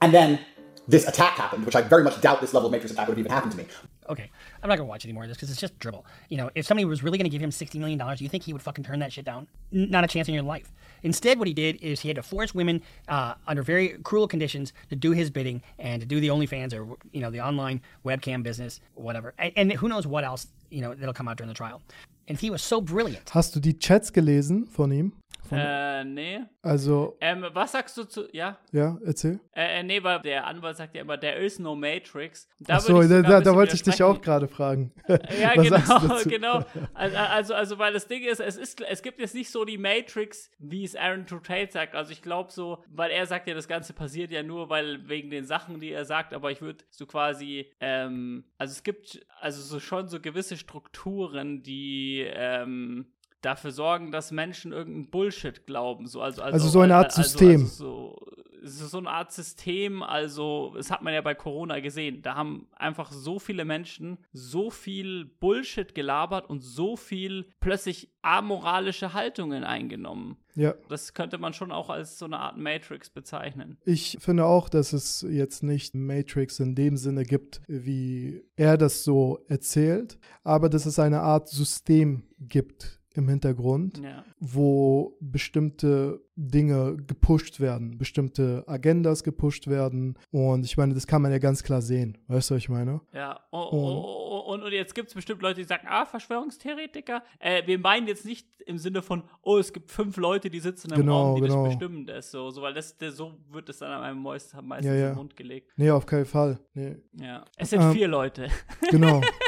[0.01, 0.39] and then
[0.87, 3.19] this attack happened, which I very much doubt this level of Matrix attack would have
[3.19, 3.67] even happened to me,
[4.09, 4.31] Okay,
[4.63, 6.07] I'm not gonna watch any more of this because it's just dribble.
[6.29, 8.53] You know, if somebody was really gonna give him sixty million dollars, you think he
[8.53, 9.47] would fucking turn that shit down?
[9.73, 10.73] Not a chance in your life.
[11.03, 14.73] Instead, what he did is he had to force women uh, under very cruel conditions
[14.91, 18.43] to do his bidding and to do the OnlyFans or you know the online webcam
[18.43, 19.35] business, whatever.
[19.39, 21.83] And, and who knows what else you know that'll come out during the trial.
[22.29, 23.31] And he was so brilliant.
[23.31, 25.13] Hast du die Chats gelesen von ihm?
[25.47, 26.40] Von, Äh, nee.
[26.62, 28.28] also, Ähm, was sagst du zu.
[28.32, 28.59] Ja?
[28.72, 29.40] ja, erzähl.
[29.53, 32.49] Äh, äh, nee, weil der Anwalt sagt ja immer, there is no Matrix.
[32.61, 34.92] Da, sogar da, da bisschen wollte ich dich auch gerade fragen.
[35.09, 36.64] Ja, Was genau, genau.
[36.94, 39.78] Also, also, also, weil das Ding ist, es ist, es gibt jetzt nicht so die
[39.78, 41.94] Matrix, wie es Aaron Tate sagt.
[41.94, 45.30] Also ich glaube so, weil er sagt ja, das Ganze passiert ja nur, weil wegen
[45.30, 49.62] den Sachen, die er sagt, aber ich würde so quasi, ähm, also es gibt also
[49.62, 53.07] so schon so gewisse Strukturen, die, ähm,
[53.41, 56.06] dafür sorgen, dass Menschen irgendeinen Bullshit glauben.
[56.06, 57.62] So, also, Also so eine Art also, System.
[57.62, 58.27] Also so,
[58.66, 62.23] es ist so eine Art System, also, das hat man ja bei Corona gesehen.
[62.23, 69.15] Da haben einfach so viele Menschen so viel Bullshit gelabert und so viel plötzlich amoralische
[69.15, 70.36] Haltungen eingenommen.
[70.55, 70.74] Ja.
[70.89, 73.78] Das könnte man schon auch als so eine Art Matrix bezeichnen.
[73.85, 79.05] Ich finde auch, dass es jetzt nicht Matrix in dem Sinne gibt, wie er das
[79.05, 84.24] so erzählt, aber dass es eine Art System gibt im Hintergrund, Ja.
[84.38, 90.18] wo bestimmte Dinge gepusht werden, bestimmte Agendas gepusht werden.
[90.32, 92.18] Und ich meine, das kann man ja ganz klar sehen.
[92.28, 93.01] Weißt du, was ich meine?
[93.14, 97.22] Ja, und, Und- und, und jetzt gibt es bestimmt Leute, die sagen, ah, Verschwörungstheoretiker.
[97.40, 100.90] Äh, wir meinen jetzt nicht im Sinne von, oh, es gibt fünf Leute, die sitzen
[100.93, 101.64] im Genau, Raum, die genau.
[101.64, 104.55] das bestimmen, das so, so weil das, das, so wird es dann an einem meist,
[104.62, 105.09] meistens Ja, ja.
[105.10, 105.72] den Mund gelegt.
[105.76, 106.59] Nee, auf keinen Fall.
[106.74, 106.97] Nee.
[107.20, 107.44] Ja.
[107.56, 108.48] Es sind Ähm, vier Leute.
[108.90, 109.20] Genau.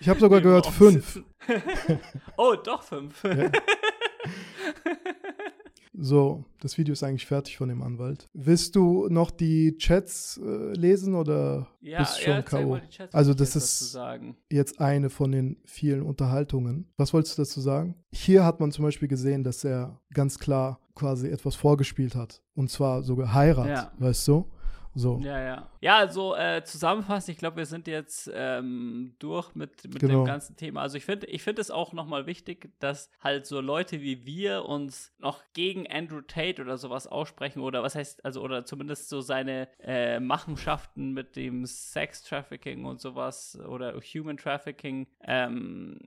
[0.00, 1.22] Ich habe sogar gehört fünf.
[2.36, 3.22] oh, doch fünf.
[3.24, 3.50] Ja.
[6.00, 8.28] So, das Video ist eigentlich fertig von dem Anwalt.
[8.32, 12.68] Willst du noch die Chats äh, lesen oder Ja, bist du ja, schon erzähl K.O.?
[12.70, 13.98] mal die Chats, Also das ist
[14.52, 16.86] jetzt eine von den vielen Unterhaltungen.
[16.96, 17.96] Was wolltest du dazu sagen?
[18.12, 22.42] Hier hat man zum Beispiel gesehen, dass er ganz klar quasi etwas vorgespielt hat.
[22.54, 23.92] Und zwar sogar Heirat, Ja.
[23.98, 24.48] weißt du?
[24.94, 25.18] So.
[25.20, 25.68] Ja, ja.
[25.80, 30.22] Ja, also äh, zusammenfassend, ich glaube, wir sind jetzt ähm, durch mit, mit Genau.
[30.22, 30.82] dem ganzen Thema.
[30.82, 34.64] Also ich finde ich finde es auch nochmal wichtig, dass halt so Leute wie wir
[34.64, 39.20] uns noch gegen Andrew Tate oder sowas aussprechen oder was heißt, also oder zumindest so
[39.20, 45.98] seine äh, Machenschaften mit dem Sex Trafficking und sowas oder Human Trafficking ähm,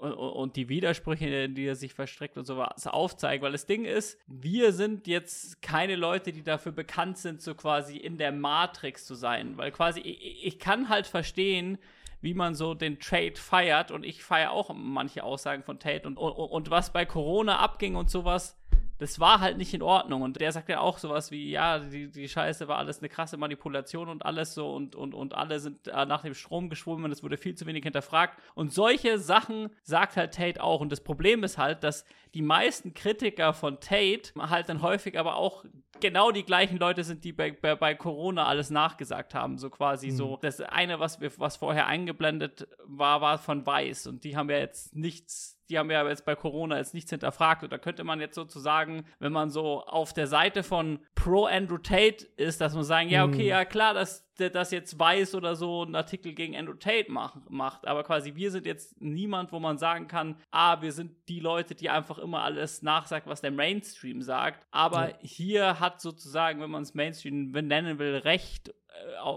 [0.00, 3.42] und, und die Widersprüche, in die er sich verstrickt und sowas aufzeigen.
[3.42, 7.96] Weil das Ding ist, wir sind jetzt keine Leute, die dafür bekannt sind, so quasi
[7.96, 9.56] in der Matrix zu sein.
[9.56, 11.78] Weil quasi, ich, ich kann halt verstehen,
[12.20, 16.16] wie man so den Tate feiert und ich feiere auch manche Aussagen von Tate und,
[16.16, 18.58] und, und was bei Corona abging und sowas,
[18.98, 20.22] das war halt nicht in Ordnung.
[20.22, 23.36] Und der sagt ja auch sowas wie, ja, die, die Scheiße war alles eine krasse
[23.36, 27.12] Manipulation und alles so und, und, und alle sind äh, nach dem Strom geschwommen und
[27.12, 28.38] es wurde viel zu wenig hinterfragt.
[28.54, 30.80] Und solche Sachen sagt halt Tate auch.
[30.80, 32.04] Und das Problem ist halt, dass
[32.34, 35.64] die meisten Kritiker von Tate halt dann häufig aber auch
[36.00, 39.58] genau die gleichen Leute sind, die bei, bei, bei Corona alles nachgesagt haben.
[39.58, 40.16] So quasi Mhm.
[40.16, 40.38] so.
[40.40, 44.06] Das eine, was, wir, was vorher eingeblendet war, war von Weiß.
[44.06, 47.64] Und die haben ja jetzt nichts die haben ja jetzt bei Corona jetzt nichts hinterfragt.
[47.64, 51.78] Und da könnte man jetzt sozusagen, wenn man so auf der Seite von Pro Andrew
[51.78, 53.48] Tate ist, dass man sagen, ja, okay, Mhm.
[53.48, 57.36] ja klar, dass der das jetzt weiß oder so einen Artikel gegen Andrew Tate mach,
[57.48, 57.86] macht.
[57.86, 61.74] Aber quasi wir sind jetzt niemand, wo man sagen kann, ah, wir sind die Leute,
[61.74, 64.66] die einfach immer alles nachsagt, was der Mainstream sagt.
[64.70, 65.16] Aber Ja.
[65.20, 68.74] hier hat sozusagen, wenn man es Mainstream benennen will, recht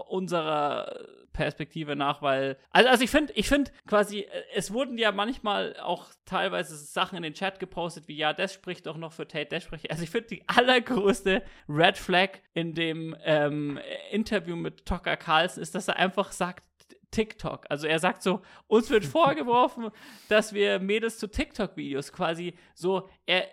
[0.08, 5.12] unserer Perspektive nach, weil also, also ich finde, ich finde quasi, äh, es wurden ja
[5.12, 9.26] manchmal auch teilweise Sachen in den Chat gepostet, wie ja, das spricht doch noch für
[9.26, 9.90] Tate, das spricht.
[9.90, 13.78] Also ich finde die allergrößte Red Flag in dem ähm,
[14.10, 16.64] Interview mit Tucker Carlson ist, dass er einfach sagt,
[17.10, 17.66] TikTok.
[17.68, 19.90] Also er sagt so, uns wird vorgeworfen,
[20.28, 23.46] dass wir Mädels zu TikTok-Videos quasi so, er,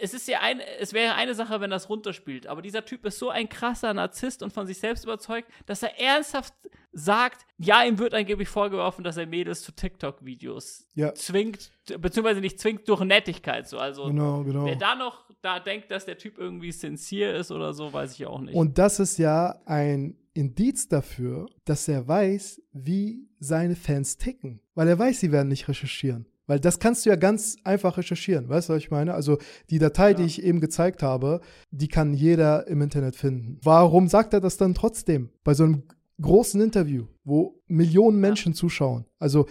[0.00, 3.18] es ist ja ein, es wäre eine Sache, wenn das runterspielt, aber dieser Typ ist
[3.18, 6.54] so ein krasser Narzisst und von sich selbst überzeugt, dass er ernsthaft
[6.92, 11.12] sagt, ja, ihm wird angeblich vorgeworfen, dass er Mädels zu TikTok-Videos Ja.
[11.14, 13.78] zwingt, beziehungsweise nicht zwingt durch Nettigkeit so.
[13.78, 14.64] Also Genau, genau.
[14.64, 18.26] wer da noch da denkt, dass der Typ irgendwie sincere ist oder so, weiß ich
[18.26, 18.54] auch nicht.
[18.54, 24.60] Und das ist ja ein Indiz dafür, dass er weiß, wie seine Fans ticken.
[24.74, 26.26] Weil er weiß, sie werden nicht recherchieren.
[26.46, 29.14] Weil das kannst du ja ganz einfach recherchieren, weißt du, was ich meine?
[29.14, 29.38] Also
[29.70, 31.40] die Datei, die ich eben gezeigt habe,
[31.70, 33.58] die kann jeder im Internet finden.
[33.62, 35.84] Warum sagt er das dann trotzdem bei so einem
[36.20, 39.06] großen Interview, wo Millionen Menschen zuschauen?
[39.18, 39.46] Also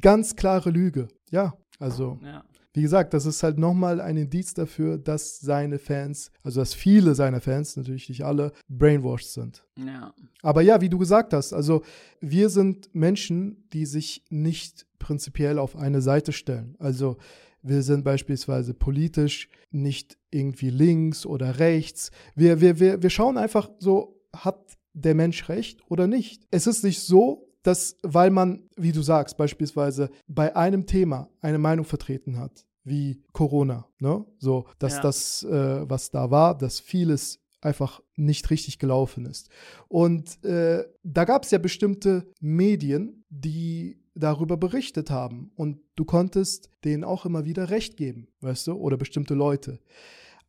[0.00, 1.08] ganz klare Lüge.
[1.30, 2.44] Ja, also Ja.
[2.74, 7.14] Wie gesagt, das ist halt nochmal ein Indiz dafür, dass seine Fans, also dass viele
[7.14, 9.64] seiner Fans, natürlich nicht alle, brainwashed sind.
[9.76, 10.14] Ja.
[10.42, 11.82] Aber ja, wie du gesagt hast, also
[12.20, 16.76] wir sind Menschen, die sich nicht prinzipiell auf eine Seite stellen.
[16.78, 17.16] Also
[17.62, 22.10] wir sind beispielsweise politisch nicht irgendwie links oder rechts.
[22.34, 26.46] Wir, wir, wir, wir schauen einfach so, hat der Mensch recht oder nicht?
[26.50, 31.58] Es ist nicht so, dass, weil man, wie du sagst, beispielsweise bei einem Thema eine
[31.58, 34.24] Meinung vertreten hat, wie Corona, ne?
[34.38, 35.00] So, dass Ja.
[35.02, 39.50] das, äh, was da war, dass vieles einfach nicht richtig gelaufen ist.
[39.88, 45.50] Und äh, da gab es ja bestimmte Medien, die darüber berichtet haben.
[45.56, 49.80] Und du konntest denen auch immer wieder Recht geben, weißt du, oder bestimmte Leute.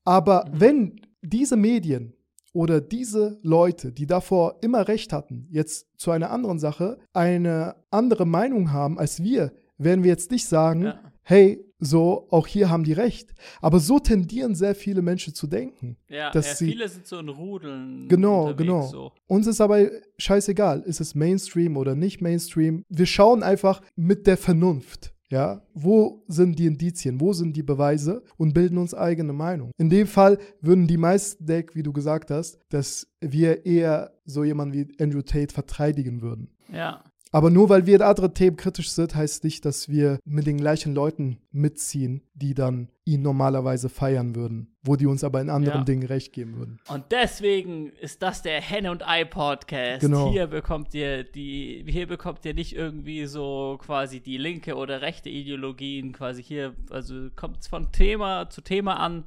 [0.06, 2.14] Aber wenn diese Medien
[2.53, 8.26] oder diese Leute, die davor immer Recht hatten, jetzt zu einer anderen Sache eine andere
[8.26, 10.93] Meinung haben als wir, werden wir jetzt nicht sagen,
[11.23, 13.34] hey, so, auch hier haben die recht.
[13.61, 15.95] Aber so tendieren sehr viele Menschen zu denken.
[16.09, 18.07] Ja, dass ja sie, viele sind so in Rudeln.
[18.09, 18.81] Genau, genau.
[18.88, 19.13] So.
[19.27, 22.84] Uns ist aber scheißegal, ist es Mainstream oder nicht Mainstream.
[22.89, 25.13] Wir schauen einfach mit der Vernunft.
[25.31, 29.72] Ja, wo sind die Indizien, wo sind die Beweise und bilden uns eigene Meinung.
[29.77, 34.43] In dem Fall würden die meisten denken, wie du gesagt hast, dass wir eher so
[34.43, 36.49] jemanden wie Andrew Tate verteidigen würden.
[36.73, 37.03] Ja.
[37.31, 40.95] Aber nur weil wir andere Themen kritisch sind, heißt nicht, dass wir mit den gleichen
[40.95, 45.84] Leuten mitziehen, die dann ihn normalerweise feiern würden, wo die uns aber in anderen Ja.
[45.84, 46.80] Dingen recht geben würden.
[46.88, 50.01] Und deswegen ist das der Henne und Ei Podcast.
[50.01, 50.31] Genau.
[50.31, 55.30] Hier bekommt ihr die, hier bekommt ihr nicht irgendwie so quasi die linke oder rechte
[55.30, 59.26] Ideologien quasi hier, also kommt es von Thema zu Thema an.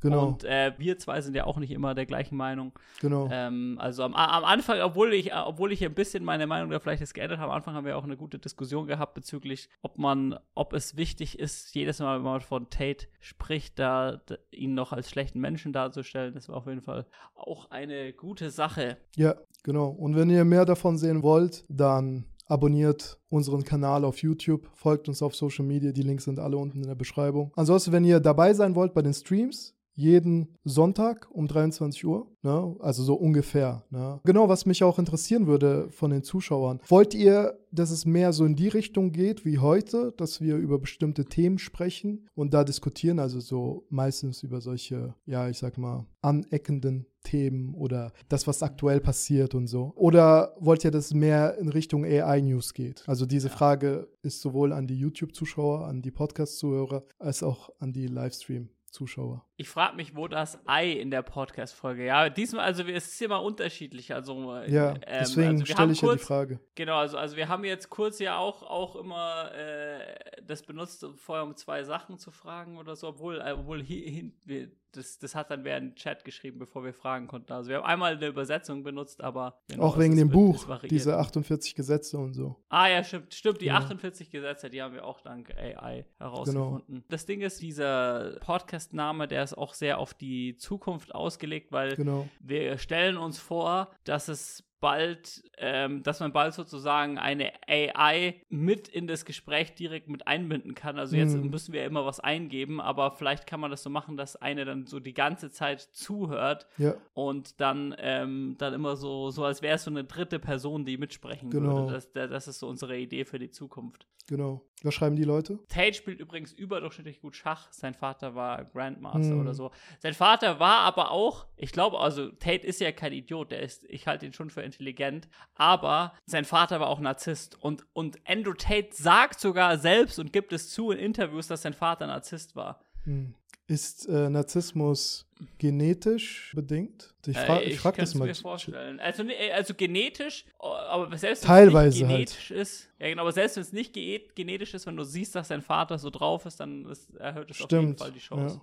[0.00, 0.28] Genau.
[0.28, 2.72] Und äh, wir zwei sind ja auch nicht immer der gleichen Meinung.
[3.00, 3.28] Genau.
[3.30, 6.80] Ähm, also am, am Anfang, obwohl ich, äh, obwohl ich ein bisschen meine Meinung da
[6.80, 9.98] vielleicht jetzt geändert habe, am Anfang haben wir auch eine gute Diskussion gehabt bezüglich, ob
[9.98, 14.74] man, ob es wichtig ist, jedes Mal, wenn man von Tate spricht, da, da ihn
[14.74, 16.34] noch als schlechten Menschen darzustellen.
[16.34, 18.96] Das war auf jeden Fall auch eine gute Sache.
[19.16, 19.88] Ja, genau.
[19.88, 25.22] Und wenn ihr mehr davon sehen wollt, dann abonniert unseren Kanal auf YouTube, folgt uns
[25.22, 27.52] auf Social Media, die Links sind alle unten in der Beschreibung.
[27.54, 32.76] Ansonsten, wenn ihr dabei sein wollt bei den Streams, jeden Sonntag um 23 Uhr, ne?
[32.80, 33.84] also so ungefähr.
[33.90, 34.20] Ne?
[34.24, 36.80] Genau, was mich auch interessieren würde von den Zuschauern.
[36.88, 40.78] Wollt ihr, dass es mehr so in die Richtung geht wie heute, dass wir über
[40.78, 46.06] bestimmte Themen sprechen und da diskutieren, also so meistens über solche, ja, ich sag mal,
[46.22, 49.92] aneckenden Themen oder das, was aktuell passiert und so?
[49.96, 53.04] Oder wollt ihr, dass es mehr in Richtung AI-News geht?
[53.06, 58.06] Also diese Frage ist sowohl an die YouTube-Zuschauer, an die Podcast-Zuhörer, als auch an die
[58.06, 59.44] Livestream-Zuschauer.
[59.60, 62.06] Ich frage mich, wo das Ei in der Podcast-Folge.
[62.06, 64.14] Ja, diesmal, also es ist immer unterschiedlich.
[64.14, 66.60] Also, äh, Ja, ähm, deswegen also stelle ich ja die kurz- Frage.
[66.76, 70.14] Genau, also, also wir haben jetzt kurz ja auch, auch immer äh,
[70.46, 74.32] das benutzt, vorher um zwei Sachen zu fragen oder so, obwohl, äh, obwohl hier, hin,
[74.46, 77.52] wir, das, das hat dann während Chat geschrieben, bevor wir fragen konnten.
[77.52, 81.76] Also wir haben einmal eine Übersetzung benutzt, aber genau, auch wegen dem Buch, diese 48
[81.76, 82.56] Gesetze und so.
[82.70, 83.60] Ah ja, stimmt, stimmt.
[83.60, 83.76] Die Ja.
[83.76, 87.04] 48 Gesetze, die haben wir auch dank AI herausgefunden.
[87.08, 92.28] Das Ding ist, dieser Podcast-Name, der ist auch sehr auf die Zukunft ausgelegt, weil Genau.
[92.40, 98.88] wir stellen uns vor, dass es bald, ähm, dass man bald sozusagen eine AI mit
[98.88, 100.98] in das Gespräch direkt mit einbinden kann.
[100.98, 101.50] Also jetzt Mhm.
[101.50, 104.86] müssen wir immer was eingeben, aber vielleicht kann man das so machen, dass eine dann
[104.86, 106.94] so die ganze Zeit zuhört Ja.
[107.12, 110.96] und dann, ähm, dann immer so, so als wäre es so eine dritte Person, die
[110.96, 111.76] mitsprechen Genau.
[111.88, 111.92] würde.
[111.92, 114.06] Das, das ist so unsere Idee für die Zukunft.
[114.30, 114.64] Genau.
[114.84, 115.58] Was schreiben die Leute?
[115.68, 117.66] Tate spielt übrigens überdurchschnittlich gut Schach.
[117.72, 119.40] Sein Vater war Grandmaster Hm.
[119.40, 119.72] oder so.
[119.98, 123.84] Sein Vater war aber auch, ich glaube, also Tate ist ja kein Idiot, der ist,
[123.88, 127.60] ich halte ihn schon für intelligent, aber sein Vater war auch Narzisst.
[127.60, 131.74] Und, und Andrew Tate sagt sogar selbst und gibt es zu in Interviews, dass sein
[131.74, 132.80] Vater Narzisst war.
[133.02, 133.34] Hm.
[133.70, 135.26] Ist äh, Narzissmus
[135.58, 137.14] genetisch bedingt?
[137.24, 138.26] Ich, fra Äh, ich frage kann's das mal.
[138.26, 138.98] mir vorstellen.
[138.98, 139.22] Also,
[139.54, 141.86] also genetisch, aber selbst wenn es halt.
[141.92, 145.04] nicht genetisch ist, ja genau, aber selbst wenn es nicht ge genetisch ist, wenn du
[145.04, 147.98] siehst, dass dein Vater so drauf ist, dann ist, erhöht es auf jeden Stimmt.
[148.00, 148.60] Fall die Chance.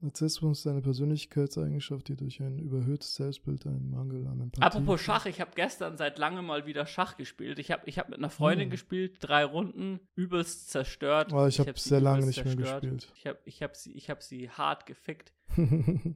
[0.00, 4.62] Narzissmus ist eine Persönlichkeitseigenschaft, die durch ein überhöhtes Selbstbild einen Mangel an Empathie.
[4.62, 7.58] Apropos Schach, ich habe gestern seit langem mal wieder Schach gespielt.
[7.58, 8.70] Ich habe ich hab mit einer Freundin Hm.
[8.70, 11.32] gespielt, drei Runden, übelst zerstört.
[11.32, 13.10] Oh, ich hab sie sehr lange nicht mehr gespielt.
[13.16, 15.32] Ich habe ich hab sie, ich hab sie hart gefickt.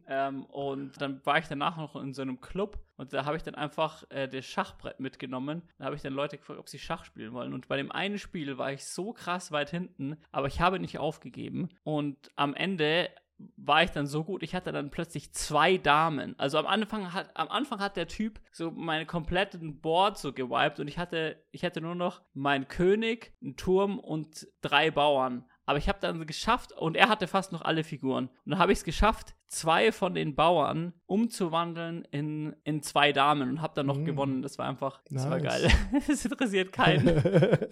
[0.08, 3.42] ähm, und dann war ich danach noch in so einem Club und da habe ich
[3.42, 5.62] dann einfach äh, das Schachbrett mitgenommen.
[5.78, 7.54] Da habe ich dann Leute gefragt, ob sie Schach spielen wollen.
[7.54, 10.98] Und bei dem einen Spiel war ich so krass weit hinten, aber ich habe nicht
[10.98, 11.70] aufgegeben.
[11.84, 13.08] Und am Ende
[13.56, 16.38] war ich dann so gut, ich hatte dann plötzlich zwei Damen.
[16.38, 20.80] Also am Anfang hat, am Anfang hat der Typ so meine kompletten Board so gewiped
[20.80, 25.44] und ich hatte, ich hatte nur noch meinen König, einen Turm und drei Bauern.
[25.66, 28.26] Aber ich habe dann geschafft, und er hatte fast noch alle Figuren.
[28.44, 33.48] Und dann habe ich es geschafft, zwei von den Bauern umzuwandeln in, in zwei Damen
[33.50, 34.04] und habe dann noch Mm.
[34.04, 34.42] gewonnen.
[34.42, 35.62] Das war einfach, das war Nice.
[35.62, 35.70] geil.
[36.08, 37.06] Das interessiert keinen.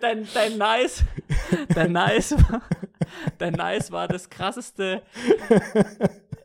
[0.00, 1.04] dein, dein Nice,
[1.72, 2.62] dein Nice war,
[3.38, 5.02] dein Nice war das krasseste.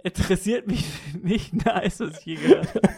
[0.04, 0.86] Interessiert mich
[1.22, 2.90] nicht nice, was ich je gehört habe.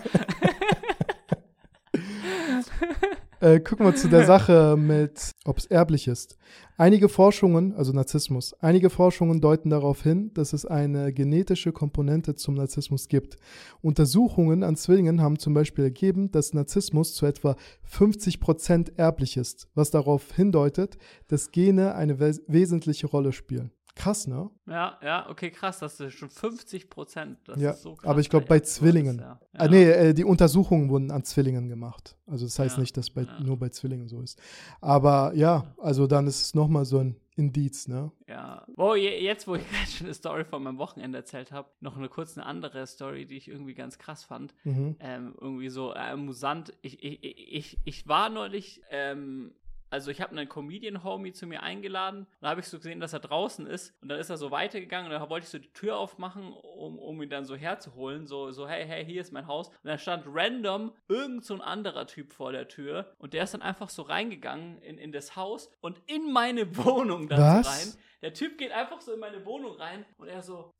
[3.46, 6.36] Äh, gucken wir zu der Sache mit, ob es erblich ist.
[6.78, 12.56] Einige Forschungen, also Narzissmus, einige Forschungen deuten darauf hin, dass es eine genetische Komponente zum
[12.56, 13.36] Narzissmus gibt.
[13.84, 17.56] Untersuchungen an Zwillingen haben zum Beispiel ergeben, dass Narzissmus zu etwa
[17.88, 20.98] 50% erblich ist, was darauf hindeutet,
[21.28, 23.70] dass Gene eine wes wesentliche Rolle spielen.
[23.96, 24.50] Krass, ne?
[24.68, 27.40] Ja, ja, okay, krass, das ist schon 50 Prozent.
[27.46, 28.10] Das ja, ist so krass.
[28.10, 29.16] aber ich glaube bei Zwillingen.
[29.20, 29.40] ist, ja.
[29.54, 32.18] Ah, nee, äh, die Untersuchungen wurden an Zwillingen gemacht.
[32.28, 34.42] Also das heißt Ja, nicht, dass bei, nur bei Zwillingen so ist.
[34.82, 38.12] Aber ja, also dann ist es nochmal so ein Indiz, ne?
[38.28, 38.66] Ja.
[38.76, 41.96] Wo, je- jetzt, wo ich gerade schon eine Story von meinem Wochenende erzählt habe, noch
[41.98, 44.54] eine kurz eine andere Story, die ich irgendwie ganz krass fand.
[44.66, 44.98] Mhm.
[45.00, 46.74] Ähm, irgendwie so äh, amüsant.
[46.82, 49.54] Ich, ich, ich, ich war neulich, ähm,
[49.96, 53.14] also ich habe einen Comedian-Homie zu mir eingeladen und da habe ich so gesehen, dass
[53.14, 55.72] er draußen ist und dann ist er so weitergegangen und da wollte ich so die
[55.72, 59.48] Tür aufmachen, um, um ihn dann so herzuholen, so, so, hey, hey, hier ist mein
[59.48, 59.70] Haus.
[59.70, 63.54] Und dann stand random irgend so ein anderer Typ vor der Tür und der ist
[63.54, 67.68] dann einfach so reingegangen in, in das Haus und in meine Wohnung dann Was?
[67.68, 67.94] rein.
[68.22, 70.74] Der Typ geht einfach so in meine Wohnung rein und er so,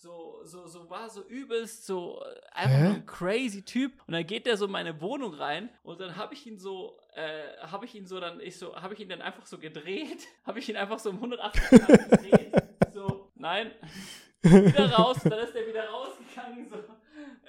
[0.00, 2.86] so, so, so war so übelst, so äh, einfach Hä?
[2.86, 3.92] ein crazy Typ.
[4.06, 6.98] Und dann geht der so in meine Wohnung rein und dann habe ich ihn so,
[7.14, 10.26] äh, habe ich ihn so dann, ich so, habe ich ihn dann einfach so gedreht,
[10.46, 12.54] habe ich ihn einfach so um 180 Grad gedreht.
[12.92, 13.70] So, nein,
[14.42, 16.19] wieder raus, dann ist er wieder so.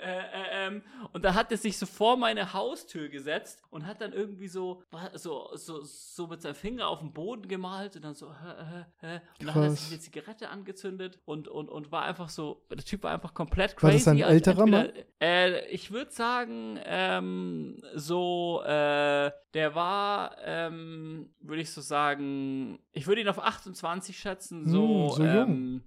[0.01, 0.81] Äh, äh, ähm,
[1.13, 4.81] und da hat er sich so vor meine Haustür gesetzt und hat dann irgendwie so,
[4.89, 8.35] war so, so, so mit seinem Finger auf den Boden gemalt und dann so, hä,
[8.57, 9.21] hä, hä.
[9.39, 12.77] Und dann hat er sich eine Zigarette angezündet und, und, und war einfach so, der
[12.79, 13.97] Typ war einfach komplett War crazy.
[14.05, 21.29] das ein Also älterer entweder- Äh, ich würde sagen, ähm, so, äh, der war, ähm,
[21.41, 25.81] würde ich so sagen, ich würde ihn auf 28 schätzen, so, Hm, so jung.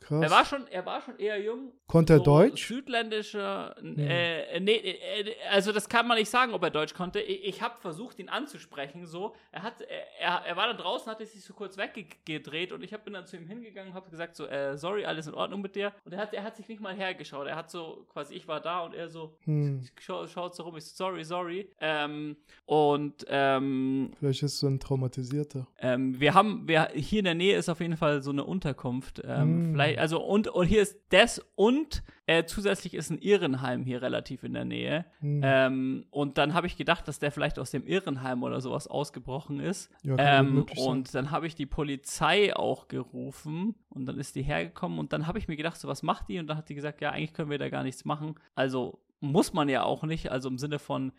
[0.00, 0.22] Krass.
[0.22, 1.72] Er war schon, er war schon eher jung.
[1.86, 2.66] Konnte er so Deutsch?
[2.66, 7.20] Südländischer, äh, nee, äh, also das kann man nicht sagen, ob er Deutsch konnte.
[7.20, 9.34] Ich, ich habe versucht, ihn anzusprechen, so.
[9.52, 9.80] Er hat,
[10.18, 13.26] er, er war dann draußen, hatte sich so kurz weggedreht und ich hab, bin dann
[13.26, 15.92] zu ihm hingegangen und habe gesagt so, äh, sorry, alles in Ordnung mit dir.
[16.04, 17.46] Und er hat, er hat sich nicht mal hergeschaut.
[17.46, 19.86] Er hat so, quasi, ich war da und er so, Hm.
[20.00, 21.70] schau, schaut so rum, ich so, sorry, sorry.
[21.80, 22.36] Ähm,
[22.66, 25.66] und, ähm, Vielleicht ist es so ein Traumatisierter.
[25.78, 29.20] ähm, wir haben, wir, hier in der Nähe ist auf jeden Fall so eine Unterkunft.
[29.24, 29.72] Ähm, Mm.
[29.72, 34.44] Vielleicht, also und, und hier ist das und äh, zusätzlich ist ein Irrenheim hier relativ
[34.44, 35.04] in der Nähe.
[35.20, 35.40] Mm.
[35.42, 39.58] Ähm, und dann habe ich gedacht, dass der vielleicht aus dem Irrenheim oder sowas ausgebrochen
[39.58, 39.90] ist.
[40.02, 44.98] Ja, ähm, und dann habe ich die Polizei auch gerufen und dann ist die hergekommen
[44.98, 46.38] und dann habe ich mir gedacht, so was macht die?
[46.38, 48.36] Und dann hat die gesagt, ja, eigentlich können wir da gar nichts machen.
[48.54, 51.12] Also muss man ja auch nicht, also im Sinne von,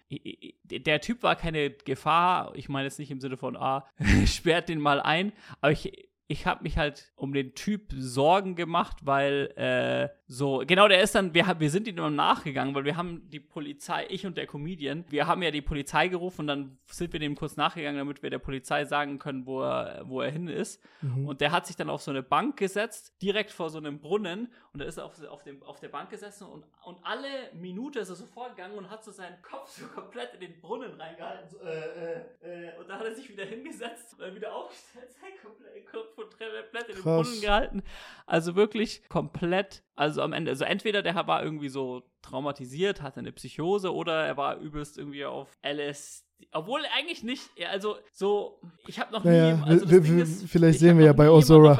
[0.63, 3.85] der Typ war keine Gefahr, ich meine jetzt nicht im Sinne von, ah,
[4.25, 5.31] sperrt den mal ein,
[5.61, 10.87] aber ich, ich habe mich halt um den Typ Sorgen gemacht, weil äh, so, genau,
[10.87, 14.25] der ist dann, wir, wir sind ihm immer nachgegangen, weil wir haben die Polizei, ich
[14.25, 17.57] und der Comedian, wir haben ja die Polizei gerufen und dann sind wir dem kurz
[17.57, 20.81] nachgegangen, damit wir der Polizei sagen können, wo er, wo er hin ist.
[21.01, 21.27] Mhm.
[21.27, 24.47] Und der hat sich dann auf so eine Bank gesetzt, direkt vor so einem Brunnen
[24.73, 27.99] und da ist er auf, auf, dem, auf der Bank gesessen und, und alle Minute
[27.99, 31.49] ist er so vorgegangen und hat so seinen Kopf so komplett in den Brunnen reingehalten.
[31.49, 35.11] So, äh, äh, äh, und dann hat er sich wieder hingesetzt und dann wieder aufgestellt,
[35.21, 37.03] sein komplett, Kopf komplett in den.
[37.03, 37.83] Brunnen gehalten.
[38.25, 43.31] Also wirklich komplett, also am Ende, also entweder der war irgendwie so traumatisiert, hatte eine
[43.31, 46.25] Psychose oder er war übelst irgendwie auf LSD.
[46.53, 50.97] Obwohl eigentlich nicht, also so, ich habe noch Naja, nie, also ist, vielleicht ich sehen
[50.97, 51.29] wir ja bei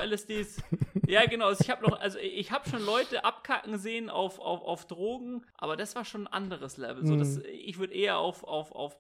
[0.06, 0.62] LSDs.
[1.08, 4.62] Ja, genau, also ich habe noch, also ich habe schon Leute abkacken sehen auf, auf,
[4.62, 7.06] auf Drogen, aber das war schon ein anderes Level.
[7.06, 7.44] So, das, Mhm.
[7.52, 8.96] ich würde eher auf, auf, auf,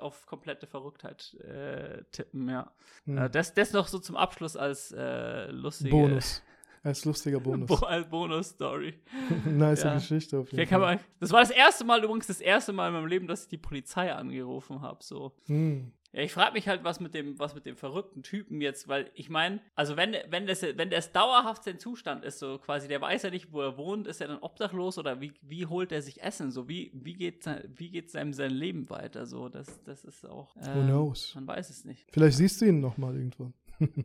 [0.00, 2.70] auf komplette Verrücktheit äh, tippen, ja.
[3.06, 3.18] Mhm.
[3.18, 6.42] Äh, das, das noch so zum Abschluss als äh, lustige Bonus.
[6.86, 7.66] Als lustiger Bonus.
[7.66, 8.94] Bo als Bonus-Story.
[9.44, 10.78] Nice Geschichte auf jeden Fall.
[10.78, 13.48] man, das war das erste Mal übrigens das erste Mal in meinem Leben, dass ich
[13.48, 15.02] die Polizei angerufen habe.
[15.02, 15.32] So.
[15.46, 15.90] Hm.
[16.12, 19.10] Ja, ich frage mich halt, was mit dem, was mit dem verrückten Typen jetzt, weil
[19.14, 23.00] ich meine, also wenn, wenn das, wenn das dauerhaft sein Zustand ist, so quasi, der
[23.00, 26.02] weiß ja nicht, wo er wohnt, ist er dann obdachlos oder wie, wie holt er
[26.02, 26.52] sich Essen?
[26.52, 29.26] So, wie, wie geht, sein- wie geht seinem sein Leben weiter?
[29.26, 30.54] So, das, das ist auch.
[30.54, 31.34] Who ähm, knows?
[31.34, 32.06] Man weiß es nicht.
[32.12, 33.52] Vielleicht siehst du ihn noch mal irgendwann.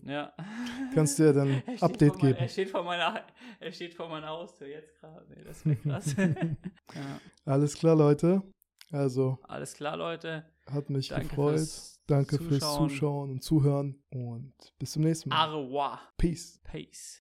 [0.03, 0.33] Ja.
[0.93, 2.39] Kannst dir dann steht Update mein- geben.
[2.39, 3.21] Er steht, vor meiner,
[3.59, 5.25] er steht vor meiner Haustür jetzt gerade.
[5.29, 6.15] Nee, das wäre krass.
[6.17, 7.19] ja.
[7.45, 8.41] Alles klar, Leute.
[8.91, 10.45] Also, Alles klar, Leute.
[10.69, 11.53] hat mich Danke gefreut.
[11.59, 12.89] fürs Danke fürs Zuschauen.
[12.89, 15.49] Zuschauen und Zuhören und bis zum nächsten Mal.
[15.53, 15.99] Au revoir.
[16.17, 16.59] Peace.
[16.65, 17.23] Peace.